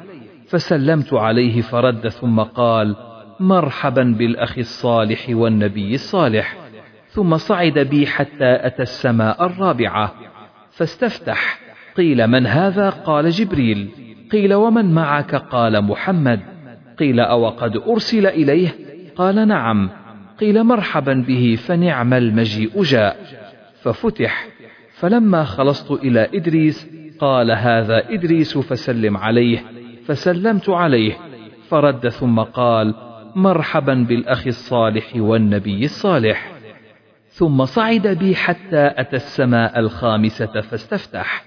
[0.48, 2.96] فسلمت عليه فرد ثم قال
[3.40, 6.56] مرحبا بالأخ الصالح والنبي الصالح.
[7.08, 10.14] ثم صعد بي حتى أتى السماء الرابعة.
[10.70, 11.60] فاستفتح.
[11.96, 13.88] قيل من هذا؟ قال جبريل.
[14.32, 16.40] قيل ومن معك؟ قال محمد.
[16.98, 18.68] قيل أو قد أرسل إليه؟
[19.16, 19.90] قال نعم.
[20.40, 23.16] قيل مرحبا به فنعم المجيء جاء.
[23.82, 24.46] ففتح.
[24.92, 29.64] فلما خلصت إلى إدريس قال هذا إدريس فسلم عليه.
[30.06, 31.12] فسلمت عليه.
[31.68, 32.94] فرد ثم قال
[33.36, 36.52] مرحبا بالأخ الصالح والنبي الصالح.
[37.28, 41.44] ثم صعد بي حتى أتى السماء الخامسة فاستفتح.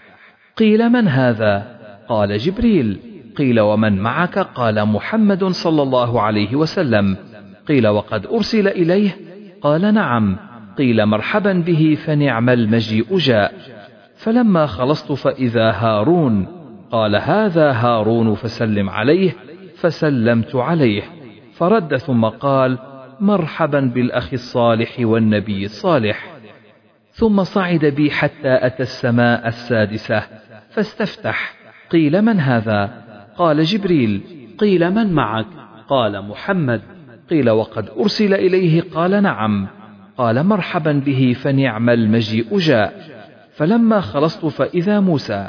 [0.58, 1.80] قيل من هذا؟
[2.10, 3.00] قال جبريل.
[3.38, 7.33] قيل ومن معك؟ قال محمد صلى الله عليه وسلم.
[7.68, 9.18] قيل وقد أرسل إليه؟
[9.62, 10.38] قال نعم.
[10.78, 13.54] قيل مرحبا به فنعم المجيء جاء.
[14.16, 16.48] فلما خلصت فإذا هارون؟
[16.92, 19.36] قال هذا هارون فسلم عليه.
[19.76, 21.04] فسلمت عليه.
[21.54, 22.78] فرد ثم قال
[23.20, 26.34] مرحبا بالأخ الصالح والنبي الصالح.
[27.12, 30.24] ثم صعد بي حتى أتى السماء السادسة.
[30.70, 31.54] فاستفتح.
[31.90, 33.04] قيل من هذا؟
[33.38, 34.22] قال جبريل.
[34.58, 35.46] قيل من معك؟
[35.88, 36.82] قال محمد.
[37.30, 39.68] قيل وقد أرسل إليه قال نعم.
[40.18, 42.94] قال مرحبا به فنعم المجيء جاء.
[43.56, 45.48] فلما خلصت فإذا موسى.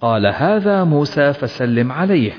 [0.00, 2.32] قال هذا موسى فسلم عليه.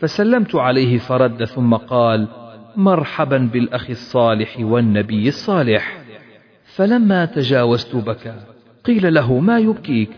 [0.00, 2.28] فسلمت عليه فرد ثم قال
[2.76, 5.98] مرحبا بالأخ الصالح والنبي الصالح.
[6.64, 8.34] فلما تجاوزت بكى
[8.84, 10.10] قيل له ما يبكيك؟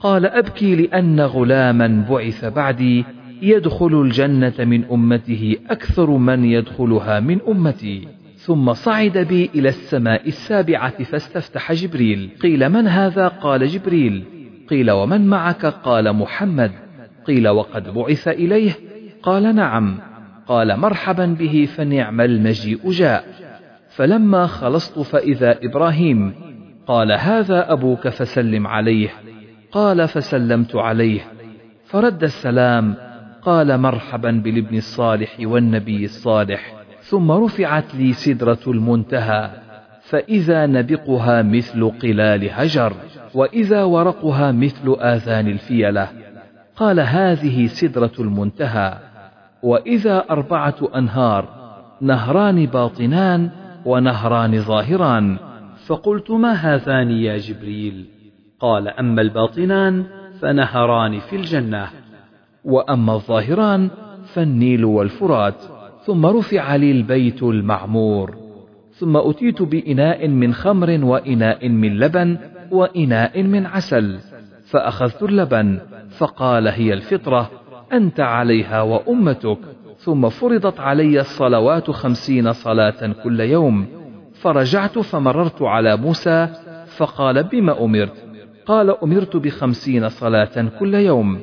[0.00, 3.04] قال أبكي لأن غلاما بعث بعدي
[3.42, 8.08] يدخل الجنة من أمته أكثر من يدخلها من أمتي.
[8.36, 12.30] ثم صعد بي إلى السماء السابعة فاستفتح جبريل.
[12.42, 14.24] قيل من هذا؟ قال جبريل.
[14.70, 16.72] قيل ومن معك؟ قال محمد.
[17.26, 18.72] قيل وقد بعث إليه؟
[19.22, 19.98] قال نعم.
[20.46, 23.24] قال مرحبا به فنعم المجيء جاء.
[23.88, 26.32] فلما خلصت فإذا إبراهيم.
[26.86, 29.08] قال هذا أبوك فسلم عليه.
[29.72, 31.20] قال فسلمت عليه.
[31.84, 33.07] فرد السلام
[33.42, 39.50] قال مرحبا بالابن الصالح والنبي الصالح ثم رفعت لي سدرة المنتهى
[40.08, 42.92] فإذا نبقها مثل قلال هجر
[43.34, 46.08] وإذا ورقها مثل آذان الفيلة.
[46.76, 48.98] قال هذه سدرة المنتهى.
[49.62, 51.48] وإذا أربعة أنهار
[52.00, 53.50] نهران باطنان
[53.84, 55.38] ونهران ظاهران.
[55.86, 58.06] فقلت ما هذان يا جبريل؟
[58.60, 60.04] قال أما الباطنان
[60.40, 61.88] فنهران في الجنة.
[62.68, 63.90] وأما الظاهران
[64.34, 65.54] فالنيل والفرات
[66.04, 68.36] ثم رفع لي البيت المعمور
[68.92, 72.38] ثم أتيت بإناء من خمر وإناء من لبن
[72.70, 74.18] وإناء من عسل
[74.70, 75.78] فأخذت اللبن
[76.18, 77.50] فقال هي الفطرة
[77.92, 79.58] أنت عليها وأمتك
[79.98, 83.86] ثم فرضت علي الصلوات خمسين صلاة كل يوم
[84.34, 86.48] فرجعت فمررت على موسى
[86.96, 88.24] فقال بما أمرت؟
[88.66, 91.40] قال أمرت بخمسين صلاة كل يوم.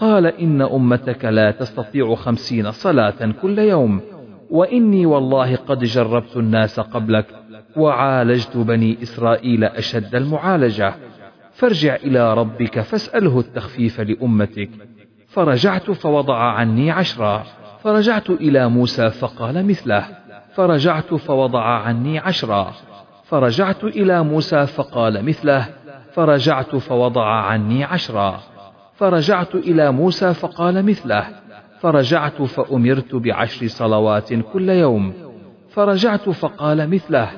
[0.00, 4.00] قال إن أمتك لا تستطيع خمسين صلاة كل يوم
[4.50, 7.26] وإني والله قد جربت الناس قبلك
[7.76, 10.94] وعالجت بني إسرائيل أشد المعالجة.
[11.52, 14.70] فارجع إلى ربك فاسأله التخفيف لأمتك.
[15.28, 17.44] فرجعت فوضع عني عشرا.
[17.82, 20.04] فرجعت إلى موسى فقال مثله.
[20.54, 22.72] فرجعت فوضع عني عشرا.
[23.24, 25.66] فرجعت إلى موسى فقال مثله.
[26.12, 28.40] فرجعت فوضع عني عشرا.
[29.00, 31.26] فرجعت إلى موسى فقال مثله
[31.80, 35.12] فرجعت فأمرت بعشر صلوات كل يوم
[35.68, 37.30] فرجعت فقال مثله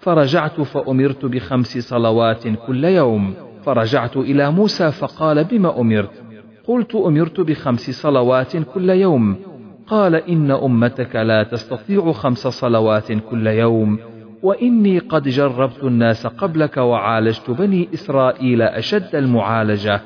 [0.00, 3.34] فرجعت فأمرت بخمس صلوات كل يوم
[3.64, 6.22] فرجعت إلى موسى فقال بما أمرت؟
[6.68, 9.36] قلت أمرت بخمس صلوات كل يوم.
[9.86, 13.98] قال إن أمتك لا تستطيع خمس صلوات كل يوم
[14.42, 20.00] وإني قد جربت الناس قبلك وعالجت بني إسرائيل أشد المعالجة.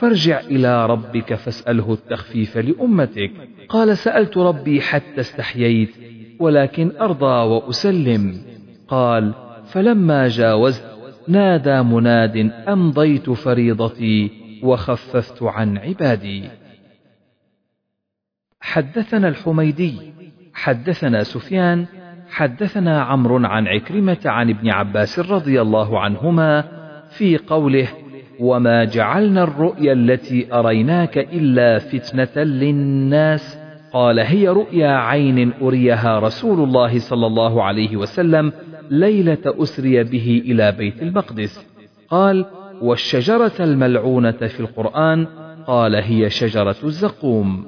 [0.00, 3.32] فارجع إلى ربك فاسأله التخفيف لأمتك.
[3.68, 5.90] قال سألت ربي حتى استحييت
[6.38, 8.42] ولكن أرضى وأسلم.
[8.88, 10.84] قال فلما جاوزت
[11.28, 12.36] نادى مناد
[12.68, 14.30] أمضيت فريضتي
[14.62, 16.50] وخففت عن عبادي.
[18.60, 19.94] حدثنا الحميدي
[20.54, 21.86] حدثنا سفيان
[22.30, 26.64] حدثنا عمرو عن عكرمة عن ابن عباس رضي الله عنهما
[27.10, 27.88] في قوله
[28.40, 33.58] وما جعلنا الرؤيا التي أريناك إلا فتنة للناس
[33.92, 38.52] قال هي رؤيا عين أريها رسول الله صلى الله عليه وسلم
[38.90, 41.66] ليلة أسري به إلى بيت المقدس
[42.08, 42.46] قال
[42.82, 45.26] والشجرة الملعونة في القرآن
[45.66, 47.66] قال هي شجرة الزقوم.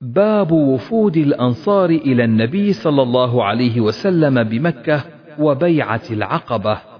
[0.00, 5.04] باب وفود الأنصار إلى النبي صلى الله عليه وسلم بمكة
[5.38, 6.93] وبيعة العقبة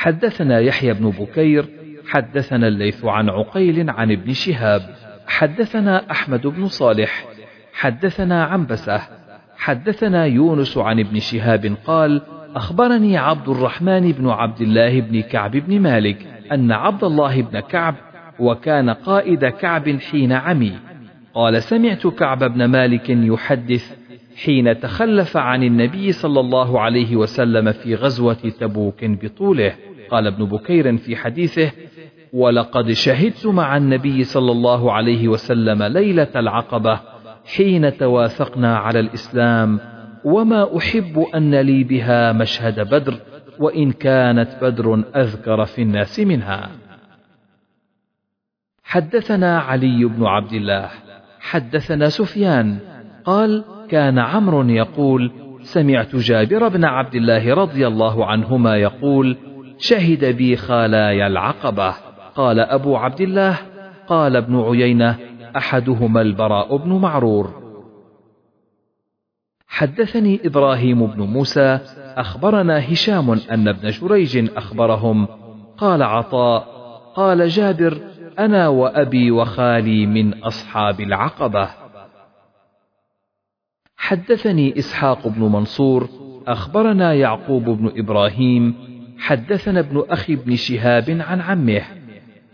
[0.00, 1.64] حدثنا يحيى بن بكير
[2.08, 4.82] حدثنا الليث عن عقيل عن ابن شهاب
[5.26, 7.24] حدثنا أحمد بن صالح
[7.72, 9.00] حدثنا عنبسة
[9.56, 12.22] حدثنا يونس عن ابن شهاب قال
[12.56, 17.94] أخبرني عبد الرحمن بن عبد الله بن كعب بن مالك أن عبد الله بن كعب
[18.38, 20.72] وكان قائد كعب حين عمي.
[21.34, 23.96] قال سمعت كعب بن مالك يحدث
[24.44, 29.72] حين تخلف عن النبي صلى الله عليه وسلم في غزوة تبوك بطوله.
[30.10, 31.72] قال ابن بكير في حديثه
[32.32, 37.00] ولقد شهدت مع النبي صلى الله عليه وسلم ليلة العقبة
[37.56, 39.80] حين توافقنا على الإسلام
[40.24, 43.14] وما أحب أن لي بها مشهد بدر
[43.58, 46.70] وإن كانت بدر أذكر في الناس منها.
[48.84, 50.90] حدثنا علي بن عبد الله
[51.40, 52.78] حدثنا سفيان
[53.24, 55.32] قال كان عمرو يقول
[55.62, 59.36] سمعت جابر بن عبد الله رضي الله عنهما يقول
[59.80, 61.94] شهد بي خالاي العقبة.
[62.34, 63.58] قال أبو عبد الله
[64.06, 65.18] قال ابن عيينة
[65.56, 67.60] أحدهما البراء بن معرور.
[69.68, 71.78] حدثني إبراهيم بن موسى
[72.16, 75.26] أخبرنا هشام أن ابن جريج أخبرهم.
[75.78, 76.64] قال عطاء
[77.14, 77.98] قال جابر
[78.38, 81.68] أنا وأبي وخالي من أصحاب العقبة.
[83.96, 86.08] حدثني إسحاق بن منصور
[86.46, 88.89] أخبرنا يعقوب بن إبراهيم
[89.20, 91.82] حدثنا ابن أخي بن شهاب عن عمه.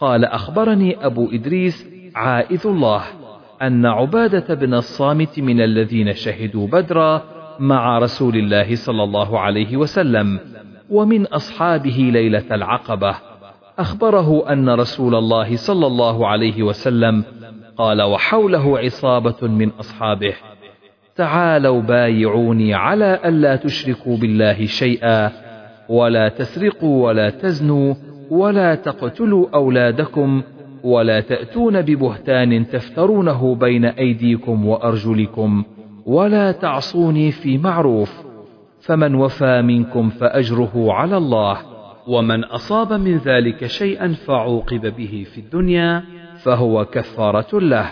[0.01, 3.03] قال أخبرني أبو إدريس عائذ الله
[3.63, 7.23] أن عبادة بن الصامت من الذين شهدوا بدرا
[7.59, 10.41] مع رسول الله صلى الله عليه وسلم
[10.91, 13.15] ومن أصحابه ليلة العقبة.
[13.79, 17.25] أخبره أن رسول الله صلى الله عليه وسلم
[17.77, 20.35] قال وحوله عصابة من أصحابه.
[21.17, 25.46] تعالوا بايعوني على ألا تشركوا بالله شيئا
[25.89, 27.95] ولا تسرقوا ولا تزنوا
[28.31, 30.43] ولا تقتلوا أولادكم
[30.85, 35.65] ولا تأتون ببهتان تفترونه بين أيديكم وأرجلكم
[36.07, 38.27] ولا تعصوني في معروف
[38.81, 41.59] فمن وفى منكم فأجره على الله
[42.09, 46.03] ومن أصاب من ذلك شيئا فعوقب به في الدنيا
[46.43, 47.91] فهو كفارة له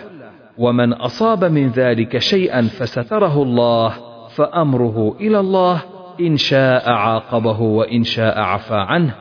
[0.57, 3.93] ومن أصاب من ذلك شيئا فستره الله
[4.29, 5.81] فأمره إلى الله
[6.19, 9.15] إن شاء عاقبه وإن شاء عفى عنه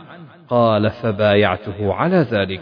[0.49, 2.61] قال فبايعته على ذلك.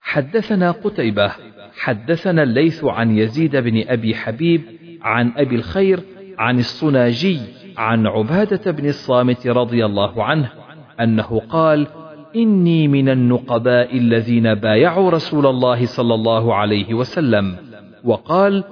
[0.00, 1.32] حدثنا قتيبة
[1.78, 4.62] حدثنا الليث عن يزيد بن أبي حبيب
[5.02, 6.00] عن أبي الخير
[6.38, 7.40] عن الصناجي
[7.76, 10.50] عن عبادة بن الصامت رضي الله عنه
[11.00, 11.86] أنه قال
[12.36, 17.56] إني من النقباء الذين بايعوا رسول الله صلى الله عليه وسلم
[18.04, 18.64] وقال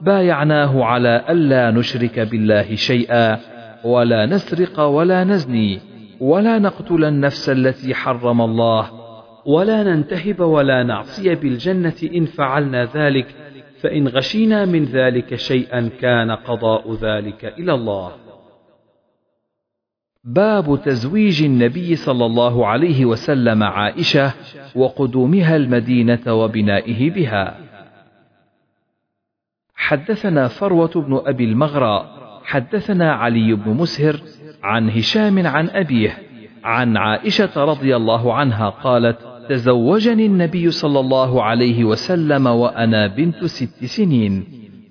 [0.00, 3.38] بايعناه على ألا نشرك بالله شيئا
[3.84, 5.80] ولا نسرق ولا نزني
[6.20, 8.90] ولا نقتل النفس التي حرم الله
[9.46, 13.26] ولا ننتهب ولا نعصي بالجنة إن فعلنا ذلك
[13.80, 18.12] فإن غشينا من ذلك شيئا كان قضاء ذلك إلى الله.
[20.24, 24.32] باب تزويج النبي صلى الله عليه وسلم عائشة
[24.74, 27.58] وقدومها المدينة وبنائه بها.
[29.76, 32.06] حدثنا فروة بن أبي المغرى،
[32.44, 34.20] حدثنا علي بن مسهر
[34.62, 36.18] عن هشام عن أبيه،
[36.64, 43.84] عن عائشة رضي الله عنها قالت: تزوجني النبي صلى الله عليه وسلم وأنا بنت ست
[43.84, 44.44] سنين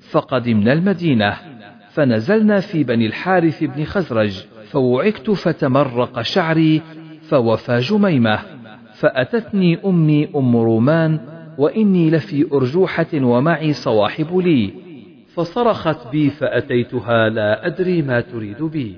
[0.10, 1.38] فقدمنا المدينة
[1.90, 6.82] فنزلنا في بني الحارث بن خزرج فوعكت فتمرق شعري
[7.22, 8.40] فوفى جميمة
[8.94, 11.20] فأتتني أمي أم رومان
[11.58, 14.74] وإني لفي أرجوحة ومعي صواحب لي.
[15.34, 18.96] فصرخت بي فأتيتها لا أدري ما تريد بي.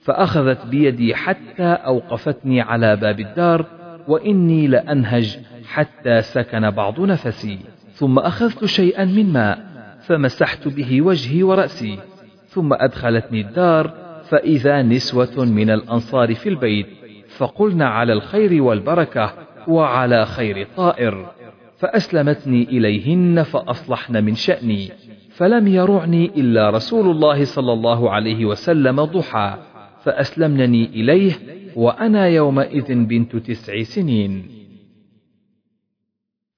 [0.00, 3.66] فأخذت بيدي حتى أوقفتني على باب الدار
[4.08, 7.58] وإني لأنهج حتى سكن بعض نفسي.
[7.92, 9.58] ثم أخذت شيئا من ماء
[10.06, 11.98] فمسحت به وجهي ورأسي.
[12.46, 13.90] ثم أدخلتني الدار
[14.28, 16.86] فإذا نسوة من الأنصار في البيت
[17.36, 19.32] فقلنا على الخير والبركة
[19.68, 21.26] وعلى خير طائر
[21.78, 24.90] فأسلمتني إليهن فأصلحن من شأني
[25.30, 29.58] فلم يرعني إلا رسول الله صلى الله عليه وسلم ضحى
[30.02, 31.32] فأسلمنني إليه
[31.76, 34.46] وأنا يومئذ بنت تسع سنين.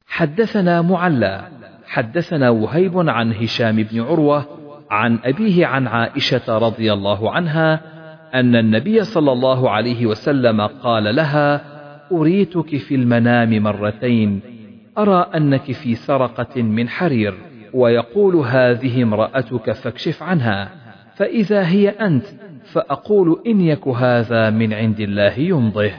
[0.07, 1.49] حدثنا معلى
[1.87, 4.47] حدثنا وهيب عن هشام بن عروة
[4.91, 7.81] عن أبيه عن عائشة رضي الله عنها
[8.35, 11.65] أن النبي صلى الله عليه وسلم قال لها
[12.13, 14.41] أريتك في المنام مرتين
[14.99, 17.35] أرى أنك في سرقة من حرير
[17.73, 20.71] ويقول هذه امرأتك فاكشف عنها
[21.17, 22.27] فإذا هي أنت
[22.65, 25.91] فأقول إن يك هذا من عند الله يمضه.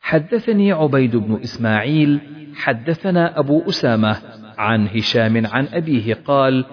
[0.00, 2.20] حدثني عبيد بن إسماعيل
[2.54, 4.16] حدثنا أبو أسامة
[4.58, 6.64] عن هشام عن أبيه قال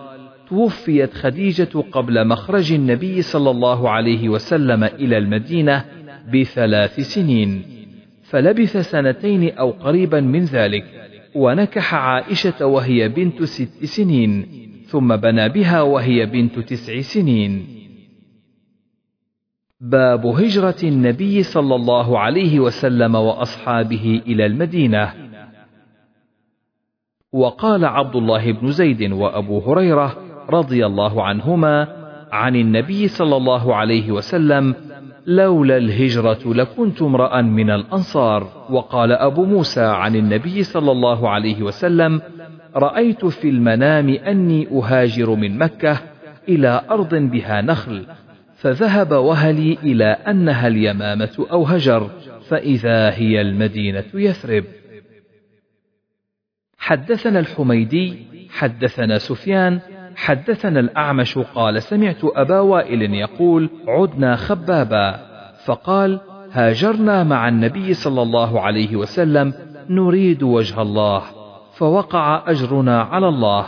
[0.50, 5.86] توفيت خديجة قبل مخرج النبي صلى الله عليه وسلم إلى المدينة
[6.34, 7.75] بثلاث سنين.
[8.30, 10.86] فلبث سنتين أو قريبا من ذلك
[11.36, 14.48] ونكح عائشة وهي بنت ست سنين
[14.86, 17.68] ثم بنى بها وهي بنت تسع سنين.
[19.82, 25.14] باب هجرة النبي صلى الله عليه وسلم وأصحابه إلى المدينة.
[27.34, 30.18] وقال عبد الله بن زيد وأبو هريرة
[30.50, 31.88] رضي الله عنهما
[32.32, 34.76] عن النبي صلى الله عليه وسلم
[35.28, 38.66] لولا الهجرة لكنت امرأ من الأنصار.
[38.70, 42.22] وقال أبو موسى عن النبي صلى الله عليه وسلم
[42.76, 46.02] رأيت في المنام أني أهاجر من مكة
[46.50, 48.06] إلى أرض بها نخل
[48.56, 52.10] فذهب وهلي إلى أنها اليمامة أو هجر
[52.48, 54.64] فإذا هي المدينة يثرب.
[56.78, 59.80] حدثنا الحميدي حدثنا سفيان
[60.16, 65.20] حدثنا الأعمش قال سمعت أبا وائل يقول عدنا خبابا
[65.66, 66.20] فقال
[66.52, 69.54] هاجرنا مع النبي صلى الله عليه وسلم
[69.90, 71.22] نريد وجه الله
[71.74, 73.66] فوقع أجرنا على الله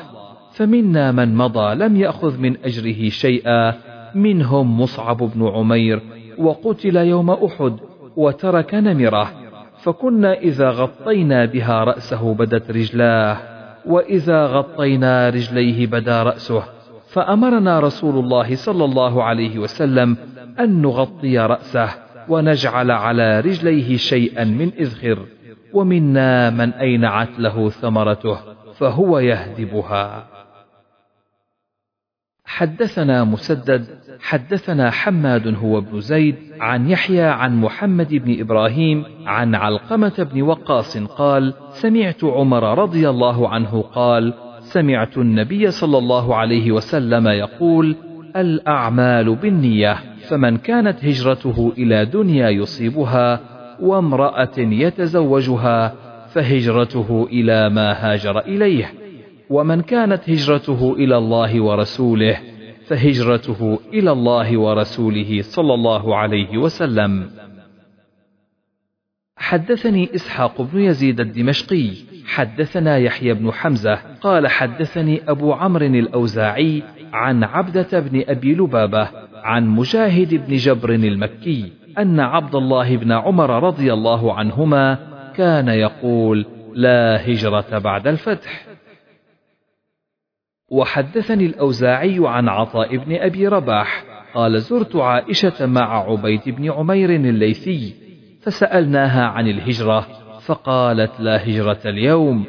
[0.52, 3.74] فمنا من مضى لم يأخذ من أجره شيئا
[4.16, 6.02] منهم مصعب بن عمير
[6.38, 7.78] وقتل يوم أحد
[8.18, 9.32] وترك نمرة
[9.84, 13.57] فكنا إذا غطينا بها رأسه بدت رجلاه
[13.88, 16.64] وإذا غطينا رجليه بدا رأسه
[17.08, 20.18] فأمرنا رسول الله صلى الله عليه وسلم
[20.60, 21.90] أن نغطي رأسه
[22.30, 25.26] ونجعل على رجليه شيئا من إذخر
[25.74, 28.38] ومنا من أينعت له ثمرته
[28.74, 30.37] فهو يهدبها.
[32.48, 33.86] حدثنا مسدد
[34.20, 40.98] حدثنا حماد هو ابن زيد عن يحيى عن محمد بن إبراهيم عن علقمة بن وقاص
[40.98, 47.96] قال سمعت عمر رضي الله عنه قال سمعت النبي صلى الله عليه وسلم يقول
[48.36, 49.98] الأعمال بالنية
[50.28, 53.40] فمن كانت هجرته إلى دنيا يصيبها
[53.80, 55.94] وامرأة يتزوجها
[56.28, 58.94] فهجرته إلى ما هاجر إليه.
[59.50, 62.38] ومن كانت هجرته إلى الله ورسوله
[62.88, 67.30] فهجرته إلى الله ورسوله صلى الله عليه وسلم.
[69.38, 71.92] حدثني إسحاق بن يزيد الدمشقي،
[72.26, 76.84] حدثنا يحيى بن حمزة، قال حدثني أبو عمرو الأوزاعي
[77.14, 79.10] عن عبدة بن أبي لبابة،
[79.44, 84.98] عن مجاهد بن جبر المكي، أن عبد الله بن عمر رضي الله عنهما
[85.36, 88.67] كان يقول: لا هجرة بعد الفتح.
[90.70, 94.04] وحدثني الأوزاعي عن عطاء بن أبي رباح
[94.34, 97.94] قال زرت عائشة مع عبيد بن عمير الليثي
[98.42, 100.08] فسألناها عن الهجرة
[100.46, 102.46] فقالت لا هجرة اليوم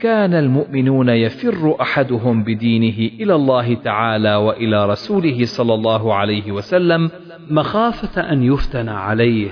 [0.00, 7.10] كان المؤمنون يفر أحدهم بدينه إلى الله تعالى وإلى رسوله صلى الله عليه وسلم
[7.50, 9.48] مخافة أن يفتن عليه.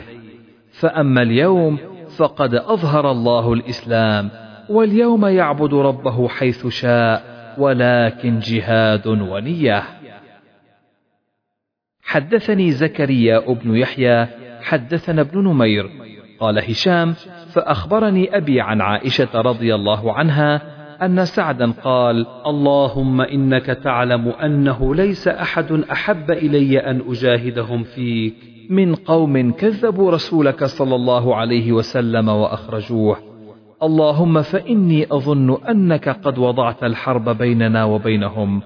[0.73, 1.79] فأما اليوم
[2.17, 4.31] فقد أظهر الله الإسلام
[4.69, 9.83] واليوم يعبد ربه حيث شاء ولكن جهاد ونية.
[12.03, 14.27] حدثني زكريا بن يحيى
[14.63, 15.91] حدثنا ابن نمير.
[16.41, 17.13] قال هشام
[17.53, 20.63] فأخبرني أبي عن عائشة رضي الله عنها
[21.05, 28.35] أن سعدا قال اللهم إنك تعلم أنه ليس أحد أحب إلي أن أجاهدهم فيك
[28.71, 33.30] من قوم كذبوا رسولك صلى الله عليه وسلم وأخرجوه.
[33.83, 38.63] اللهم فإني أظن أنك قد وضعت الحرب بيننا وبينهم.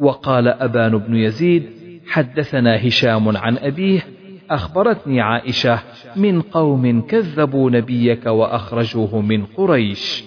[0.00, 1.70] وقال أبان بن يزيد
[2.06, 4.06] حدثنا هشام عن أبيه
[4.50, 5.80] أخبرتني عائشة
[6.16, 10.24] من قوم كذبوا نبيك وأخرجوه من قريش.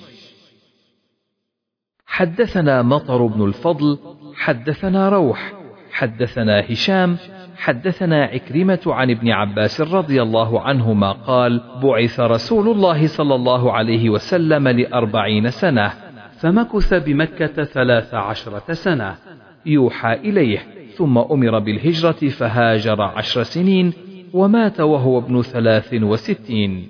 [2.05, 3.99] حدثنا مطر بن الفضل
[4.35, 5.53] حدثنا روح
[5.91, 7.17] حدثنا هشام
[7.61, 14.09] حدثنا عكرمة عن ابن عباس رضي الله عنهما قال بعث رسول الله صلى الله عليه
[14.09, 15.93] وسلم لأربعين سنة.
[16.39, 19.15] فمكث بمكة ثلاث عشرة سنة.
[19.65, 20.59] يوحى إليه.
[20.97, 23.93] ثم أمر بالهجرة فهاجر عشر سنين
[24.33, 26.87] ومات وهو ابن ثلاث وستين.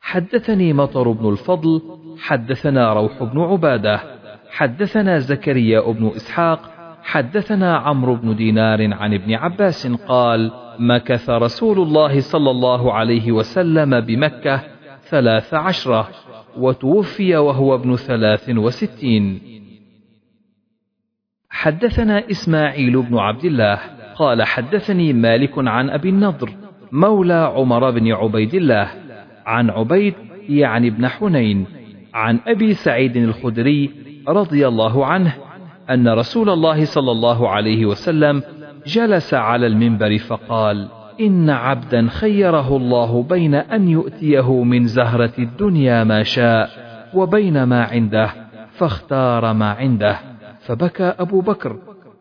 [0.00, 1.82] حدثني مطر بن الفضل.
[2.18, 4.00] حدثنا روح بن عبادة.
[4.50, 6.77] حدثنا زكريا بن إسحاق.
[7.08, 14.00] حدثنا عمرو بن دينار عن ابن عباس قال مكث رسول الله صلى الله عليه وسلم
[14.00, 14.60] بمكة
[15.02, 16.08] ثلاث عشرة
[16.56, 19.40] وتوفي وهو ابن ثلاث وستين.
[21.50, 23.78] حدثنا إسماعيل بن عبد الله
[24.16, 26.50] قال حدثني مالك عن أبي النضر
[26.92, 28.88] مولى عمر بن عبيد الله
[29.46, 30.14] عن عبيد
[30.48, 31.66] يعني ابن حنين
[32.14, 33.90] عن أبي سعيد الخدري
[34.28, 35.47] رضي الله عنه
[35.90, 38.42] أن رسول الله صلى الله عليه وسلم
[38.86, 40.88] جلس على المنبر فقال
[41.20, 46.70] إن عبدا خيره الله بين أن يؤتيه من زهرة الدنيا ما شاء
[47.14, 48.30] وبين ما عنده
[48.70, 50.18] فاختار ما عنده
[50.60, 51.76] فبكى أبو بكر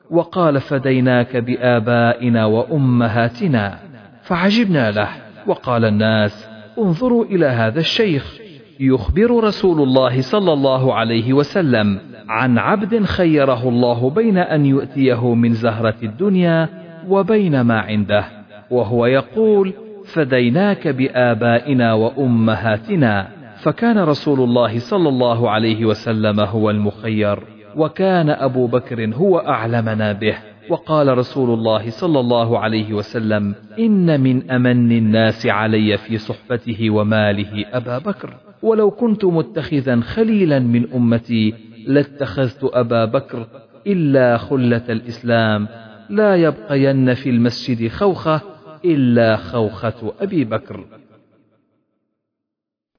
[0.09, 3.79] وقال فديناك بآبائنا وأمهاتنا
[4.21, 5.09] فعجبنا له
[5.47, 8.37] وقال الناس انظروا إلى هذا الشيخ.
[8.79, 11.99] يخبر رسول الله صلى الله عليه وسلم
[12.29, 16.69] عن عبد خيره الله بين أن يؤتيه من زهرة الدنيا
[17.07, 18.25] وبين ما عنده
[18.71, 19.73] وهو يقول
[20.05, 23.27] فديناك بآبائنا وأمهاتنا
[23.57, 27.39] فكان رسول الله صلى الله عليه وسلم هو المخير
[27.75, 30.35] وكان أبو بكر هو أعلمنا به
[30.69, 37.65] وقال رسول الله صلى الله عليه وسلم إن من أمن الناس علي في صحبته وماله
[37.73, 38.33] أبا بكر.
[38.61, 41.53] ولو كنت متخذا خليلا من أمتي
[41.87, 43.47] لاتخذت أبا بكر
[43.87, 45.67] إلا خلة الإسلام.
[46.09, 48.41] لا يبقين في المسجد خوخة
[48.85, 50.85] إلا خوخة أبي بكر.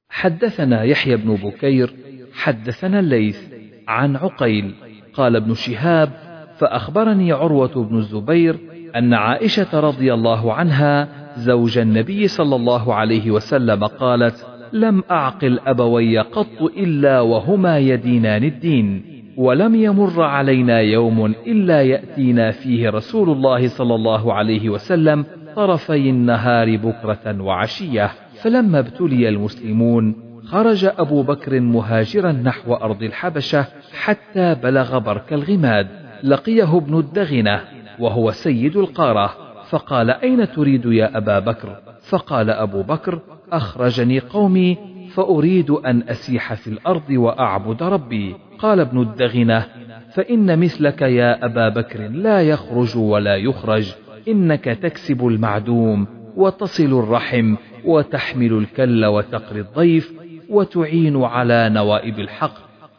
[0.09, 1.93] حدثنا يحيى بن بكير
[2.33, 3.53] حدثنا الليث
[3.87, 4.73] عن عقيل
[5.13, 6.09] قال ابن شهاب
[6.57, 8.59] فأخبرني عروة بن الزبير
[8.95, 11.07] أن عائشة رضي الله عنها
[11.37, 19.03] زوج النبي صلى الله عليه وسلم قالت لم أعقل أبوي قط إلا وهما يدينان الدين
[19.37, 25.25] ولم يمر علينا يوم إلا يأتينا فيه رسول الله صلى الله عليه وسلم
[25.55, 28.11] طرفي النهار بكرة وعشية.
[28.41, 30.15] فلما ابتلي المسلمون
[30.45, 35.87] خرج أبو بكر مهاجرا نحو أرض الحبشة حتى بلغ برك الغماد.
[36.23, 37.61] لقيه ابن الدغنة
[37.99, 39.35] وهو سيد القارة.
[39.69, 41.75] فقال أين تريد يا أبا بكر؟
[42.09, 43.19] فقال أبو بكر
[43.51, 44.77] أخرجني قومي
[45.13, 48.35] فأريد أن أسيح في الأرض وأعبد ربي.
[48.59, 49.65] قال ابن الدغنة
[50.13, 53.93] فإن مثلك يا أبا بكر لا يخرج ولا يخرج
[54.27, 57.55] إنك تكسب المعدوم وتصل الرحم
[57.85, 60.13] وتحمل الكل وتقري الضيف
[60.49, 62.53] وتعين على نوائب الحق.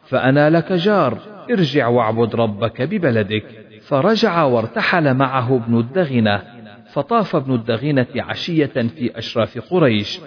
[0.05, 1.18] فأنا لك جار
[1.51, 3.44] ارجع واعبد ربك ببلدك.
[3.82, 6.43] فرجع وارتحل معه ابن الدغنة
[6.93, 10.20] فطاف ابن الدغنة عشية في أشراف قريش.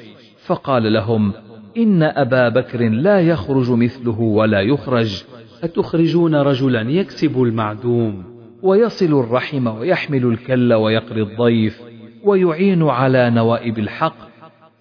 [0.45, 1.33] فقال لهم
[1.77, 5.23] إن أبا بكر لا يخرج مثله ولا يخرج.
[5.63, 8.23] أتخرجون رجلا يكسب المعدوم
[8.61, 11.81] ويصل الرحم ويحمل الكل ويقري الضيف
[12.23, 14.15] ويعين على نوائب الحق.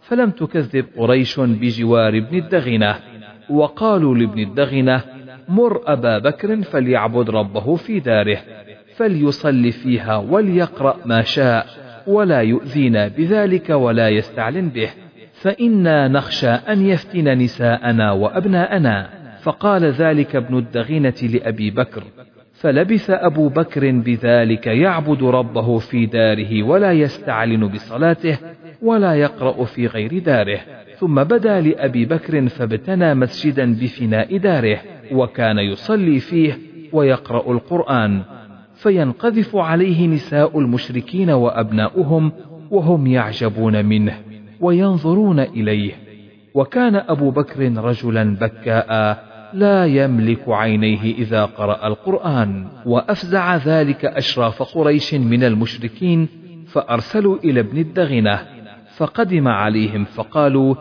[0.01, 2.97] فلم تكذب قريش بجوار ابن الدغنة.
[3.51, 5.03] وقالوا لابن الدغنة
[5.49, 8.39] مر أبا بكر فليعبد ربه في داره
[8.97, 11.67] فليصل فيها وليقرأ ما شاء
[12.07, 15.02] ولا يؤذينا بذلك ولا يستعلن به.
[15.43, 19.09] فإنا نخشى أن يفتن نساءنا وأبناءنا.
[19.43, 22.05] فقال ذلك ابن الدغينة لأبي بكر.
[22.53, 28.39] فلبث أبو بكر بذلك يعبد ربه في داره ولا يستعلن بصلاته
[28.83, 30.61] ولا يقرأ في غير داره.
[30.99, 34.79] ثم بدا لأبي بكر فابتنى مسجدا بفناء داره
[35.13, 36.59] وكان يصلي فيه
[36.93, 38.23] ويقرأ القرآن.
[38.75, 42.33] فينقذف عليه نساء المشركين وأبناؤهم
[42.71, 44.32] وهم يعجبون منه.
[44.63, 45.93] وينظرون إليه.
[46.55, 49.23] وكان أبو بكر رجلا بكاء
[49.53, 52.67] لا يملك عينيه إذا قرأ القرآن.
[52.87, 56.29] وأفزع ذلك أشراف قريش من المشركين
[56.67, 58.41] فأرسلوا إلى ابن الدغنة.
[58.97, 60.75] فقدم عليهم فقالوا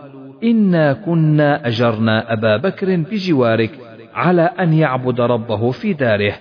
[0.44, 3.72] إنا كنا أجرنا أبا بكر بجوارك
[4.14, 6.34] على أن يعبد ربه في داره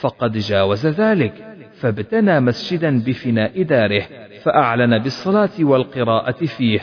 [0.00, 1.51] فقد جاوز ذلك.
[1.82, 4.02] فابتنى مسجدا بفناء داره
[4.42, 6.80] فأعلن بالصلاة والقراءة فيه.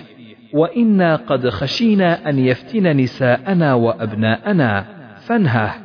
[0.54, 4.86] وإنا قد خشينا أن يفتن نساءنا وأبناءنا.
[5.28, 5.76] فانهه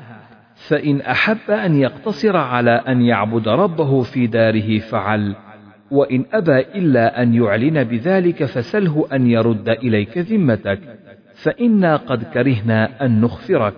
[0.54, 5.36] فإن أحب أن يقتصر على أن يعبد ربه في داره فعل.
[5.90, 10.78] وإن أبى إلا أن يعلن بذلك فسله أن يرد إليك ذمتك.
[11.34, 13.74] فإنا قد كرهنا أن نخفرك.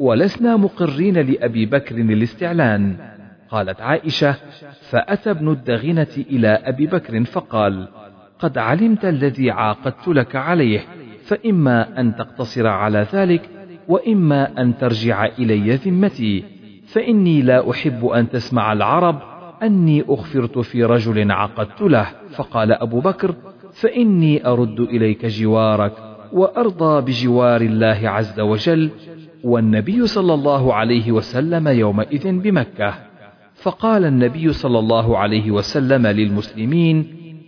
[0.00, 3.13] ولسنا مقرين لأبي بكر الاستعلان.
[3.54, 4.36] قالت عائشة
[4.90, 7.88] فأتى ابن الدغنة إلى أبي بكر فقال
[8.38, 10.80] قد علمت الذي عاقدت لك عليه
[11.24, 13.50] فإما أن تقتصر على ذلك
[13.88, 16.44] وإما أن ترجع إلي ذمتي.
[16.86, 19.20] فإني لا أحب أن تسمع العرب
[19.62, 22.06] أني أخفرت في رجل عقدت له.
[22.36, 23.34] فقال أبو بكر
[23.72, 25.92] فإني أرد إليك جوارك
[26.32, 28.90] وأرضى بجوار الله عز وجل
[29.44, 33.13] والنبي صلى الله عليه وسلم يومئذ بمكة.
[33.64, 37.06] فقال النبي صلى الله عليه وسلم للمسلمين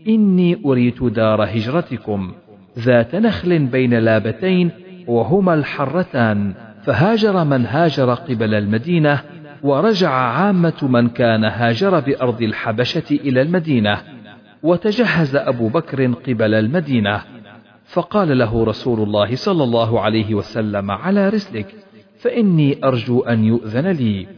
[0.09, 2.33] إني أريت دار هجرتكم
[2.79, 4.71] ذات نخل بين لابتين
[5.07, 9.21] وهما الحرتان فهاجر من هاجر قبل المدينة
[9.63, 13.99] ورجع عامة من كان هاجر بأرض الحبشة إلى المدينة
[14.63, 17.21] وتجهز أبو بكر قبل المدينة.
[17.85, 21.75] فقال له رسول الله صلى الله عليه وسلم على رسلك
[22.19, 24.36] فإني أرجو أن يؤذن لي.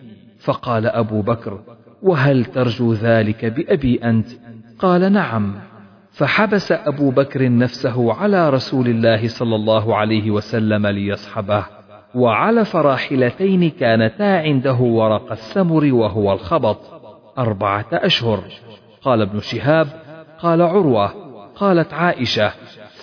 [0.48, 1.60] فقال أبو بكر
[2.02, 4.28] وهل ترجو ذلك بأبي أنت؟
[4.78, 5.54] قال نعم.
[6.10, 11.64] فحبس أبو بكر نفسه على رسول الله صلى الله عليه وسلم ليصحبه
[12.14, 16.80] وعلى راحلتين كانتا عنده ورق السمر وهو الخبط
[17.38, 18.44] أربعة أشهر.
[19.02, 19.86] قال ابن شهاب
[20.38, 21.12] قال عروة
[21.56, 22.52] قالت عائشة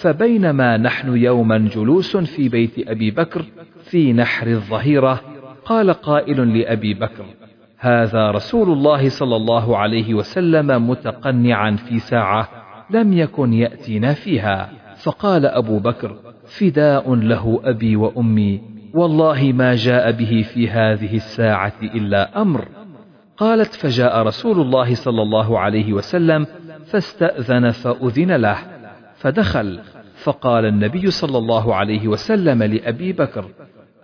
[0.01, 3.45] فبينما نحن يوما جلوس في بيت أبي بكر
[3.83, 5.34] في نحر الظهيرة
[5.65, 7.25] قال قائل لأبي بكر
[7.79, 12.49] هذا رسول الله صلى الله عليه وسلم متقنعا في ساعة
[12.89, 14.69] لم يكن يأتينا فيها.
[14.95, 16.15] فقال أبو بكر
[16.45, 18.61] فداء له أبي وأمي
[18.93, 22.65] والله ما جاء به في هذه الساعة إلا أمر.
[23.37, 26.47] قالت فجاء رسول الله صلى الله عليه وسلم
[26.85, 28.57] فاستأذن فأذن له
[29.15, 29.79] فدخل.
[30.23, 33.45] فقال النبي صلى الله عليه وسلم لأبي بكر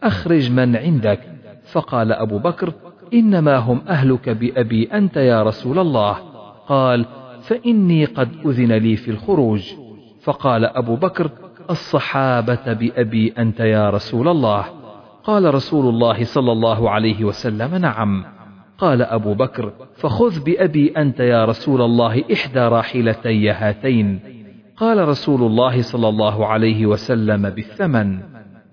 [0.03, 1.40] أخرج من عندك.
[1.71, 2.73] فقال أبو بكر
[3.13, 6.17] إنما هم أهلك بأبي أنت يا رسول الله.
[6.67, 7.05] قال
[7.41, 9.73] فإني قد أذن لي في الخروج.
[10.23, 11.29] فقال أبو بكر
[11.69, 14.65] الصحابة بأبي أنت يا رسول الله.
[15.23, 18.25] قال رسول الله صلى الله عليه وسلم نعم.
[18.77, 24.19] قال أبو بكر فخذ بأبي أنت يا رسول الله إحدى راحلتي هاتين.
[24.77, 28.19] قال رسول الله صلى الله عليه وسلم بالثمن.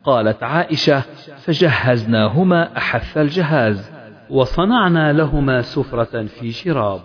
[0.05, 1.01] قالت عائشة
[1.37, 3.93] فجهزناهما أحث الجهاز
[4.31, 7.01] وصنعنا لهما سفرة في شراب.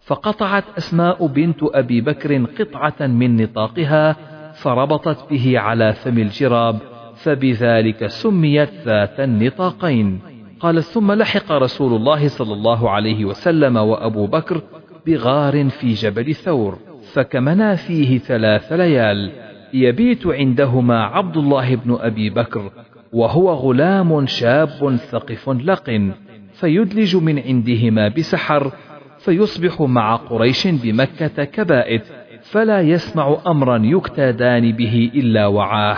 [0.00, 4.16] فقطعت أسماء بنت أبي بكر قطعة من نطاقها
[4.52, 6.78] فربطت به على فم الجراب
[7.14, 10.20] فبذلك سميت ذات النطاقين.
[10.60, 14.62] قال ثم لحق رسول الله صلى الله عليه وسلم وأبو بكر
[15.06, 16.78] بغار في جبل ثور
[17.12, 22.70] فكمنا فيه ثلاث ليال يبيت عندهما عبد الله بن أبي بكر
[23.12, 26.12] وهو غلام شاب ثقف لق
[26.52, 28.72] فيدلج من عندهما بسحر
[29.18, 32.02] فيصبح مع قريش بمكة كبائت
[32.42, 35.96] فلا يسمع أمرا يكتادان به إلا وعاه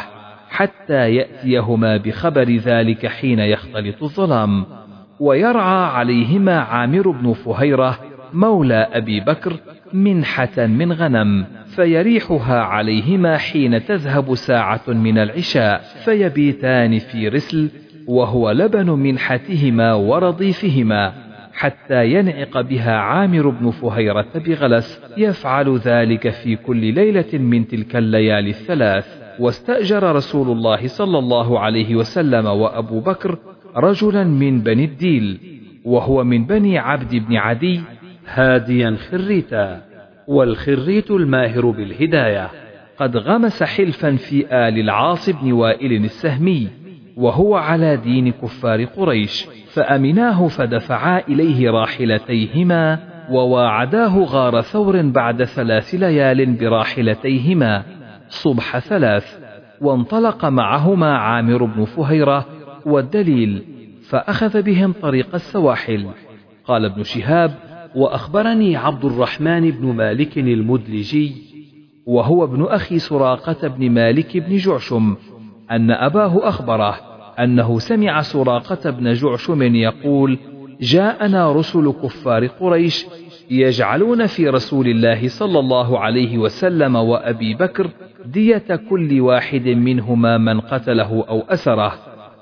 [0.49, 4.67] حتى يأتيهما بخبر ذلك حين يختلط الظلام.
[5.21, 7.99] ويرعى عليهما عامر بن فهيرة
[8.33, 9.57] مولى أبي بكر
[9.93, 11.47] منحة من غنم.
[11.77, 17.71] فيريحها عليهما حين تذهب ساعة من العشاء فيبيتان في رسل
[18.07, 21.13] وهو لبن منحتهما ورضيفهما
[21.53, 28.51] حتى ينعق بها عامر بن فهيرة بغلس يفعل ذلك في كل ليلة من تلك الليالي
[28.51, 29.07] الثلاث.
[29.39, 33.39] واستأجر رسول الله صلى الله عليه وسلم وأبو بكر
[33.77, 35.41] رجلا من بني الديل
[35.85, 37.81] وهو من بني عبد بن عدي
[38.27, 39.92] هاديا خريتا.
[40.29, 42.51] والخريت الماهر بالهداية.
[42.99, 46.69] قد غمس حلفا في آل العاص بن وائل السهمي
[47.17, 52.99] وهو على دين كفار قريش فأمناه فدفعا إليه راحلتيهما
[53.31, 57.83] وواعداه غار ثور بعد ثلاث ليال براحلتيهما.
[58.29, 59.39] صبح ثلاث
[59.81, 62.47] وانطلق معهما عامر بن فهيرة
[62.87, 63.63] والدليل
[64.09, 66.07] فأخذ بهم طريق السواحل.
[66.65, 71.33] قال ابن شهاب وأخبرني عبد الرحمن بن مالك المدلجي
[72.07, 75.17] وهو ابن أخي سراقة بن مالك بن جعشم
[75.71, 77.01] أن أباه أخبره
[77.39, 80.39] أنه سمع سراقة بن جعشم يقول
[80.81, 83.07] جاءنا رسل كفار قريش
[83.51, 87.91] يجعلون في رسول الله صلى الله عليه وسلم وأبي بكر
[88.27, 91.93] دية كل واحد منهما من قتله أو أسره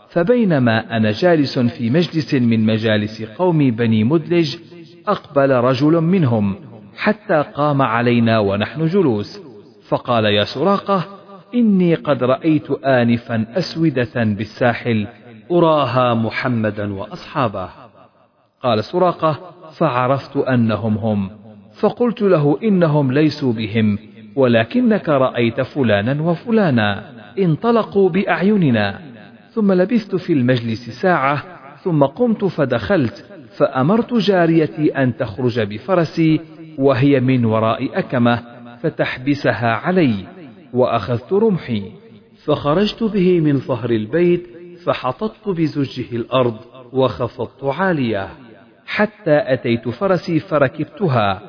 [0.09, 4.57] فبينما أنا جالس في مجلس من مجالس قوم بني مدلج
[5.09, 6.57] أقبل رجل منهم
[6.97, 9.41] حتى قام علينا ونحن جلوس
[9.89, 11.05] فقال يا سراقة
[11.55, 15.07] إني قد رأيت آنفا أسودة بالساحل
[15.51, 17.69] أراها محمدا وأصحابه.
[18.63, 19.39] قال سراقة
[19.73, 21.31] فعرفت أنهم هم
[21.73, 23.99] فقلت له إنهم ليسوا بهم
[24.37, 29.01] ولكنك رأيت فلانا وفلانا انطلقوا بأعيننا.
[29.51, 31.43] ثم لبثت في المجلس ساعة
[31.83, 33.30] ثم قمت فدخلت
[33.61, 36.41] فأمرت جاريتي أن تخرج بفرسي
[36.79, 38.43] وهي من وراء أكمة
[38.83, 40.15] فتحبسها علي
[40.73, 41.83] وأخذت رمحي.
[42.45, 44.47] فخرجت به من ظهر البيت
[44.85, 46.57] فحططت بزجه الأرض
[46.93, 48.29] وخفضت عالية.
[48.87, 51.41] حتى أتيت فرسي فركبتها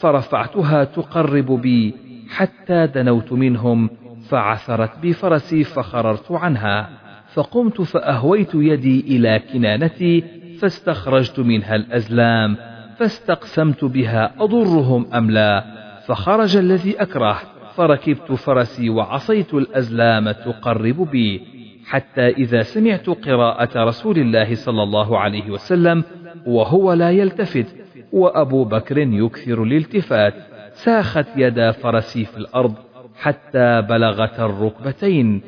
[0.00, 1.94] فرفعتها تقرب بي.
[2.28, 3.90] حتى دنوت منهم
[4.28, 6.90] فعثرت بي فرسي فخررت عنها.
[7.34, 12.56] فقمت فأهويت يدي إلى كنانتي فاستخرجت منها الأزلام
[12.96, 15.64] فاستقسمت بها أضرهم أم لا؟
[16.06, 17.40] فخرج الذي أكره
[17.74, 21.42] فركبت فرسي وعصيت الأزلام تقرب بي
[21.86, 26.04] حتى إذا سمعت قراءة رسول الله صلى الله عليه وسلم
[26.46, 27.66] وهو لا يلتفت
[28.12, 30.34] وأبو بكر يكثر الالتفات
[30.72, 32.74] ساخت يدا فرسي في الأرض
[33.16, 35.42] حتى بلغت الركبتين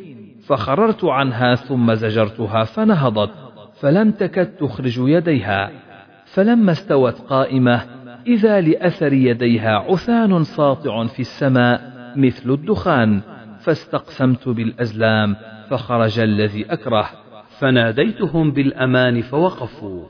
[0.46, 3.51] فخررت عنها ثم زجرتها فنهضت.
[3.82, 5.70] فلم تكد تخرج يديها
[6.24, 7.82] فلما استوت قائمة
[8.26, 13.20] إذا لأثر يديها عثان ساطع في السماء مثل الدخان
[13.60, 15.36] فاستقسمت بالأزلام
[15.70, 17.10] فخرج الذي أكره
[17.58, 20.04] فناديتهم بالأمان فوقفوا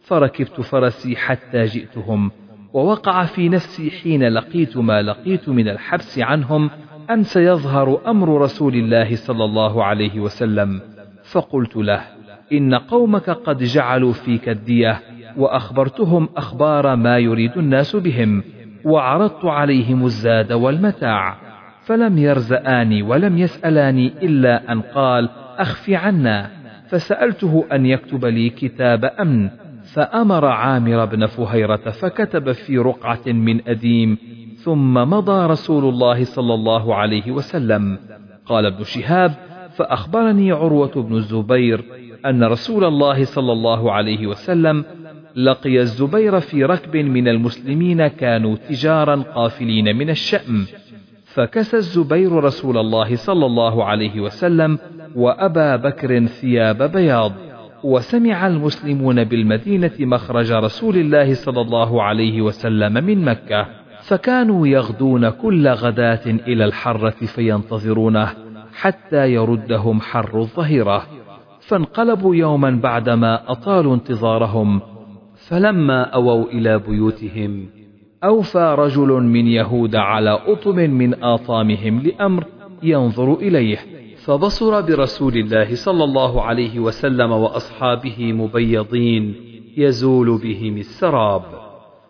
[0.00, 2.30] فركبت فرسي حتى جئتهم
[2.72, 6.70] ووقع في نفسي حين لقيت ما لقيت من الحبس عنهم
[7.10, 10.80] أن سيظهر أمر رسول الله صلى الله عليه وسلم
[11.32, 12.15] فقلت له
[12.52, 15.00] إن قومك قد جعلوا فيك الدية
[15.36, 18.42] وأخبرتهم أخبار ما يريد الناس بهم
[18.84, 21.36] وعرضت عليهم الزاد والمتاع
[21.84, 25.28] فلم يرزآني ولم يسألاني إلا أن قال
[25.58, 26.50] أخف عنا.
[26.88, 29.50] فسألته أن يكتب لي كتاب أمن
[29.94, 34.18] فأمر عامر بن فهيرة فكتب في رقعة من أديم
[34.56, 37.98] ثم مضى رسول الله صلى الله عليه وسلم.
[38.46, 39.32] قال ابن شهاب
[39.76, 41.84] فأخبرني عروة بن الزبير
[42.26, 44.84] أن رسول الله صلى الله عليه وسلم
[45.36, 50.66] لقي الزبير في ركب من المسلمين كانوا تجارا قافلين من الشأم.
[51.24, 54.78] فكسى الزبير رسول الله صلى الله عليه وسلم
[55.14, 57.32] وأبا بكر ثياب بياض.
[57.84, 63.66] وسمع المسلمون بالمدينة مخرج رسول الله صلى الله عليه وسلم من مكة.
[64.02, 68.28] فكانوا يغدون كل غداة إلى الحرة فينتظرونه
[68.74, 71.06] حتى يردهم حر الظهيرة.
[71.66, 74.80] فانقلبوا يوما بعدما أطالوا انتظارهم
[75.34, 77.66] فلما أووا إلى بيوتهم
[78.24, 82.44] أوفى رجل من يهود على أطم من آطامهم لأمر
[82.82, 83.78] ينظر إليه
[84.24, 89.34] فبصر برسول الله صلى الله عليه وسلم وأصحابه مبيضين
[89.76, 91.42] يزول بهم السراب.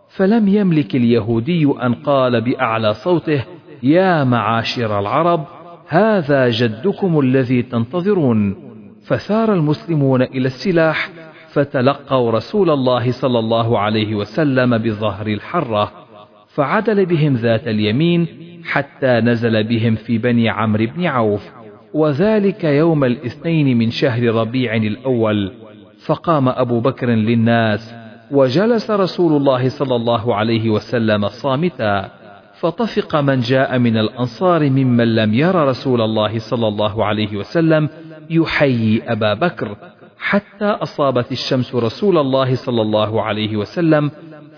[0.09, 3.45] فلم يملك اليهودي أن قال بأعلى صوته
[3.83, 5.45] يا معاشر العرب
[5.89, 8.66] هذا جدكم الذي تنتظرون.
[9.07, 11.11] فثار المسلمون إلى السلاح
[11.49, 15.93] فتلقوا رسول الله صلى الله عليه وسلم بظهر الحرة
[16.49, 18.27] فعدل بهم ذات اليمين
[18.65, 21.51] حتى نزل بهم في بني عمرو بن عوف.
[21.95, 25.53] وذلك يوم الاثنين من شهر ربيع الأول
[26.07, 27.95] فقام أبو بكر للناس
[28.31, 32.11] وجلس رسول الله صلى الله عليه وسلم صامتا
[32.55, 37.89] فطفق من جاء من الأنصار ممن لم ير رسول الله صلى الله عليه وسلم
[38.31, 39.77] يحيي أبا بكر
[40.19, 44.11] حتى أصابت الشمس رسول الله صلى الله عليه وسلم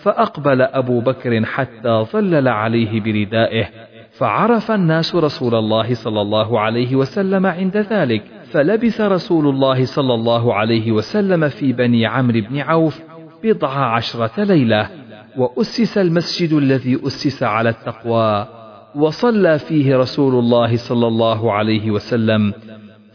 [0.02, 3.68] فأقبل أبو بكر حتى ظلل عليه بردائه
[4.12, 10.54] فعرف الناس رسول الله صلى الله عليه وسلم عند ذلك فلبث رسول الله صلى الله
[10.54, 13.00] عليه وسلم في بني عمرو بن عوف
[13.44, 14.90] بضع عشرة ليلة
[15.36, 18.46] وأسس المسجد الذي أسس على التقوى
[18.94, 22.52] وصلى فيه رسول الله صلى الله عليه وسلم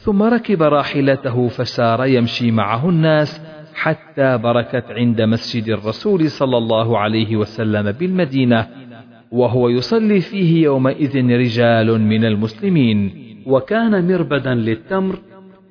[0.04, 3.42] ثم ركب راحلته فسار يمشي معه الناس
[3.74, 8.68] حتى بركت عند مسجد الرسول صلى الله عليه وسلم بالمدينة
[9.32, 13.14] وهو يصلي فيه يومئذ رجال من المسلمين.
[13.46, 15.20] وكان مربدا للتمر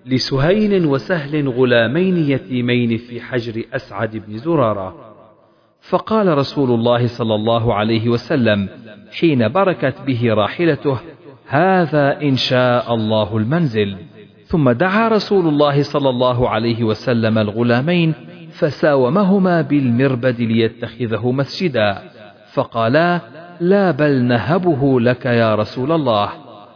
[0.07, 5.15] لسهيل وسهل غلامين يتيمين في حجر أسعد بن زرارة.
[5.81, 8.69] فقال رسول الله صلى الله عليه وسلم
[9.21, 10.99] حين بركت به راحلته
[11.47, 13.97] هذا إن شاء الله المنزل.
[14.53, 18.15] ثم دعا رسول الله صلى الله عليه وسلم الغلامين
[18.51, 21.99] فساومهما بالمربد ليتخذه مسجدا.
[22.53, 23.21] فقالا
[23.61, 26.29] لا بل نهبه لك يا رسول الله.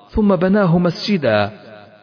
[0.08, 1.50] ثم بناه مسجدا.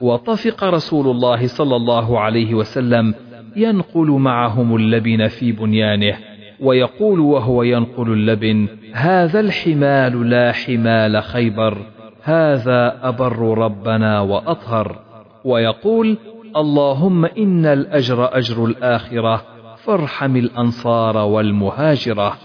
[0.02, 3.14] وطفق رسول الله صلى الله عليه وسلم
[3.56, 6.18] ينقل معهم اللبن في بنيانه
[6.60, 11.78] ويقول وهو ينقل اللبن هذا الحمال لا حمال خيبر
[12.24, 15.03] هذا أبر ربنا وأطهر.
[15.46, 16.18] ويقول
[16.58, 19.46] اللهم إن الأجر أجر الآخرة
[19.76, 22.38] فارحم الأنصار والمهاجرة.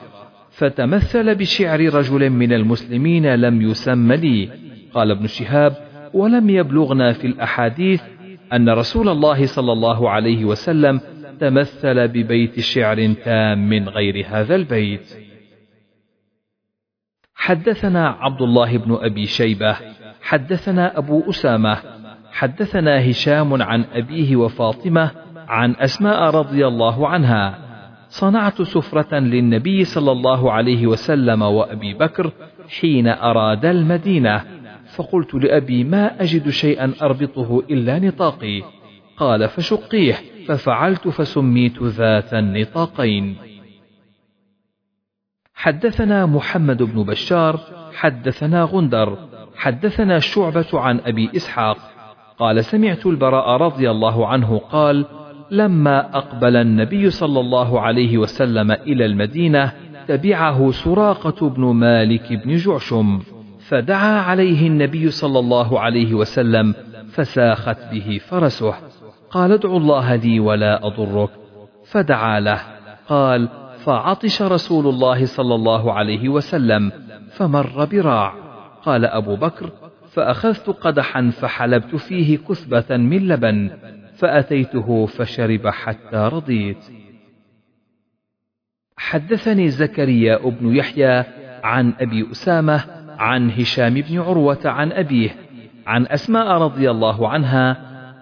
[0.50, 4.48] فتمثل بشعر رجل من المسلمين لم يسم لي.
[4.94, 5.76] قال ابن شهاب
[6.14, 8.02] ولم يبلغنا في الأحاديث
[8.52, 11.00] أن رسول الله صلى الله عليه وسلم
[11.40, 15.16] تمثل ببيت شعر تام من غير هذا البيت.
[17.34, 19.76] حدثنا عبد الله بن أبي شيبة
[20.22, 21.97] حدثنا أبو أسامة
[22.38, 25.10] حدثنا هشام عن أبيه وفاطمة
[25.48, 27.58] عن أسماء رضي الله عنها.
[28.08, 32.32] صنعت سفرة للنبي صلى الله عليه وسلم وأبي بكر
[32.80, 34.44] حين أراد المدينة.
[34.96, 38.62] فقلت لأبي ما أجد شيئا أربطه إلا نطاقي.
[39.16, 40.14] قال فشقيه.
[40.48, 43.36] ففعلت فسميت ذات النطاقين.
[45.54, 47.60] حدثنا محمد بن بشار
[47.94, 49.18] حدثنا غندر
[49.56, 51.97] حدثنا شعبة عن أبي إسحاق
[52.38, 55.04] قال سمعت البراء رضي الله عنه قال
[55.50, 59.72] لما أقبل النبي صلى الله عليه وسلم إلى المدينة
[60.08, 63.20] تبعه سراقة بن مالك بن جعشم
[63.68, 66.74] فدعا عليه النبي صلى الله عليه وسلم
[67.12, 68.74] فساخت به فرسه
[69.30, 71.30] قال ادع الله لي ولا أضرك
[71.90, 72.60] فدعا له
[73.08, 73.48] قال
[73.84, 76.92] فعطش رسول الله صلى الله عليه وسلم
[77.36, 78.34] فمر براع
[78.84, 79.70] قال أبو بكر
[80.12, 83.70] فأخذت قدحا فحلبت فيه كثبة من لبن
[84.14, 86.84] فأتيته فشرب حتى رضيت.
[88.96, 91.24] حدثني زكريا بن يحيى
[91.64, 92.84] عن أبي أسامة
[93.18, 95.30] عن هشام بن عروة عن أبيه
[95.86, 97.76] عن أسماء رضي الله عنها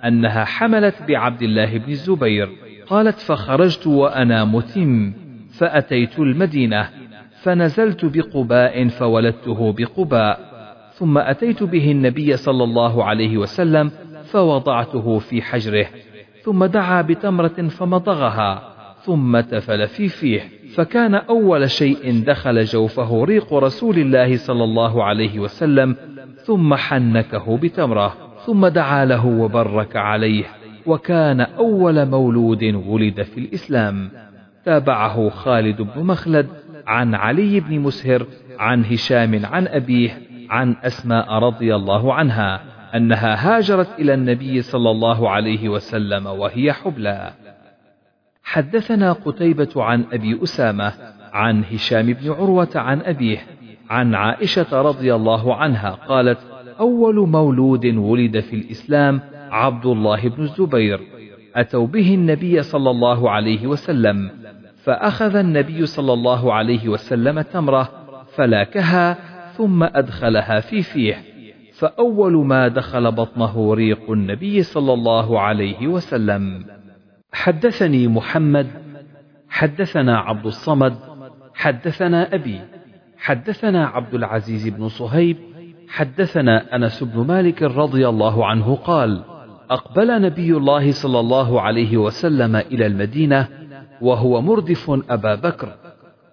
[0.09, 2.49] أنها حملت بعبد الله بن الزبير
[2.87, 5.13] قالت فخرجت وأنا متم
[5.59, 6.89] فأتيت المدينة
[7.43, 10.46] فنزلت بقباء فولدته بقباء.
[10.99, 13.91] ثم أتيت به النبي صلى الله عليه وسلم
[14.25, 15.87] فوضعته في حجره
[16.43, 20.41] ثم دعا بتمرة فمضغها ثم تفل في فيه
[20.75, 25.97] فكان أول شيء دخل جوفه ريق رسول الله صلى الله عليه وسلم
[26.45, 28.17] ثم حنكه بتمرة
[28.47, 30.45] ثم دعا له وبرك عليه
[30.87, 34.11] وكان أول مولود ولد في الإسلام.
[34.65, 36.47] تابعه خالد بن مخلد
[36.87, 38.27] عن علي بن مسهر
[38.59, 40.19] عن هشام عن أبيه
[40.51, 42.61] عن أسماء رضي الله عنها
[42.95, 47.33] أنها هاجرت إلى النبي صلى الله عليه وسلم وهي حبلى.
[48.45, 50.93] حدثنا قتيبة عن أبي أسامة
[51.33, 53.39] عن هشام بن عروة عن أبيه
[53.91, 56.39] عن عائشة رضي الله عنها قالت
[56.81, 59.21] أول مولود ولد في الإسلام
[59.51, 61.01] عبد الله بن الزبير
[61.57, 64.31] أتوا به النبي صلى الله عليه وسلم
[64.85, 67.89] فأخذ النبي صلى الله عليه وسلم تمرة
[68.35, 69.17] فلاكها
[69.57, 71.23] ثم أدخلها في فيه
[71.79, 76.65] فأول ما دخل بطنه ريق النبي صلى الله عليه وسلم.
[77.33, 78.67] حدثني محمد
[79.49, 80.97] حدثنا عبد الصمد
[81.55, 82.61] حدثنا أبي
[83.19, 85.37] حدثنا عبد العزيز بن صهيب
[85.89, 89.23] حدثنا أنس بن مالك رضي الله عنه قال
[89.71, 93.49] أقبل نبي الله صلى الله عليه وسلم إلى المدينة
[94.01, 95.69] وهو مردف أبا بكر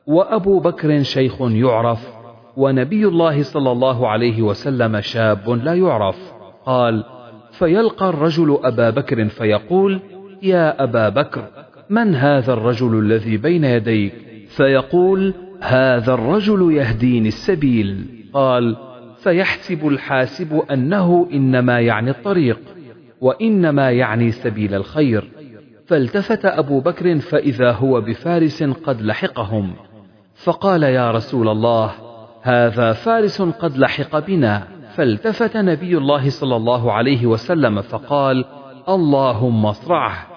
[0.08, 2.13] وأبو بكر شيخ يعرف
[2.58, 6.34] ونبي الله صلى الله عليه وسلم شاب لا يعرف.
[6.66, 7.04] قال
[7.52, 10.00] فيلقى الرجل أبا بكر فيقول
[10.44, 11.44] يا أبا بكر
[11.90, 14.14] من هذا الرجل الذي بين يديك؟
[14.48, 18.06] فيقول هذا الرجل يهديني السبيل.
[18.34, 18.76] قال
[19.18, 22.60] فيحسب الحاسب أنه إنما يعني الطريق
[23.22, 25.32] وإنما يعني سبيل الخير.
[25.86, 29.74] فالتفت أبو بكر فإذا هو بفارس قد لحقهم.
[30.36, 32.03] فقال يا رسول الله
[32.46, 34.64] هذا فارس قد لحق بنا.
[34.96, 38.46] فالتفت نبي الله صلى الله عليه وسلم فقال
[38.90, 40.28] اللهم اصرعه.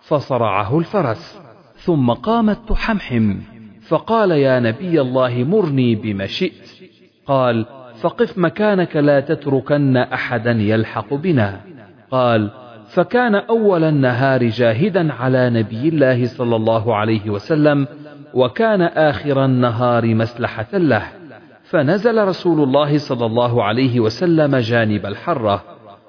[0.00, 1.40] فصرعه الفرس
[1.76, 3.36] ثم قامت تحمحم.
[3.88, 6.68] فقال يا نبي الله مرني بما شئت.
[7.26, 7.66] قال
[8.00, 11.60] فقف مكانك لا تتركن أحدا يلحق بنا.
[12.10, 12.50] قال
[12.88, 17.86] فكان أول النهار جاهدا على نبي الله صلى الله عليه وسلم
[18.34, 21.17] وكان آخر النهار مسلحة له.
[21.70, 25.64] فنزل رسول الله صلى الله عليه وسلم جانب الحرة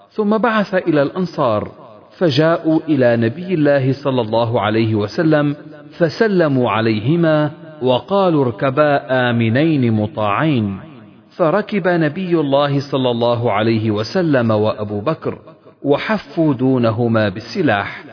[0.09, 1.71] ثم بعث إلى الأنصار
[2.11, 5.55] فجاءوا إلى نبي الله صلى الله عليه وسلم
[5.91, 10.79] فسلموا عليهما وقالوا اركبا آمنين مطاعين.
[11.29, 15.39] فركب نبي الله صلى الله عليه وسلم وأبو بكر
[15.83, 18.03] وحفوا دونهما بالسلاح.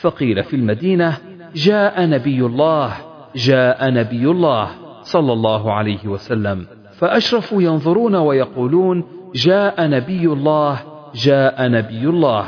[0.00, 1.18] فقيل في المدينة
[1.54, 2.92] جاء نبي الله
[3.36, 4.68] جاء نبي الله
[5.02, 6.79] صلى الله عليه وسلم.
[7.00, 9.04] فأشرفوا ينظرون ويقولون
[9.34, 10.80] جاء نبي الله
[11.14, 12.44] جاء نبي الله.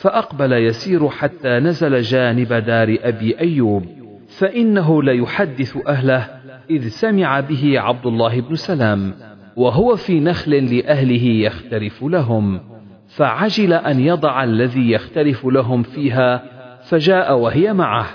[0.00, 3.84] فأقبل يسير حتى نزل جانب دار أبي أيوب
[4.28, 6.28] فإنه ليحدث أهله
[6.70, 9.14] إذ سمع به عبد الله بن سلام
[9.56, 12.60] وهو في نخل لأهله يختلف لهم.
[13.08, 16.42] فعجل أن يضع الذي يختلف لهم فيها
[16.88, 18.06] فجاء وهي معه.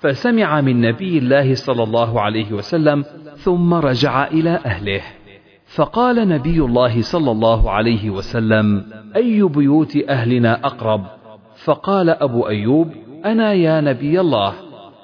[0.00, 3.04] فسمع من نبي الله صلى الله عليه وسلم
[3.36, 5.00] ثم رجع إلى أهله.
[5.66, 8.84] فقال نبي الله صلى الله عليه وسلم
[9.16, 11.04] أي بيوت أهلنا أقرب؟
[11.56, 12.92] فقال أبو أيوب
[13.24, 14.52] أنا يا نبي الله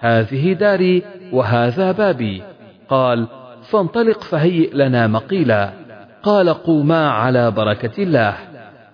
[0.01, 1.03] هذه داري
[1.33, 2.43] وهذا بابي.
[2.89, 3.27] قال
[3.63, 5.73] فانطلق فهيئ لنا مقيلا.
[6.23, 8.37] قال قوما على بركة الله.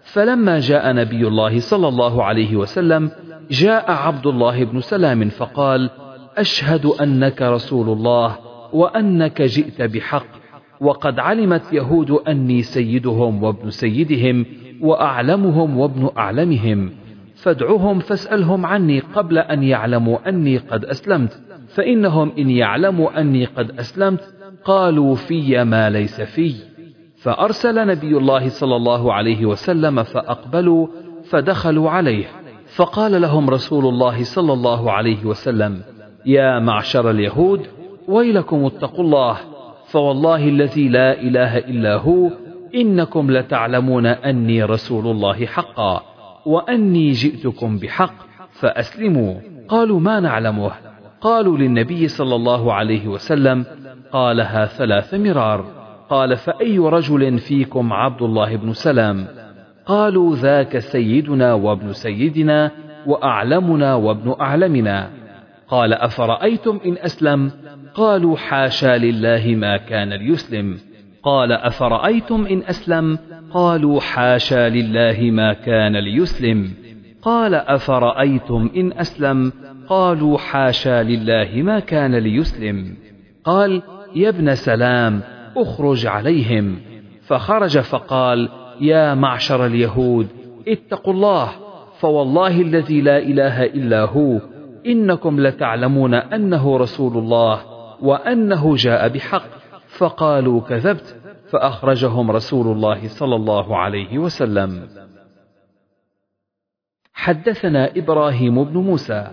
[0.02, 3.10] فلما جاء نبي الله صلى الله عليه وسلم
[3.50, 5.90] جاء عبد الله بن سلام فقال
[6.36, 8.47] أشهد أنك رسول الله.
[8.72, 10.26] وأنك جئت بحق
[10.80, 14.46] وقد علمت يهود أني سيدهم وابن سيدهم
[14.80, 16.90] وأعلمهم وابن أعلمهم.
[17.34, 21.40] فادعهم فاسألهم عني قبل أن يعلموا أني قد أسلمت.
[21.68, 24.34] فإنهم إن يعلموا أني قد أسلمت
[24.64, 26.54] قالوا في ما ليس في.
[27.16, 30.86] فأرسل نبي الله صلى الله عليه وسلم فأقبلوا
[31.30, 32.24] فدخلوا عليه.
[32.76, 35.82] فقال لهم رسول الله صلى الله عليه وسلم
[36.26, 37.66] يا معشر اليهود
[38.08, 39.36] ويلكم اتقوا الله
[39.86, 42.30] فوالله الذي لا إله إلا هو
[42.74, 46.02] إنكم لتعلمون أني رسول الله حقا
[46.46, 48.14] وأني جئتكم بحق
[48.50, 49.34] فأسلموا.
[49.68, 50.70] قالوا ما نعلمه؟
[51.20, 53.64] قالوا للنبي صلى الله عليه وسلم
[54.12, 55.64] قالها ثلاث مرار.
[56.10, 59.26] قال فأي رجل فيكم عبد الله بن سلام؟
[59.86, 62.70] قالوا ذاك سيدنا وابن سيدنا
[63.06, 65.10] وأعلمنا وابن أعلمنا.
[65.68, 67.50] قال أفرأيتم إن أسلم؟
[67.98, 70.78] قالوا حاشا لله ما كان ليسلم.
[71.22, 73.18] قال أفرأيتم إن أسلم؟
[73.50, 76.70] قالوا حاشا لله ما كان ليسلم.
[77.22, 79.52] قال أفرأيتم إن أسلم؟
[79.88, 82.96] قالوا حاشا لله ما كان ليسلم.
[83.44, 83.82] قال
[84.14, 85.20] يا ابن سلام
[85.56, 86.76] أخرج عليهم.
[87.26, 88.48] فخرج فقال
[88.80, 90.26] يا معشر اليهود
[90.68, 91.50] اتقوا الله
[92.00, 94.40] فوالله الذي لا إله إلا هو
[94.86, 97.77] إنكم لتعلمون أنه رسول الله.
[98.02, 99.48] وأنه جاء بحق
[99.98, 101.16] فقالوا كذبت
[101.50, 104.88] فأخرجهم رسول الله صلى الله عليه وسلم.
[107.14, 109.26] حدثنا إبراهيم بن موسى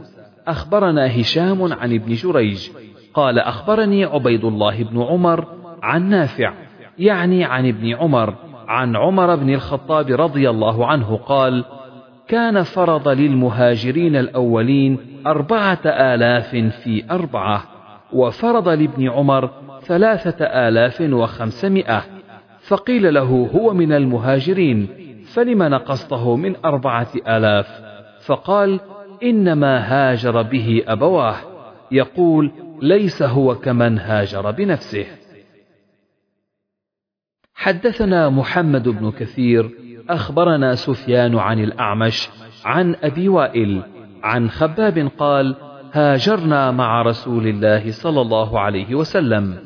[0.47, 2.69] أخبرنا هشام عن ابن جريج
[3.13, 5.47] قال أخبرني عبيد الله بن عمر
[5.81, 6.53] عن نافع
[6.97, 8.33] يعني عن ابن عمر
[8.67, 11.65] عن عمر بن الخطاب رضي الله عنه قال
[12.27, 14.97] كان فرض للمهاجرين الأولين
[15.27, 17.63] أربعة آلاف في أربعة
[18.13, 19.49] وفرض لابن عمر
[19.81, 22.03] ثلاثة آلاف وخمسمائة.
[22.67, 24.87] فقيل له هو من المهاجرين
[25.33, 27.67] فلم نقصته من أربعة آلاف؟
[28.25, 28.79] فقال
[29.23, 31.35] إنما هاجر به أبواه.
[31.91, 32.51] يقول
[32.81, 35.05] ليس هو كمن هاجر بنفسه.
[37.55, 39.71] حدثنا محمد بن كثير
[40.09, 42.29] أخبرنا سفيان عن الأعمش
[42.65, 43.81] عن أبي وائل
[44.23, 45.55] عن خباب قال
[45.95, 49.57] هاجرنا مع رسول الله صلى الله عليه وسلم.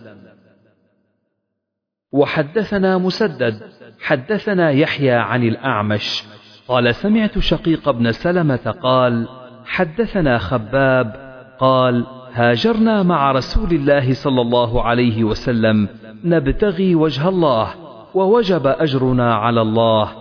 [2.11, 3.61] وحدثنا مسدد
[4.01, 6.23] حدثنا يحيى عن الأعمش.
[6.67, 9.27] قال سمعت شقيق بن سلمة قال
[9.65, 11.15] حدثنا خباب
[11.59, 15.87] قال هاجرنا مع رسول الله صلى الله عليه وسلم.
[16.23, 17.67] نبتغي وجه الله
[18.13, 20.11] ووجب أجرنا على الله.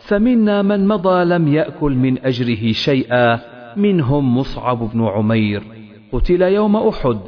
[0.00, 3.55] فمنا من مضى لم يأكل من أجره شيئا.
[3.76, 5.62] منهم مصعب بن عمير.
[6.12, 7.18] قتل يوم أحد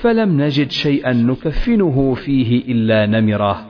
[0.00, 3.66] فلم نجد شيئا نكفنه فيه إلا نمرة.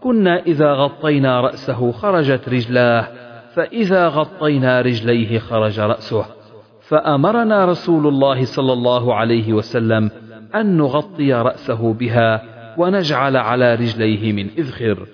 [0.00, 3.08] كنا إذا غطينا رأسه خرجت رجلاه
[3.54, 6.24] فإذا غطينا رجليه خرج رأسه.
[6.80, 10.10] فأمرنا رسول الله صلى الله عليه وسلم
[10.54, 12.42] أن نغطي رأسه بها
[12.78, 15.06] ونجعل على رجليه من إذخر.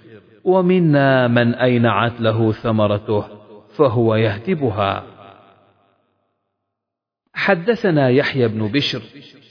[0.45, 3.25] ومنا من أينعت له ثمرته
[3.77, 5.03] فهو يهتبها.
[7.35, 9.03] حدثنا يحيى بن بشر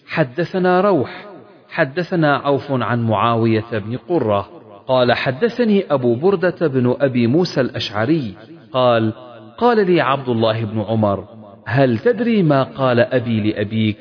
[0.08, 1.26] حدثنا روح
[1.70, 4.50] حدثنا عوف عن معاوية بن قرة
[4.88, 8.34] قال حدثني أبو بردة بن أبي موسى الأشعري
[8.74, 9.14] قال
[9.58, 11.26] قال لي عبد الله بن عمر
[11.66, 13.98] هل تدري ما قال أبي لأبيك؟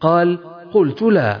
[0.00, 0.38] قال
[0.72, 1.40] قلت لا.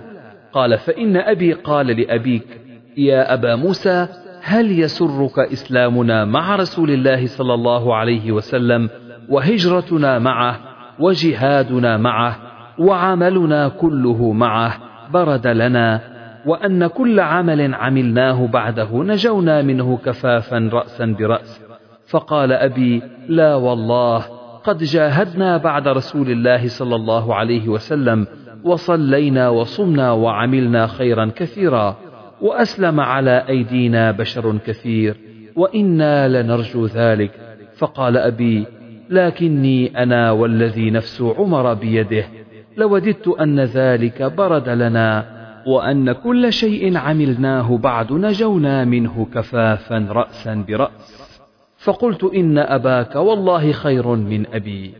[0.52, 2.60] قال فإن أبي قال لأبيك
[2.96, 4.08] يا أبا موسى
[4.42, 8.90] هل يسرك إسلامنا مع رسول الله صلى الله عليه وسلم
[9.28, 12.36] وهجرتنا معه؟ وجهادنا معه
[12.78, 14.72] وعملنا كله معه
[15.12, 16.00] برد لنا
[16.46, 21.62] وأن كل عمل عملناه بعده نجونا منه كفافا رأسا برأس.
[22.10, 24.24] فقال أبي لا والله
[24.64, 28.26] قد جاهدنا بعد رسول الله صلى الله عليه وسلم
[28.64, 31.96] وصلينا وصمنا وعملنا خيرا كثيرا
[32.40, 35.16] وأسلم على أيدينا بشر كثير
[35.56, 37.30] وإنا لنرجو ذلك.
[37.78, 38.66] فقال أبي
[39.10, 42.24] لكني أنا والذي نفس عمر بيده.
[42.76, 51.40] لوددت أن ذلك برد لنا وأن كل شيء عملناه بعد نجونا منه كفافا رأسا برأس.
[51.76, 54.94] فقلت إن أباك والله خير من أبي.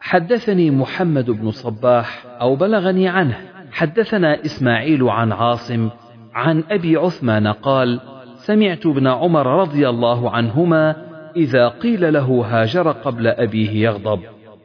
[0.00, 3.36] حدثني محمد بن صباح أو بلغني عنه.
[3.72, 5.90] حدثنا إسماعيل عن عاصم
[6.34, 8.00] عن أبي عثمان قال
[8.36, 11.07] سمعت ابن عمر رضي الله عنهما
[11.38, 14.20] إذا قيل له هاجر قبل أبيه يغضب.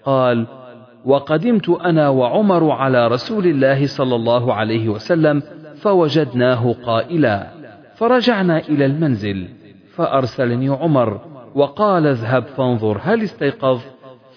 [0.05, 0.47] قال
[1.05, 5.41] وقدمت أنا وعمر على رسول الله صلى الله عليه وسلم
[5.75, 7.47] فوجدناه قائلا.
[7.95, 9.47] فرجعنا إلى المنزل
[9.95, 11.21] فأرسلني عمر
[11.55, 13.81] وقال اذهب فانظر هل استيقظ.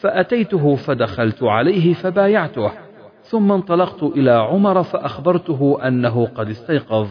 [0.00, 2.70] فأتيته فدخلت عليه فبايعته.
[3.22, 7.08] ثم انطلقت إلى عمر فأخبرته أنه قد استيقظ.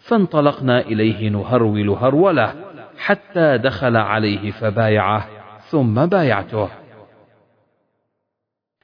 [0.00, 2.52] فانطلقنا إليه نهرول هروله
[3.00, 5.26] حتى دخل عليه فبايعه
[5.60, 6.68] ثم بايعته.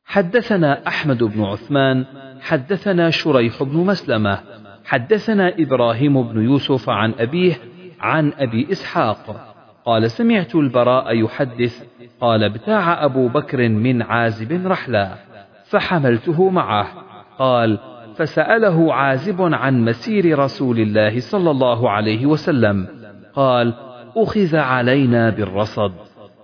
[0.05, 2.05] حدثنا أحمد بن عثمان
[2.40, 4.38] حدثنا شريح بن مسلمة
[4.84, 7.55] حدثنا إبراهيم بن يوسف عن أبيه
[8.01, 9.55] عن أبي إسحاق.
[9.84, 11.84] قال سمعت البراء يحدث
[12.20, 15.14] قال ابتاع أبو بكر من عازب رحلا
[15.64, 16.86] فحملته معه.
[17.38, 17.78] قال
[18.16, 22.88] فسأله عازب عن مسير رسول الله صلى الله عليه وسلم.
[23.34, 23.85] قال
[24.16, 25.93] أخذ علينا بالرصد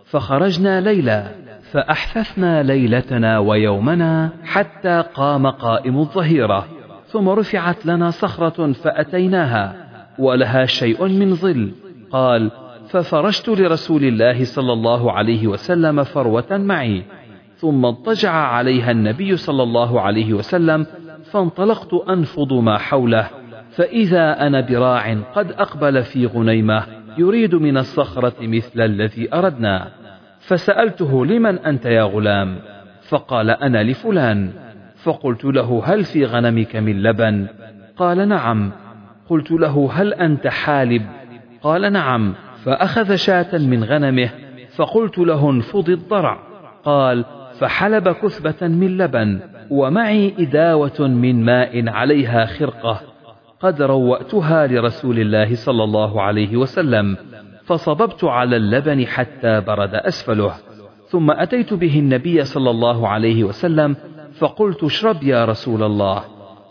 [0.04, 1.26] فخرجنا ليلا
[1.70, 6.66] فأحففنا ليلتنا ويومنا حتى قام قائم الظهيرة
[7.06, 9.74] ثم رفعت لنا صخرة فأتيناها
[10.18, 11.72] ولها شيء من ظل
[12.10, 12.50] قال
[12.88, 17.02] ففرشت لرسول الله صلى الله عليه وسلم فروة معي
[17.56, 20.86] ثم اضطجع عليها النبي صلى الله عليه وسلم
[21.30, 23.28] فانطلقت أنفض ما حوله
[23.70, 29.88] فإذا أنا براع قد أقبل في غنيمة يريد من الصخرة مثل الذي أردنا.
[30.40, 32.58] فسألته لمن أنت يا غلام؟
[33.08, 34.50] فقال أنا لفلان.
[35.02, 37.46] فقلت له هل في غنمك من لبن؟
[37.96, 38.72] قال نعم.
[39.28, 41.02] قلت له هل أنت حالب؟
[41.62, 42.34] قال نعم.
[42.64, 44.30] فأخذ شاة من غنمه
[44.76, 46.38] فقلت له انفض الضرع.
[46.84, 47.24] قال
[47.58, 49.40] فحلب كثبة من لبن
[49.70, 53.11] ومعي إداوة من ماء عليها خرقة.
[53.62, 57.16] قد روأتها لرسول الله صلى الله عليه وسلم
[57.64, 60.54] فصببت على اللبن حتى برد أسفله.
[61.08, 63.96] ثم أتيت به النبي صلى الله عليه وسلم
[64.38, 66.24] فقلت اشرب يا رسول الله.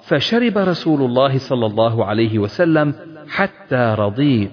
[0.03, 2.93] فشرب رسول الله صلى الله عليه وسلم
[3.29, 4.51] حتى رضيت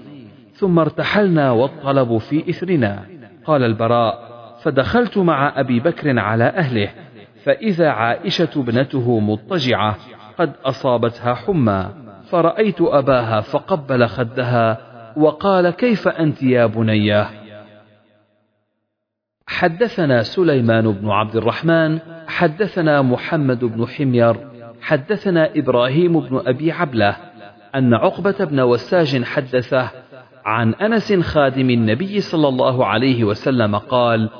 [0.52, 3.02] ثم ارتحلنا والطلب في إثرنا.
[3.44, 4.28] قال البراء
[4.62, 6.89] فدخلت مع أبي بكر على أهله
[7.44, 9.97] فإذا عائشة ابنته مضطجعة
[10.39, 12.07] قد أصابتها حمى.
[12.30, 14.78] فرأيت أباها فقبل خدها
[15.16, 17.30] وقال كيف أنت يا بنية؟
[19.46, 21.98] حدثنا سليمان بن عبد الرحمن
[22.28, 24.36] حدثنا محمد بن حمير
[24.80, 27.16] حدثنا إبراهيم بن أبي عبلة
[27.74, 29.90] أن عقبة بن وساج حدثه
[30.44, 34.30] عن أنس خادم النبي صلى الله عليه وسلم قال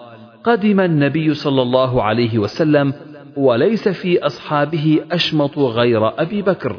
[0.45, 2.95] قدم النبي صلى الله عليه وسلم
[3.37, 6.77] وليس في أصحابه أشمط غير أبي بكر.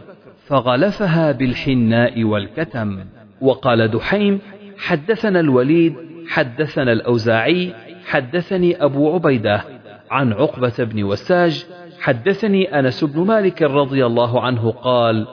[0.49, 2.99] فغلفها بالحناء والكتم.
[3.41, 4.39] وقال دحيم
[4.77, 5.95] حدثنا الوليد
[6.27, 7.73] حدثنا الأوزاعي
[8.05, 9.63] حدثني أبو عبيدة
[10.11, 11.65] عن عقبة بن وساج
[11.99, 15.27] حدثني أنس بن مالك رضي الله عنه قال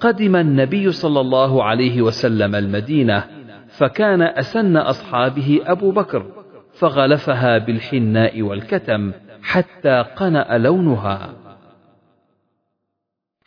[0.00, 3.24] قدم النبي صلى الله عليه وسلم المدينة
[3.68, 6.26] فكان أسن أصحابه أبو بكر
[6.74, 11.39] فغلفها بالحناء والكتم حتى قنأ لونها.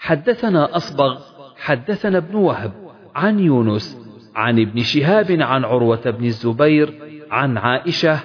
[0.03, 1.17] حدثنا أصبغ
[1.57, 2.71] حدثنا ابن وهب
[3.15, 3.97] عن يونس
[4.35, 6.93] عن ابن شهاب عن عروة بن الزبير
[7.31, 8.19] عن عائشة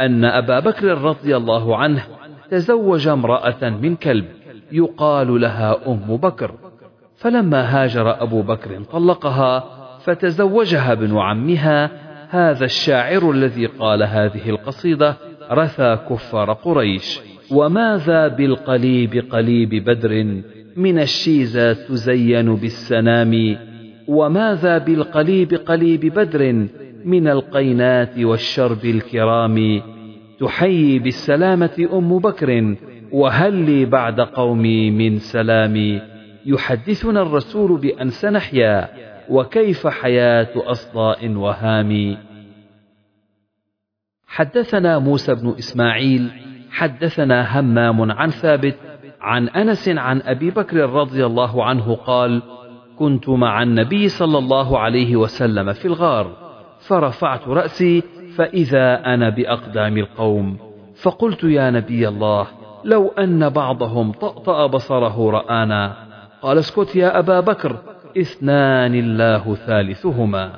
[0.00, 2.04] أن أبا بكر رضي الله عنه
[2.50, 4.24] تزوج امرأة من كلب
[4.72, 6.54] يقال لها أم بكر.
[7.16, 9.64] فلما هاجر أبو بكر طلقها
[9.98, 11.90] فتزوجها ابن عمها.
[12.30, 15.16] هذا الشاعر الذي قال هذه القصيدة
[15.50, 17.20] رثى كفار قريش.
[17.50, 20.42] وماذا بالقليب قليب بدر؟
[20.78, 23.56] من الشيزة تزين بالسنام
[24.08, 26.68] وماذا بالقليب قليب بدر
[27.04, 29.82] من القينات والشرب الكرام؟
[30.40, 32.76] تحيي بالسلامة أم بكر
[33.12, 36.00] وهل لي بعد قومي من سلام.
[36.46, 38.88] يحدثنا الرسول بأن سنحيا
[39.30, 42.16] وكيف حياة أصداء وهام.
[44.26, 46.30] حدثنا موسى بن إسماعيل
[46.70, 48.87] حدثنا همام عن ثابت
[49.20, 52.42] عن أنس عن أبي بكر رضي الله عنه قال
[52.96, 56.36] كنت مع النبي صلى الله عليه وسلم في الغار
[56.80, 58.02] فرفعت رأسي
[58.36, 60.58] فإذا أنا بأقدام القوم
[61.02, 62.46] فقلت يا نبي الله
[62.84, 65.96] لو أن بعضهم طأطأ بصره رآنا
[66.42, 67.76] قال اسكت يا أبا بكر
[68.18, 70.52] اثنان الله ثالثهما.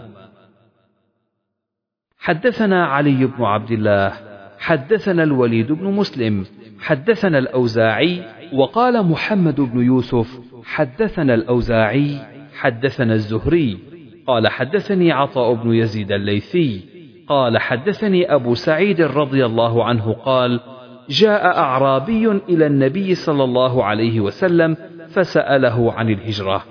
[2.19, 4.12] حدثنا علي بن عبد الله
[4.59, 6.47] حدثنا الوليد بن مسلم
[6.81, 12.18] حدثنا الأوزاعي وقال محمد بن يوسف حدثنا الأوزاعي
[12.59, 13.78] حدثنا الزهري
[14.27, 16.81] قال حدثني عطاء بن يزيد الليثي
[17.28, 20.60] قال حدثني أبو سعيد رضي الله عنه قال
[21.09, 24.77] جاء أعرابي إلى النبي صلى الله عليه وسلم
[25.09, 26.64] فسأله عن الهجرة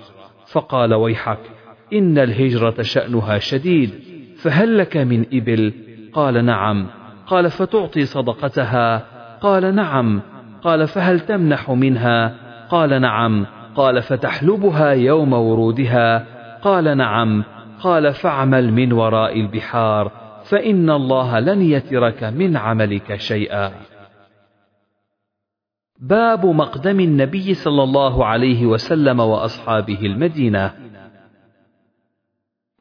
[0.46, 1.38] فقال ويحك
[1.92, 3.90] إن الهجرة شأنها شديد
[4.36, 5.72] فهل لك من إبل؟
[6.12, 6.86] قال نعم.
[7.26, 9.06] قال فتعطي صدقتها؟
[9.40, 10.22] قال نعم.
[10.62, 12.34] قال فهل تمنح منها؟
[12.70, 13.46] قال نعم.
[13.74, 16.26] قال فتحلبها يوم ورودها؟
[16.62, 17.44] قال نعم.
[17.80, 20.12] قال فاعمل من وراء البحار
[20.44, 23.72] فإن الله لن يترك من عملك شيئا.
[26.00, 30.72] باب مقدم النبي صلى الله عليه وسلم وأصحابه المدينة.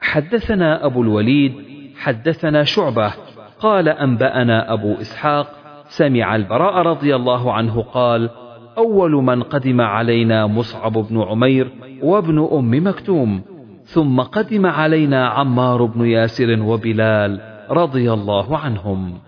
[0.01, 1.53] حدثنا أبو الوليد
[1.97, 3.13] حدثنا شعبة
[3.59, 5.58] قال أنبأنا أبو إسحاق
[5.89, 8.29] سمع البراء رضي الله عنه قال
[8.77, 11.71] أول من قدم علينا مصعب بن عمير
[12.03, 13.41] وابن أم مكتوم
[13.83, 19.19] ثم قدم علينا عمار بن ياسر وبلال رضي الله عنهم.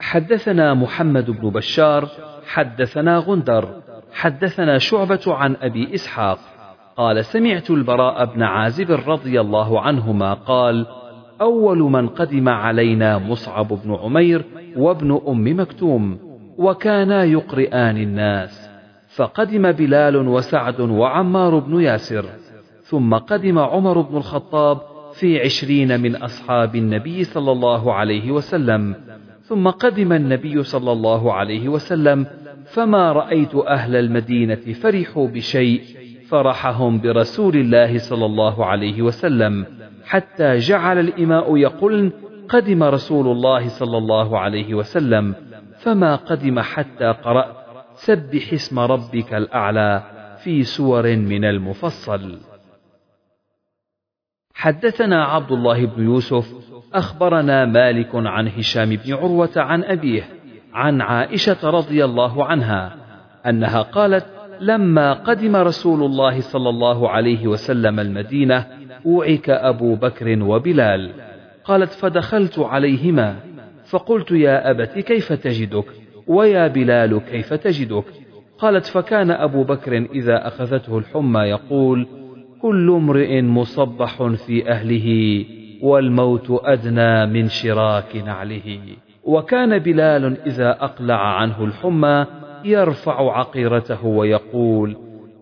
[0.00, 2.08] حدثنا محمد بن بشار
[2.46, 3.68] حدثنا غندر
[4.12, 6.38] حدثنا شعبة عن أبي إسحاق
[6.96, 10.86] قال سمعت البراء بن عازب رضي الله عنهما قال
[11.40, 14.44] أول من قدم علينا مصعب بن عمير
[14.76, 16.18] وابن أم مكتوم
[16.58, 18.68] وكانا يقرئان الناس.
[19.16, 22.24] فقدم بلال وسعد وعمار بن ياسر
[22.82, 24.80] ثم قدم عمر بن الخطاب
[25.14, 28.94] في عشرين من أصحاب النبي صلى الله عليه وسلم.
[29.42, 32.26] ثم قدم النبي صلى الله عليه وسلم
[32.64, 35.82] فما رأيت أهل المدينة فرحوا بشيء
[36.28, 39.66] فرحهم برسول الله صلى الله عليه وسلم.
[40.08, 42.12] حتى جعل الإماء يقولن
[42.48, 45.34] قدم رسول الله صلى الله عليه وسلم
[45.78, 47.56] فما قدم حتى قرأت
[47.94, 50.02] سبح اسم ربك الأعلى
[50.44, 52.38] في سور من المفصل.
[54.54, 56.54] حدثنا عبد الله بن يوسف
[56.94, 60.28] أخبرنا مالك عن هشام بن عروة عن أبيه
[60.72, 62.96] عن عائشة رضي الله عنها
[63.46, 64.26] أنها قالت
[64.60, 71.10] لما قدم رسول الله صلى الله عليه وسلم المدينة أوعك أبو بكر وبلال.
[71.64, 73.36] قالت فدخلت عليهما.
[73.90, 75.84] فقلت يا أبت كيف تجدك؟
[76.26, 78.04] ويا بلال كيف تجدك؟
[78.58, 82.06] قالت فكان أبو بكر إذا أخذته الحمى يقول
[82.62, 85.44] كل امرئ مصبح في أهله
[85.82, 88.78] والموت أدنى من شراك نعله.
[89.24, 92.26] وكان بلال إذا أقلع عنه الحمى
[92.64, 94.96] يرفع عقيرته ويقول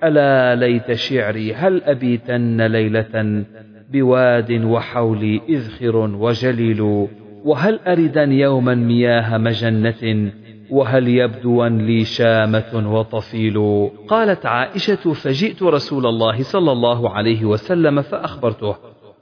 [0.05, 3.45] ألا ليت شعري هل أبيتن ليلة
[3.93, 7.09] بواد وحولي إذخر وجليل؟
[7.45, 10.31] وهل أردن يوما مياه مجنة؟
[10.71, 18.77] وهل يبدوا لي شامة وطفيل؟ قالت عائشة فجئت رسول الله صلى الله عليه وسلم فأخبرته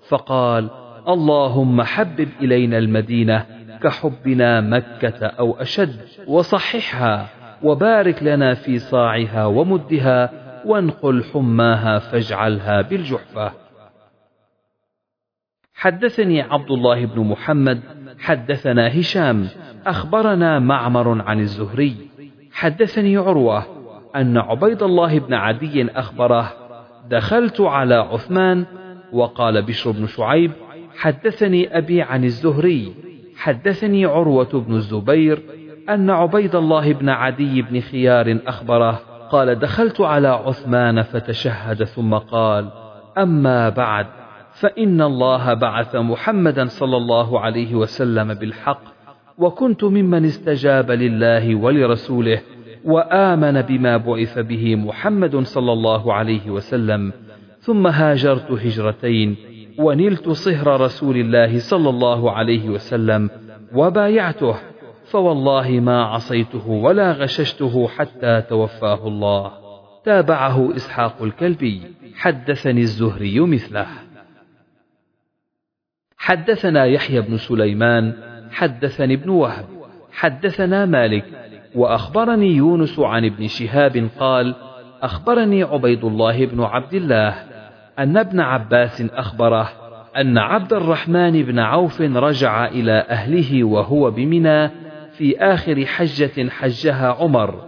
[0.08, 0.70] فقال
[1.08, 3.46] اللهم حبب إلينا المدينة
[3.82, 5.96] كحبنا مكة أو أشد
[6.26, 7.28] وصححها
[7.62, 13.52] وبارك لنا في صاعها ومدها وانقل حماها فاجعلها بالجحفة.
[15.74, 17.80] حدثني عبد الله بن محمد
[18.18, 19.48] حدثنا هشام
[19.86, 21.96] أخبرنا معمر عن الزهري.
[22.52, 23.66] حدثني عروة
[24.16, 26.52] أن عبيد الله بن عدي أخبره
[27.10, 28.64] دخلت على عثمان
[29.12, 30.52] وقال بشر بن شعيب
[30.96, 32.94] حدثني أبي عن الزهري.
[33.36, 35.42] حدثني عروة بن الزبير
[35.88, 42.68] أن عبيد الله بن عدي بن خيار أخبره قال دخلت على عثمان فتشهد ثم قال
[43.18, 44.06] أما بعد
[44.54, 48.82] فإن الله بعث محمدا صلى الله عليه وسلم بالحق
[49.38, 52.40] وكنت ممن استجاب لله ولرسوله
[52.84, 57.12] وآمن بما بعث به محمد صلى الله عليه وسلم
[57.60, 59.36] ثم هاجرت هجرتين
[59.78, 63.30] ونلت صهر رسول الله صلى الله عليه وسلم
[63.74, 64.54] وبايعته
[65.14, 69.52] فوالله ما عصيته ولا غششته حتى توفاه الله.
[70.04, 71.82] تابعه إسحاق الكلبي.
[72.16, 73.86] حدثني الزهري مثله.
[76.18, 78.14] حدثنا يحيى بن سليمان.
[78.50, 79.64] حدثني ابن وهب.
[80.12, 81.24] حدثنا مالك.
[81.74, 84.54] وأخبرني يونس عن ابن شهاب قال
[85.02, 87.34] أخبرني عبيد الله بن عبد الله
[87.98, 89.72] أن ابن عباس أخبره
[90.16, 94.83] أن عبد الرحمن بن عوف رجع إلى أهله وهو بمنى
[95.16, 97.64] في آخر حجة حجها عمر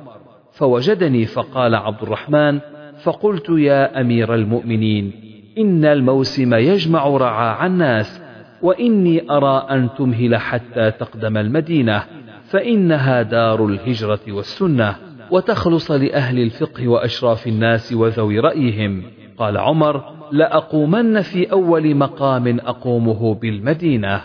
[0.53, 2.61] فوجدني فقال عبد الرحمن
[3.03, 5.13] فقلت يا أمير المؤمنين
[5.59, 8.23] إن الموسم يجمع رعاع الناس
[8.63, 12.03] وإني أرى أن تمهل حتى تقدم المدينة
[12.49, 14.97] فإنها دار الهجرة والسنة
[15.31, 19.03] وتخلص لأهل الفقه وأشراف الناس وذوي رأيهم.
[19.39, 24.21] قال عمر لأقومن في أول مقام أقومه بالمدينة.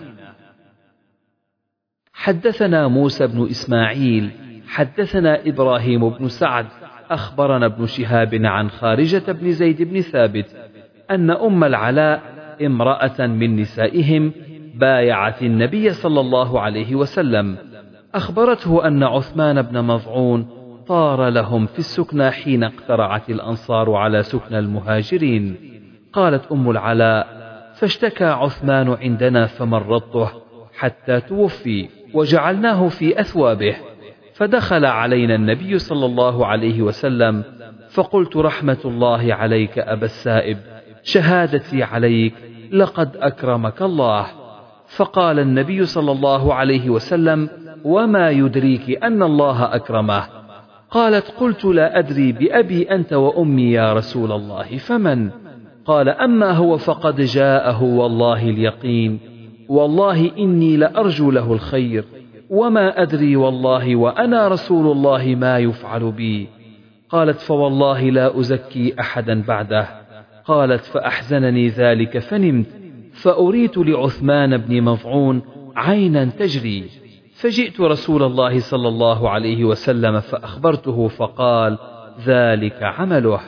[2.22, 4.30] حدثنا موسى بن إسماعيل
[4.68, 6.66] حدثنا إبراهيم بن سعد
[7.12, 10.56] أخبرنا ابن شهاب عن خارجة بن زيد بن ثابت
[11.12, 12.22] أن أم العلاء
[12.66, 14.34] امرأة من نسائهم
[14.76, 17.58] بايعت النبي صلى الله عليه وسلم.
[18.16, 20.48] أخبرته أن عثمان بن مظعون
[20.88, 25.56] طار لهم في السكنى حين اقترعت الأنصار على سكنى المهاجرين.
[26.14, 27.28] قالت أم العلاء
[27.74, 30.30] فاشتكى عثمان عندنا فمرضته
[30.78, 32.01] حتى توفي.
[32.14, 33.76] وجعلناه في أثوابه.
[34.34, 37.44] فدخل علينا النبي صلى الله عليه وسلم
[37.90, 40.58] فقلت رحمة الله عليك أبا السائب
[41.04, 42.34] شهادتي عليك
[42.72, 44.26] لقد أكرمك الله.
[44.88, 47.50] فقال النبي صلى الله عليه وسلم
[47.84, 50.24] وما يدريك أن الله أكرمه؟
[50.92, 55.30] قالت قلت لا أدري بأبي أنت وأمي يا رسول الله فمن؟
[55.86, 59.20] قال أما هو فقد جاءه والله اليقين.
[59.72, 62.06] والله إني لأرجو له الخير
[62.50, 66.48] وما أدري والله وأنا رسول الله ما يفعل بي.
[67.10, 69.88] قالت فوالله لا أزكي أحدا بعده.
[70.46, 72.68] قالت فأحزنني ذلك فنمت
[73.14, 75.42] فأريت لعثمان بن مضعون
[75.76, 76.90] عينا تجري.
[77.34, 81.78] فجئت رسول الله صلى الله عليه وسلم فأخبرته فقال
[82.26, 83.40] ذلك عمله.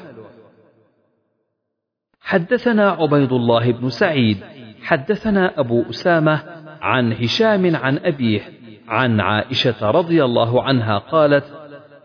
[2.21, 4.37] حدثنا عبيد الله بن سعيد.
[4.83, 6.43] حدثنا أبو أسامة
[6.81, 8.41] عن هشام عن أبيه
[8.87, 11.43] عن عائشة رضي الله عنها قالت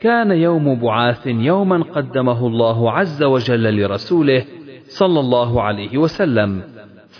[0.01, 4.45] كان يوم بعاث يوما قدمه الله عز وجل لرسوله
[4.89, 6.63] صلى الله عليه وسلم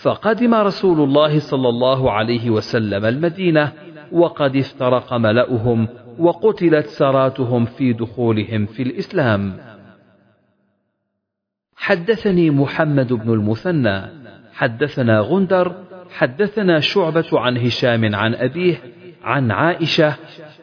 [0.01, 3.71] فقدم رسول الله صلى الله عليه وسلم المدينة
[4.11, 5.87] وقد افترق ملأهم
[6.19, 9.57] وقتلت سراتهم في دخولهم في الإسلام.
[11.75, 14.18] حدثني محمد بن المثنى
[14.59, 15.71] حدثنا غندر
[16.17, 18.81] حدثنا شعبة عن هشام عن أبيه
[19.23, 20.15] عن عائشة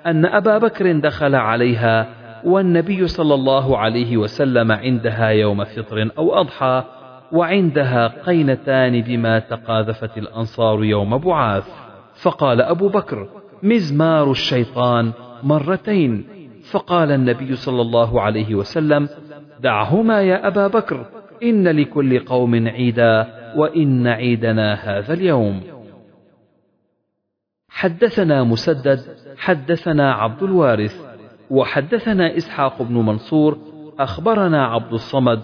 [0.07, 2.07] أن أبا بكر دخل عليها
[2.45, 6.85] والنبي صلى الله عليه وسلم عندها يوم فطر أو أضحى
[7.33, 11.69] وعندها قينتان بما تقاذفت الأنصار يوم بعاث.
[12.23, 13.29] فقال أبو بكر
[13.63, 16.25] مزمار الشيطان مرتين.
[16.71, 19.09] فقال النبي صلى الله عليه وسلم
[19.61, 21.07] دعهما يا أبا بكر
[21.43, 23.36] إن لكل قوم عيدا.
[23.57, 25.61] وإن عيدنا هذا اليوم.
[27.69, 29.01] حدثنا مسدد
[29.37, 31.01] حدثنا عبد الوارث
[31.51, 33.59] وحدثنا إسحاق بن منصور
[33.99, 35.41] أخبرنا عبد الصمد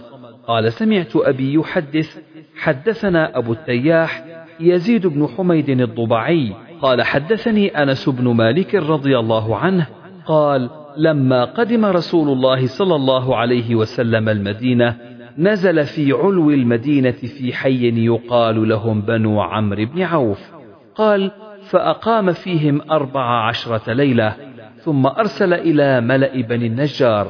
[0.47, 2.19] قال سمعت أبي يحدث
[2.57, 4.25] حدثنا أبو التياح
[4.59, 9.87] يزيد بن حميد الضبعي قال حدثني أنس بن مالك رضي الله عنه
[10.25, 14.97] قال لما قدم رسول الله صلى الله عليه وسلم المدينة
[15.37, 20.51] نزل في علو المدينة في حي يقال لهم بنو عمرو بن عوف.
[20.95, 21.31] قال
[21.63, 24.35] فأقام فيهم أربع عشرة ليلة
[24.77, 27.27] ثم أرسل إلى ملأ بني النجار.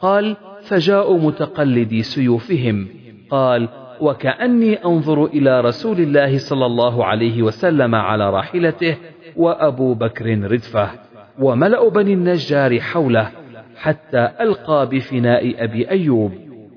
[0.00, 2.88] قال فجاءوا متقلدي سيوفهم.
[3.30, 3.68] قال
[4.00, 8.96] وكأني أنظر إلى رسول الله صلى الله عليه وسلم على راحلته
[9.36, 10.90] وأبو بكر ردفه
[11.38, 13.30] وملأ بني النجار حوله
[13.76, 16.32] حتى ألقى بفناء أبي أيوب.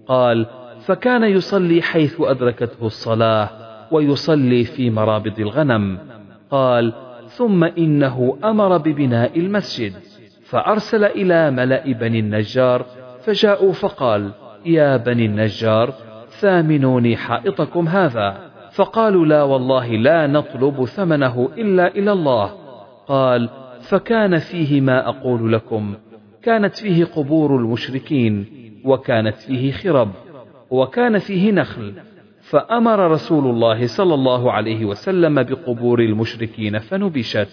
[0.08, 0.46] قال
[0.90, 3.50] فكان يصلي حيث أدركته الصلاة
[3.92, 5.98] ويصلي في مرابض الغنم.
[6.52, 6.94] قال
[7.28, 9.94] ثم إنه أمر ببناء المسجد.
[10.44, 12.86] فأرسل إلى ملأ بني النجار
[13.24, 14.32] فجاءوا فقال
[14.66, 15.94] يا بني النجار
[16.30, 18.38] ثامنوني حائطكم هذا.
[18.72, 22.52] فقالوا لا والله لا نطلب ثمنه إلا إلى الله.
[23.08, 23.50] قال
[23.82, 25.94] فكان فيه ما أقول لكم
[26.44, 28.46] كانت فيه قبور المشركين
[28.86, 30.10] وكانت فيه خرب.
[30.72, 31.94] وكان فيه نخل
[32.42, 37.48] فأمر رسول الله صلى الله عليه وسلم بقبور المشركين فنبشت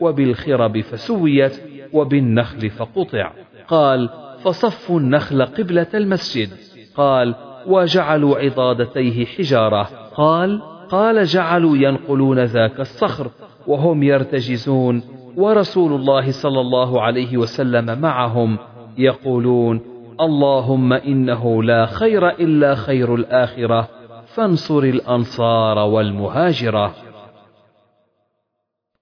[0.00, 3.32] وبالخرب فسويت وبالنخل فقطع.
[3.68, 4.08] قال
[4.44, 6.48] فصفوا النخل قبلة المسجد.
[6.96, 7.34] قال
[7.66, 9.82] وجعلوا عضادتيه حجارة.
[10.14, 13.30] قال قال جعلوا ينقلون ذاك الصخر
[13.66, 15.02] وهم يرتجزون
[15.36, 18.58] ورسول الله صلى الله عليه وسلم معهم
[18.98, 19.80] يقولون
[20.20, 23.88] اللهم إنه لا خير إلا خير الآخرة
[24.26, 26.94] فانصر الأنصار والمهاجرة.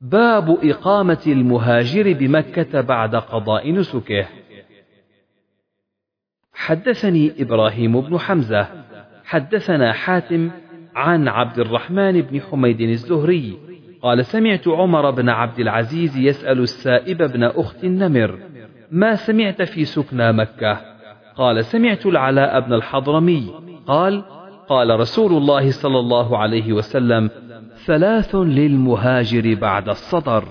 [0.00, 4.26] باب إقامة المهاجر بمكة بعد قضاء نسكه.
[6.52, 8.66] حدثني إبراهيم بن حمزة
[9.24, 10.50] حدثنا حاتم
[10.94, 13.58] عن عبد الرحمن بن حميد الزهري
[14.02, 18.38] قال سمعت عمر بن عبد العزيز يسأل السائب بن أخت النمر
[18.90, 20.97] ما سمعت في سكنى مكة؟
[21.38, 23.54] قال سمعت العلاء بن الحضرمي.
[23.86, 24.22] قال
[24.68, 27.30] قال رسول الله صلى الله عليه وسلم
[27.86, 30.44] ثلاث للمهاجر بعد الصدر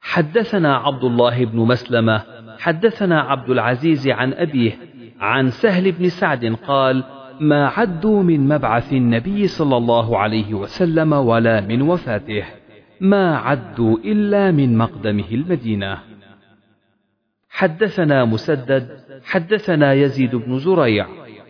[0.00, 2.22] حدثنا عبد الله بن مسلمة
[2.58, 4.78] حدثنا عبد العزيز عن أبيه
[5.20, 7.04] عن سهل بن سعد قال
[7.40, 12.44] ما عدوا من مبعث النبي صلى الله عليه وسلم ولا من وفاته
[13.00, 16.07] ما عدوا إلا من مقدمه المدينة.
[17.50, 18.88] حدثنا مسدد
[19.24, 21.06] حدثنا يزيد بن زريع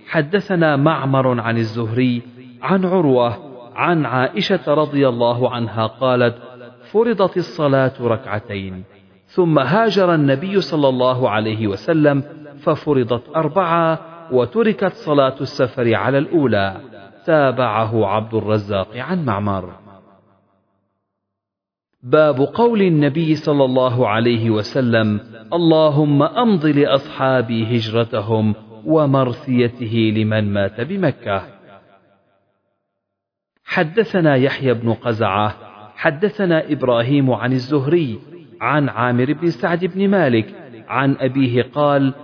[0.08, 2.22] حدثنا معمر عن الزهري
[2.62, 3.38] عن عروة
[3.74, 6.36] عن عائشة رضي الله عنها قالت
[6.90, 8.84] فرضت الصلاة ركعتين
[9.26, 12.22] ثم هاجر النبي صلى الله عليه وسلم
[12.58, 13.98] ففرضت أربعة
[14.32, 16.76] وتركت صلاة السفر على الأولى.
[17.26, 19.72] تابعه عبد الرزاق عن معمر.
[22.02, 25.20] باب قول النبي صلى الله عليه وسلم
[25.52, 28.54] اللهم أمض لأصحابي هجرتهم
[28.84, 31.42] ومرثيته لمن مات بمكة.
[33.64, 35.56] حدثنا يحيى بن قزعة
[35.96, 38.18] حدثنا إبراهيم عن الزهري
[38.60, 40.54] عن عامر بن سعد بن مالك
[40.88, 42.14] عن أبيه قال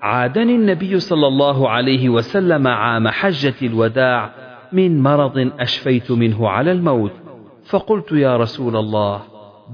[0.00, 4.30] عادني النبي صلى الله عليه وسلم عام حجة الوداع
[4.72, 7.27] من مرض أشفيت منه على الموت.
[7.68, 9.22] فقلت يا رسول الله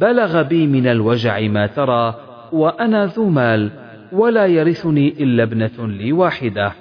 [0.00, 2.14] بلغ بي من الوجع ما ترى
[2.52, 3.70] وأنا ذو مال
[4.12, 6.72] ولا يرثني إلا ابنة لي واحدة.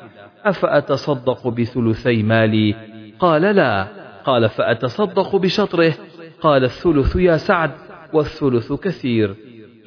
[0.46, 2.76] أفأتصدق بثلثي مالي؟
[3.20, 3.88] قال لا.
[4.26, 5.94] قال فأتصدق بشطره؟
[6.42, 7.72] قال الثلث يا سعد
[8.14, 9.36] والثلث كثير.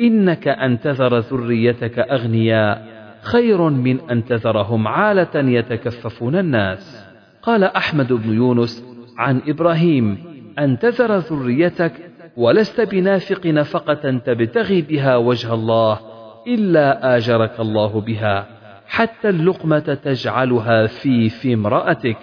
[0.01, 2.87] إنك أن تذر ذريتك أغنياء
[3.23, 7.07] خير من أن تذرهم عالة يتكففون الناس.
[7.43, 8.85] قال أحمد بن يونس
[9.19, 11.93] عن إبراهيم أن تذر ذريتك
[12.37, 15.99] ولست بنافق نفقة تبتغي بها وجه الله
[16.47, 18.47] إلا آجرك الله بها
[18.87, 22.17] حتى اللقمة تجعلها في في امرأتك.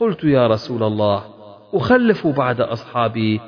[0.00, 1.22] قلت يا رسول الله
[1.74, 3.40] أخلف بعد أصحابي.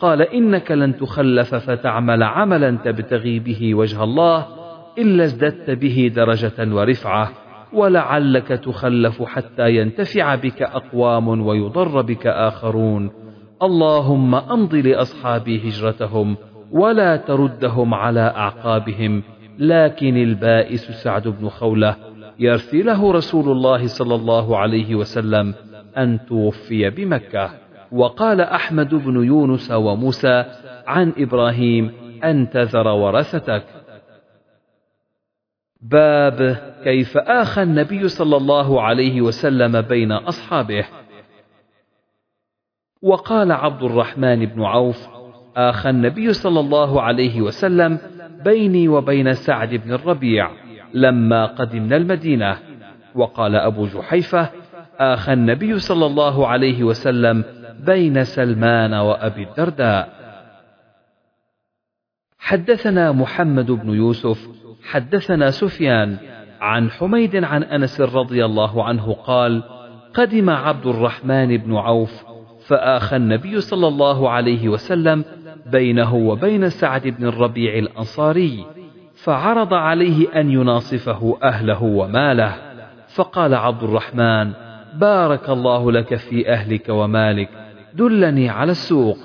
[0.00, 4.46] قال إنك لن تخلف فتعمل عملا تبتغي به وجه الله
[4.98, 7.32] إلا ازددت به درجة ورفعة
[7.72, 13.10] ولعلك تخلف حتى ينتفع بك أقوام ويضر بك آخرون.
[13.62, 16.36] اللهم أمض لأصحابي هجرتهم
[16.72, 19.22] ولا تردهم على أعقابهم
[19.58, 21.96] لكن البائس سعد بن خولة
[22.38, 25.54] يرثي له رسول الله صلى الله عليه وسلم
[25.96, 27.50] أن توفي بمكة.
[27.92, 30.44] وقال أحمد بن يونس وموسى
[30.86, 31.90] عن إبراهيم
[32.24, 33.64] أن تذر ورثتك
[35.82, 40.84] باب كيف آخى النبي صلى الله عليه وسلم بين أصحابه؟
[43.02, 45.08] وقال عبد الرحمن بن عوف
[45.56, 47.98] آخى النبي صلى الله عليه وسلم
[48.44, 50.50] بيني وبين سعد بن الربيع
[50.94, 52.58] لما قدمنا المدينة.
[53.14, 54.50] وقال أبو جحيفة
[54.98, 57.44] آخى النبي صلى الله عليه وسلم
[57.86, 60.22] بين سلمان وأبي الدرداء.
[62.38, 64.48] حدثنا محمد بن يوسف
[64.90, 66.16] حدثنا سفيان
[66.60, 69.62] عن حميد عن أنس رضي الله عنه قال
[70.14, 72.31] قدم عبد الرحمن بن عوف
[72.66, 75.24] فآخى النبي صلى الله عليه وسلم
[75.66, 78.66] بينه وبين سعد بن الربيع الأنصاري
[79.14, 82.54] فعرض عليه أن يناصفه أهله وماله
[83.14, 84.52] فقال عبد الرحمن
[84.94, 87.48] بارك الله لك في أهلك ومالك
[87.94, 89.18] دلني على السوق.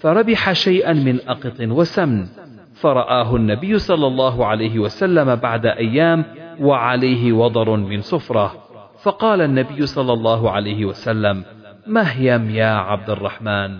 [0.00, 2.26] فربح شيئا من أقط وسمن
[2.74, 6.24] فرآه النبي صلى الله عليه وسلم بعد أيام
[6.60, 8.54] وعليه وضر من صفرة.
[9.02, 11.44] فقال النبي صلى الله عليه وسلم
[11.88, 13.78] مهيم يا عبد الرحمن؟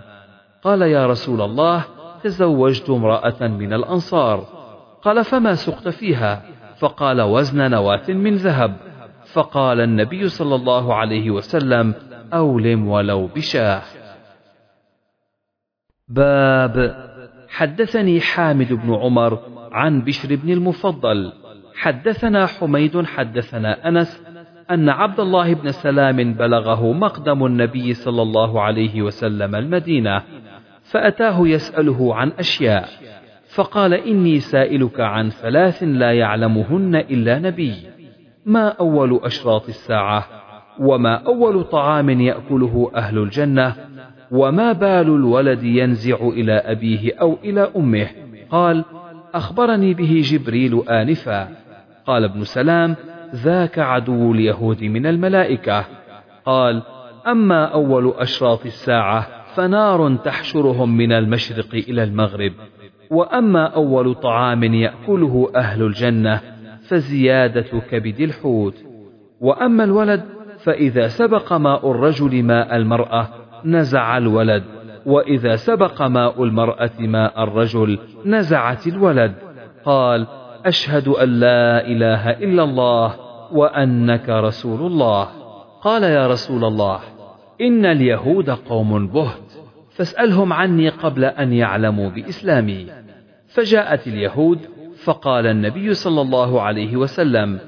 [0.63, 1.85] قال يا رسول الله
[2.23, 4.45] تزوجت امرأة من الأنصار.
[5.03, 6.43] قال فما سقت فيها؟
[6.79, 8.77] فقال وزن نواة من ذهب.
[9.33, 11.95] فقال النبي صلى الله عليه وسلم
[12.33, 13.83] أولم ولو بشاه.
[16.09, 17.09] باب
[17.49, 19.39] حدثني حامد بن عمر
[19.73, 21.33] عن بشر بن المفضل.
[21.75, 24.23] حدثنا حميد حدثنا أنس
[24.71, 30.23] أن عبد الله بن سلام بلغه مقدم النبي صلى الله عليه وسلم المدينة
[30.83, 32.89] فأتاه يسأله عن أشياء
[33.55, 37.75] فقال إني سائلك عن ثلاث لا يعلمهن إلا نبي
[38.47, 40.27] ما أول أشراط الساعة؟
[40.81, 43.75] وما أول طعام يأكله أهل الجنة؟
[44.31, 48.09] وما بال الولد ينزع إلى أبيه أو إلى أمه؟
[48.51, 48.85] قال
[49.35, 51.49] أخبرني به جبريل آنفا.
[52.07, 52.97] قال ابن سلام
[53.35, 55.85] ذاك عدو اليهود من الملائكة.
[56.45, 56.83] قال
[57.27, 62.53] أما أول أشراط الساعة فنار تحشرهم من المشرق إلى المغرب.
[63.11, 66.41] وأما أول طعام يأكله أهل الجنة
[66.89, 68.85] فزيادة كبد الحوت.
[69.41, 70.25] وأما الولد
[70.59, 73.29] فإذا سبق ماء الرجل ماء المرأة
[73.65, 74.65] نزع الولد.
[75.07, 79.35] وإذا سبق ماء المرأة ماء الرجل نزعت الولد.
[79.85, 80.27] قال
[80.69, 83.15] أشهد أن لا إله إلا الله
[83.53, 85.29] وأنك رسول الله.
[85.83, 87.01] قال يا رسول الله
[87.61, 89.53] إن اليهود قوم بهت
[89.91, 92.87] فاسألهم عني قبل أن يعلموا بإسلامي.
[93.49, 94.59] فجاءت اليهود
[95.05, 97.59] فقال النبي صلى الله عليه وسلم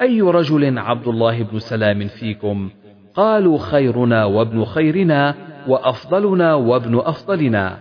[0.00, 2.70] أي رجل عبد الله بن سلام فيكم؟
[3.14, 5.34] قالوا خيرنا وابن خيرنا
[5.68, 7.78] وأفضلنا وابن أفضلنا.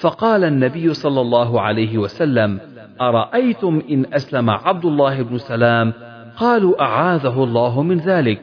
[0.00, 2.60] فقال النبي صلى الله عليه وسلم
[3.00, 5.92] أرأيتم إن أسلم عبد الله بن سلام؟
[6.36, 8.40] قالوا أعاذه الله من ذلك.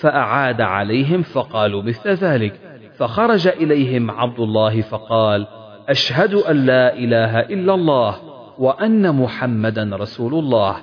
[0.00, 2.60] فأعاد عليهم فقالوا مثل ذلك.
[2.98, 5.46] فخرج إليهم عبد الله فقال
[5.88, 8.16] أشهد أن لا إله إلا الله
[8.58, 10.76] وأن محمدا رسول الله.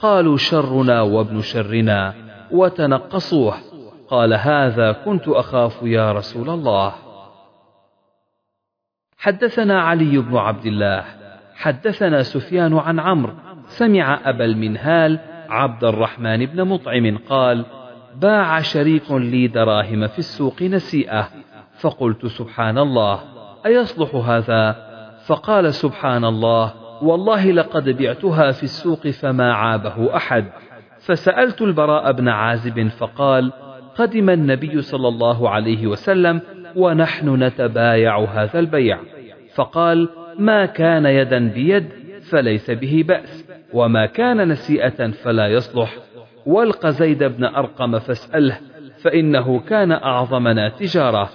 [0.00, 2.14] قالوا شرنا وابن شرنا
[2.50, 3.54] وتنقصوه.
[4.08, 6.92] قال هذا كنت أخاف يا رسول الله.
[9.18, 11.04] حدثنا علي بن عبد الله.
[11.60, 13.32] حدثنا سفيان عن عمرو
[13.66, 17.64] سمع أبا المنهال عبد الرحمن بن مطعم قال
[18.16, 21.28] باع شريك لي دراهم في السوق نسيئة
[21.80, 23.20] فقلت سبحان الله
[23.66, 24.76] أيصلح هذا؟
[25.26, 30.44] فقال سبحان الله والله لقد بعتها في السوق فما عابه أحد.
[31.00, 33.52] فسألت البراء بن عازب فقال
[33.96, 36.40] قدم النبي صلى الله عليه وسلم
[36.76, 38.98] ونحن نتبايع هذا البيع.
[39.54, 40.08] فقال
[40.38, 41.88] ما كان يدا بيد
[42.22, 45.96] فليس به بأس وما كان نسيئة فلا يصلح.
[46.46, 48.58] والق زيد بن أرقم فاسأله
[49.02, 51.30] فإنه كان أعظمنا تجارة.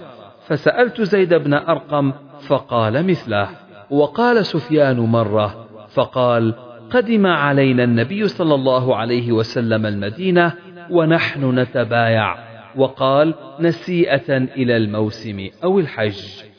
[0.48, 2.14] فسألت زيد بن أرقم
[2.48, 3.50] فقال مثله.
[3.90, 6.54] وقال سفيان مرة فقال
[6.92, 10.54] قدم علينا النبي صلى الله عليه وسلم المدينة
[10.90, 12.36] ونحن نتبايع.
[12.76, 16.55] وقال نسيئة إلى الموسم أو الحج.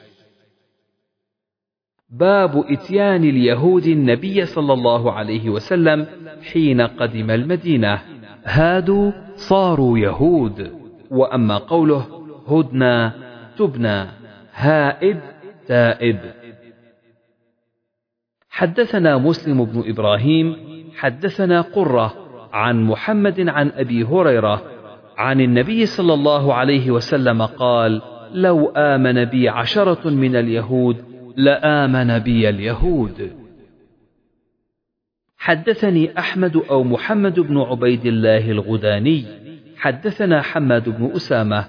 [2.11, 6.07] باب إتيان اليهود النبي صلى الله عليه وسلم
[6.53, 7.99] حين قدم المدينة.
[8.45, 10.73] هادوا صاروا يهود
[11.11, 12.07] وأما قوله
[12.49, 13.13] هدنا
[13.59, 14.07] تبنى
[14.55, 15.21] هائد
[15.67, 16.19] تائب.
[18.51, 20.57] حدثنا مسلم بن إبراهيم
[20.97, 22.15] حدثنا قرة
[22.53, 24.63] عن محمد عن أبي هريرة
[25.17, 28.03] عن النبي صلى الله عليه وسلم قال
[28.33, 33.33] لو آمن بي عشرة من اليهود لآمن بي اليهود.
[35.39, 39.25] حدثني أحمد أو محمد بن عبيد الله الغداني
[39.77, 41.65] حدثنا حماد بن أسامة.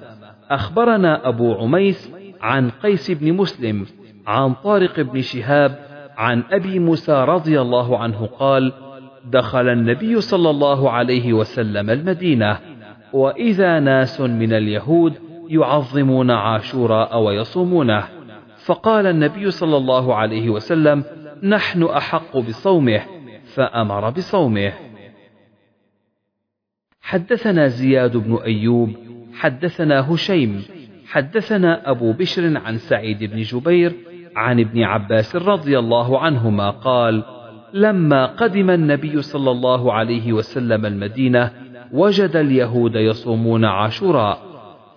[0.49, 3.85] أخبرنا أبو عميس عن قيس بن مسلم
[4.27, 5.79] عن طارق بن شهاب
[6.17, 8.73] عن أبي موسى رضي الله عنه قال
[9.25, 12.59] دخل النبي صلى الله عليه وسلم المدينة
[13.13, 15.13] وإذا ناس من اليهود
[15.49, 18.16] يعظمون عاشوراء ويصومونه.
[18.67, 21.03] فقال النبي صلى الله عليه وسلم
[21.43, 23.01] نحن أحق بصومه.
[23.55, 24.73] فأمر بصومه.
[27.01, 28.89] حدثنا زياد بن أيوب
[29.33, 30.63] حدثنا هشيم
[31.07, 33.93] حدثنا أبو بشر عن سعيد بن جبير
[34.35, 37.23] عن ابن عباس رضي الله عنهما قال
[37.73, 41.51] لما قدم النبي صلى الله عليه وسلم المدينة
[41.91, 44.39] وجد اليهود يصومون عاشوراء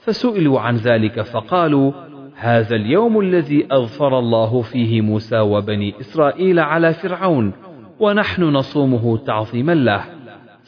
[0.01, 1.93] فسئلوا عن ذلك فقالوا
[2.43, 7.53] هذا اليوم الذي أظفر الله فيه موسى وبني إسرائيل على فرعون
[7.99, 10.05] ونحن نصومه تعظيما له.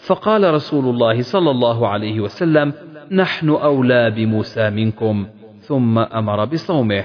[0.07, 2.73] فقال رسول الله صلى الله عليه وسلم
[3.13, 5.27] نحن أولى بموسى منكم
[5.61, 7.05] ثم أمر بصومه.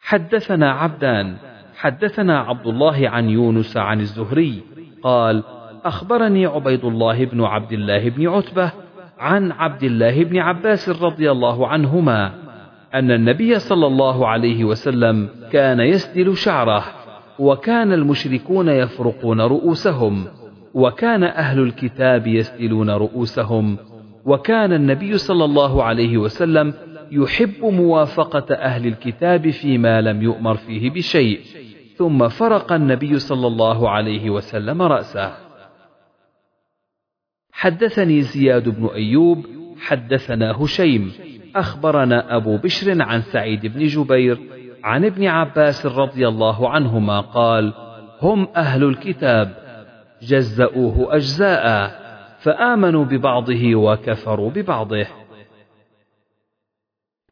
[0.00, 1.36] حدثنا عبدان
[1.76, 4.62] حدثنا عبد الله عن يونس عن الزهري
[5.02, 5.42] قال
[5.84, 8.72] أخبرني عبيد الله بن عبد الله بن عتبة
[9.18, 12.32] عن عبد الله بن عباس رضي الله عنهما
[12.94, 16.84] أن النبي صلى الله عليه وسلم كان يسدل شعره
[17.38, 20.24] وكان المشركون يفرقون رؤوسهم
[20.74, 23.76] وكان أهل الكتاب يسدلون رؤوسهم
[24.24, 26.74] وكان النبي صلى الله عليه وسلم
[27.10, 31.40] يحب موافقة أهل الكتاب فيما لم يؤمر فيه بشيء
[31.96, 35.45] ثم فرق النبي صلى الله عليه وسلم رأسه.
[37.56, 39.46] حدثني زياد بن أيوب
[39.80, 41.12] حدثنا هشيم
[41.56, 44.38] أخبرنا أبو بشر عن سعيد بن جبير
[44.84, 47.72] عن ابن عباس رضي الله عنهما قال
[48.22, 49.56] هم أهل الكتاب
[50.22, 51.90] جزأوه أجزاء
[52.38, 55.06] فآمنوا ببعضه وكفروا ببعضه.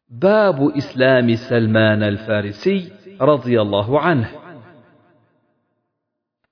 [0.09, 4.29] باب إسلام سلمان الفارسي رضي الله عنه.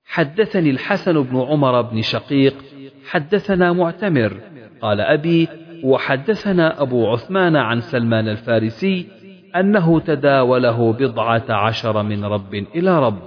[0.04, 2.73] حدثني الحسن بن عمر بن شقيق
[3.10, 4.40] حدثنا معتمر
[4.80, 5.48] قال أبي
[5.84, 9.08] وحدثنا أبو عثمان عن سلمان الفارسي
[9.56, 13.18] أنه تداوله بضعة عشر من رب إلى رب.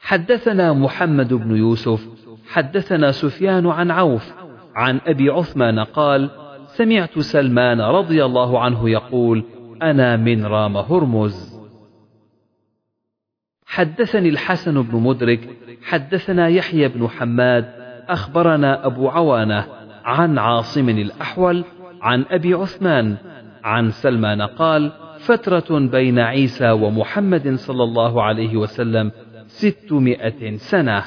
[0.00, 2.06] حدثنا محمد بن يوسف
[2.48, 4.32] حدثنا سفيان عن عوف
[4.74, 6.30] عن أبي عثمان قال
[6.66, 9.44] سمعت سلمان رضي الله عنه يقول
[9.82, 11.57] أنا من رام هرمز.
[13.68, 15.48] حدثني الحسن بن مدرك
[15.84, 17.64] حدثنا يحيى بن حماد
[18.08, 19.64] أخبرنا أبو عوانة
[20.04, 21.64] عن عاصم الأحول
[22.02, 23.16] عن أبي عثمان
[23.64, 29.12] عن سلمان قال فترة بين عيسى ومحمد صلى الله عليه وسلم
[29.46, 31.04] ستمائة سنة.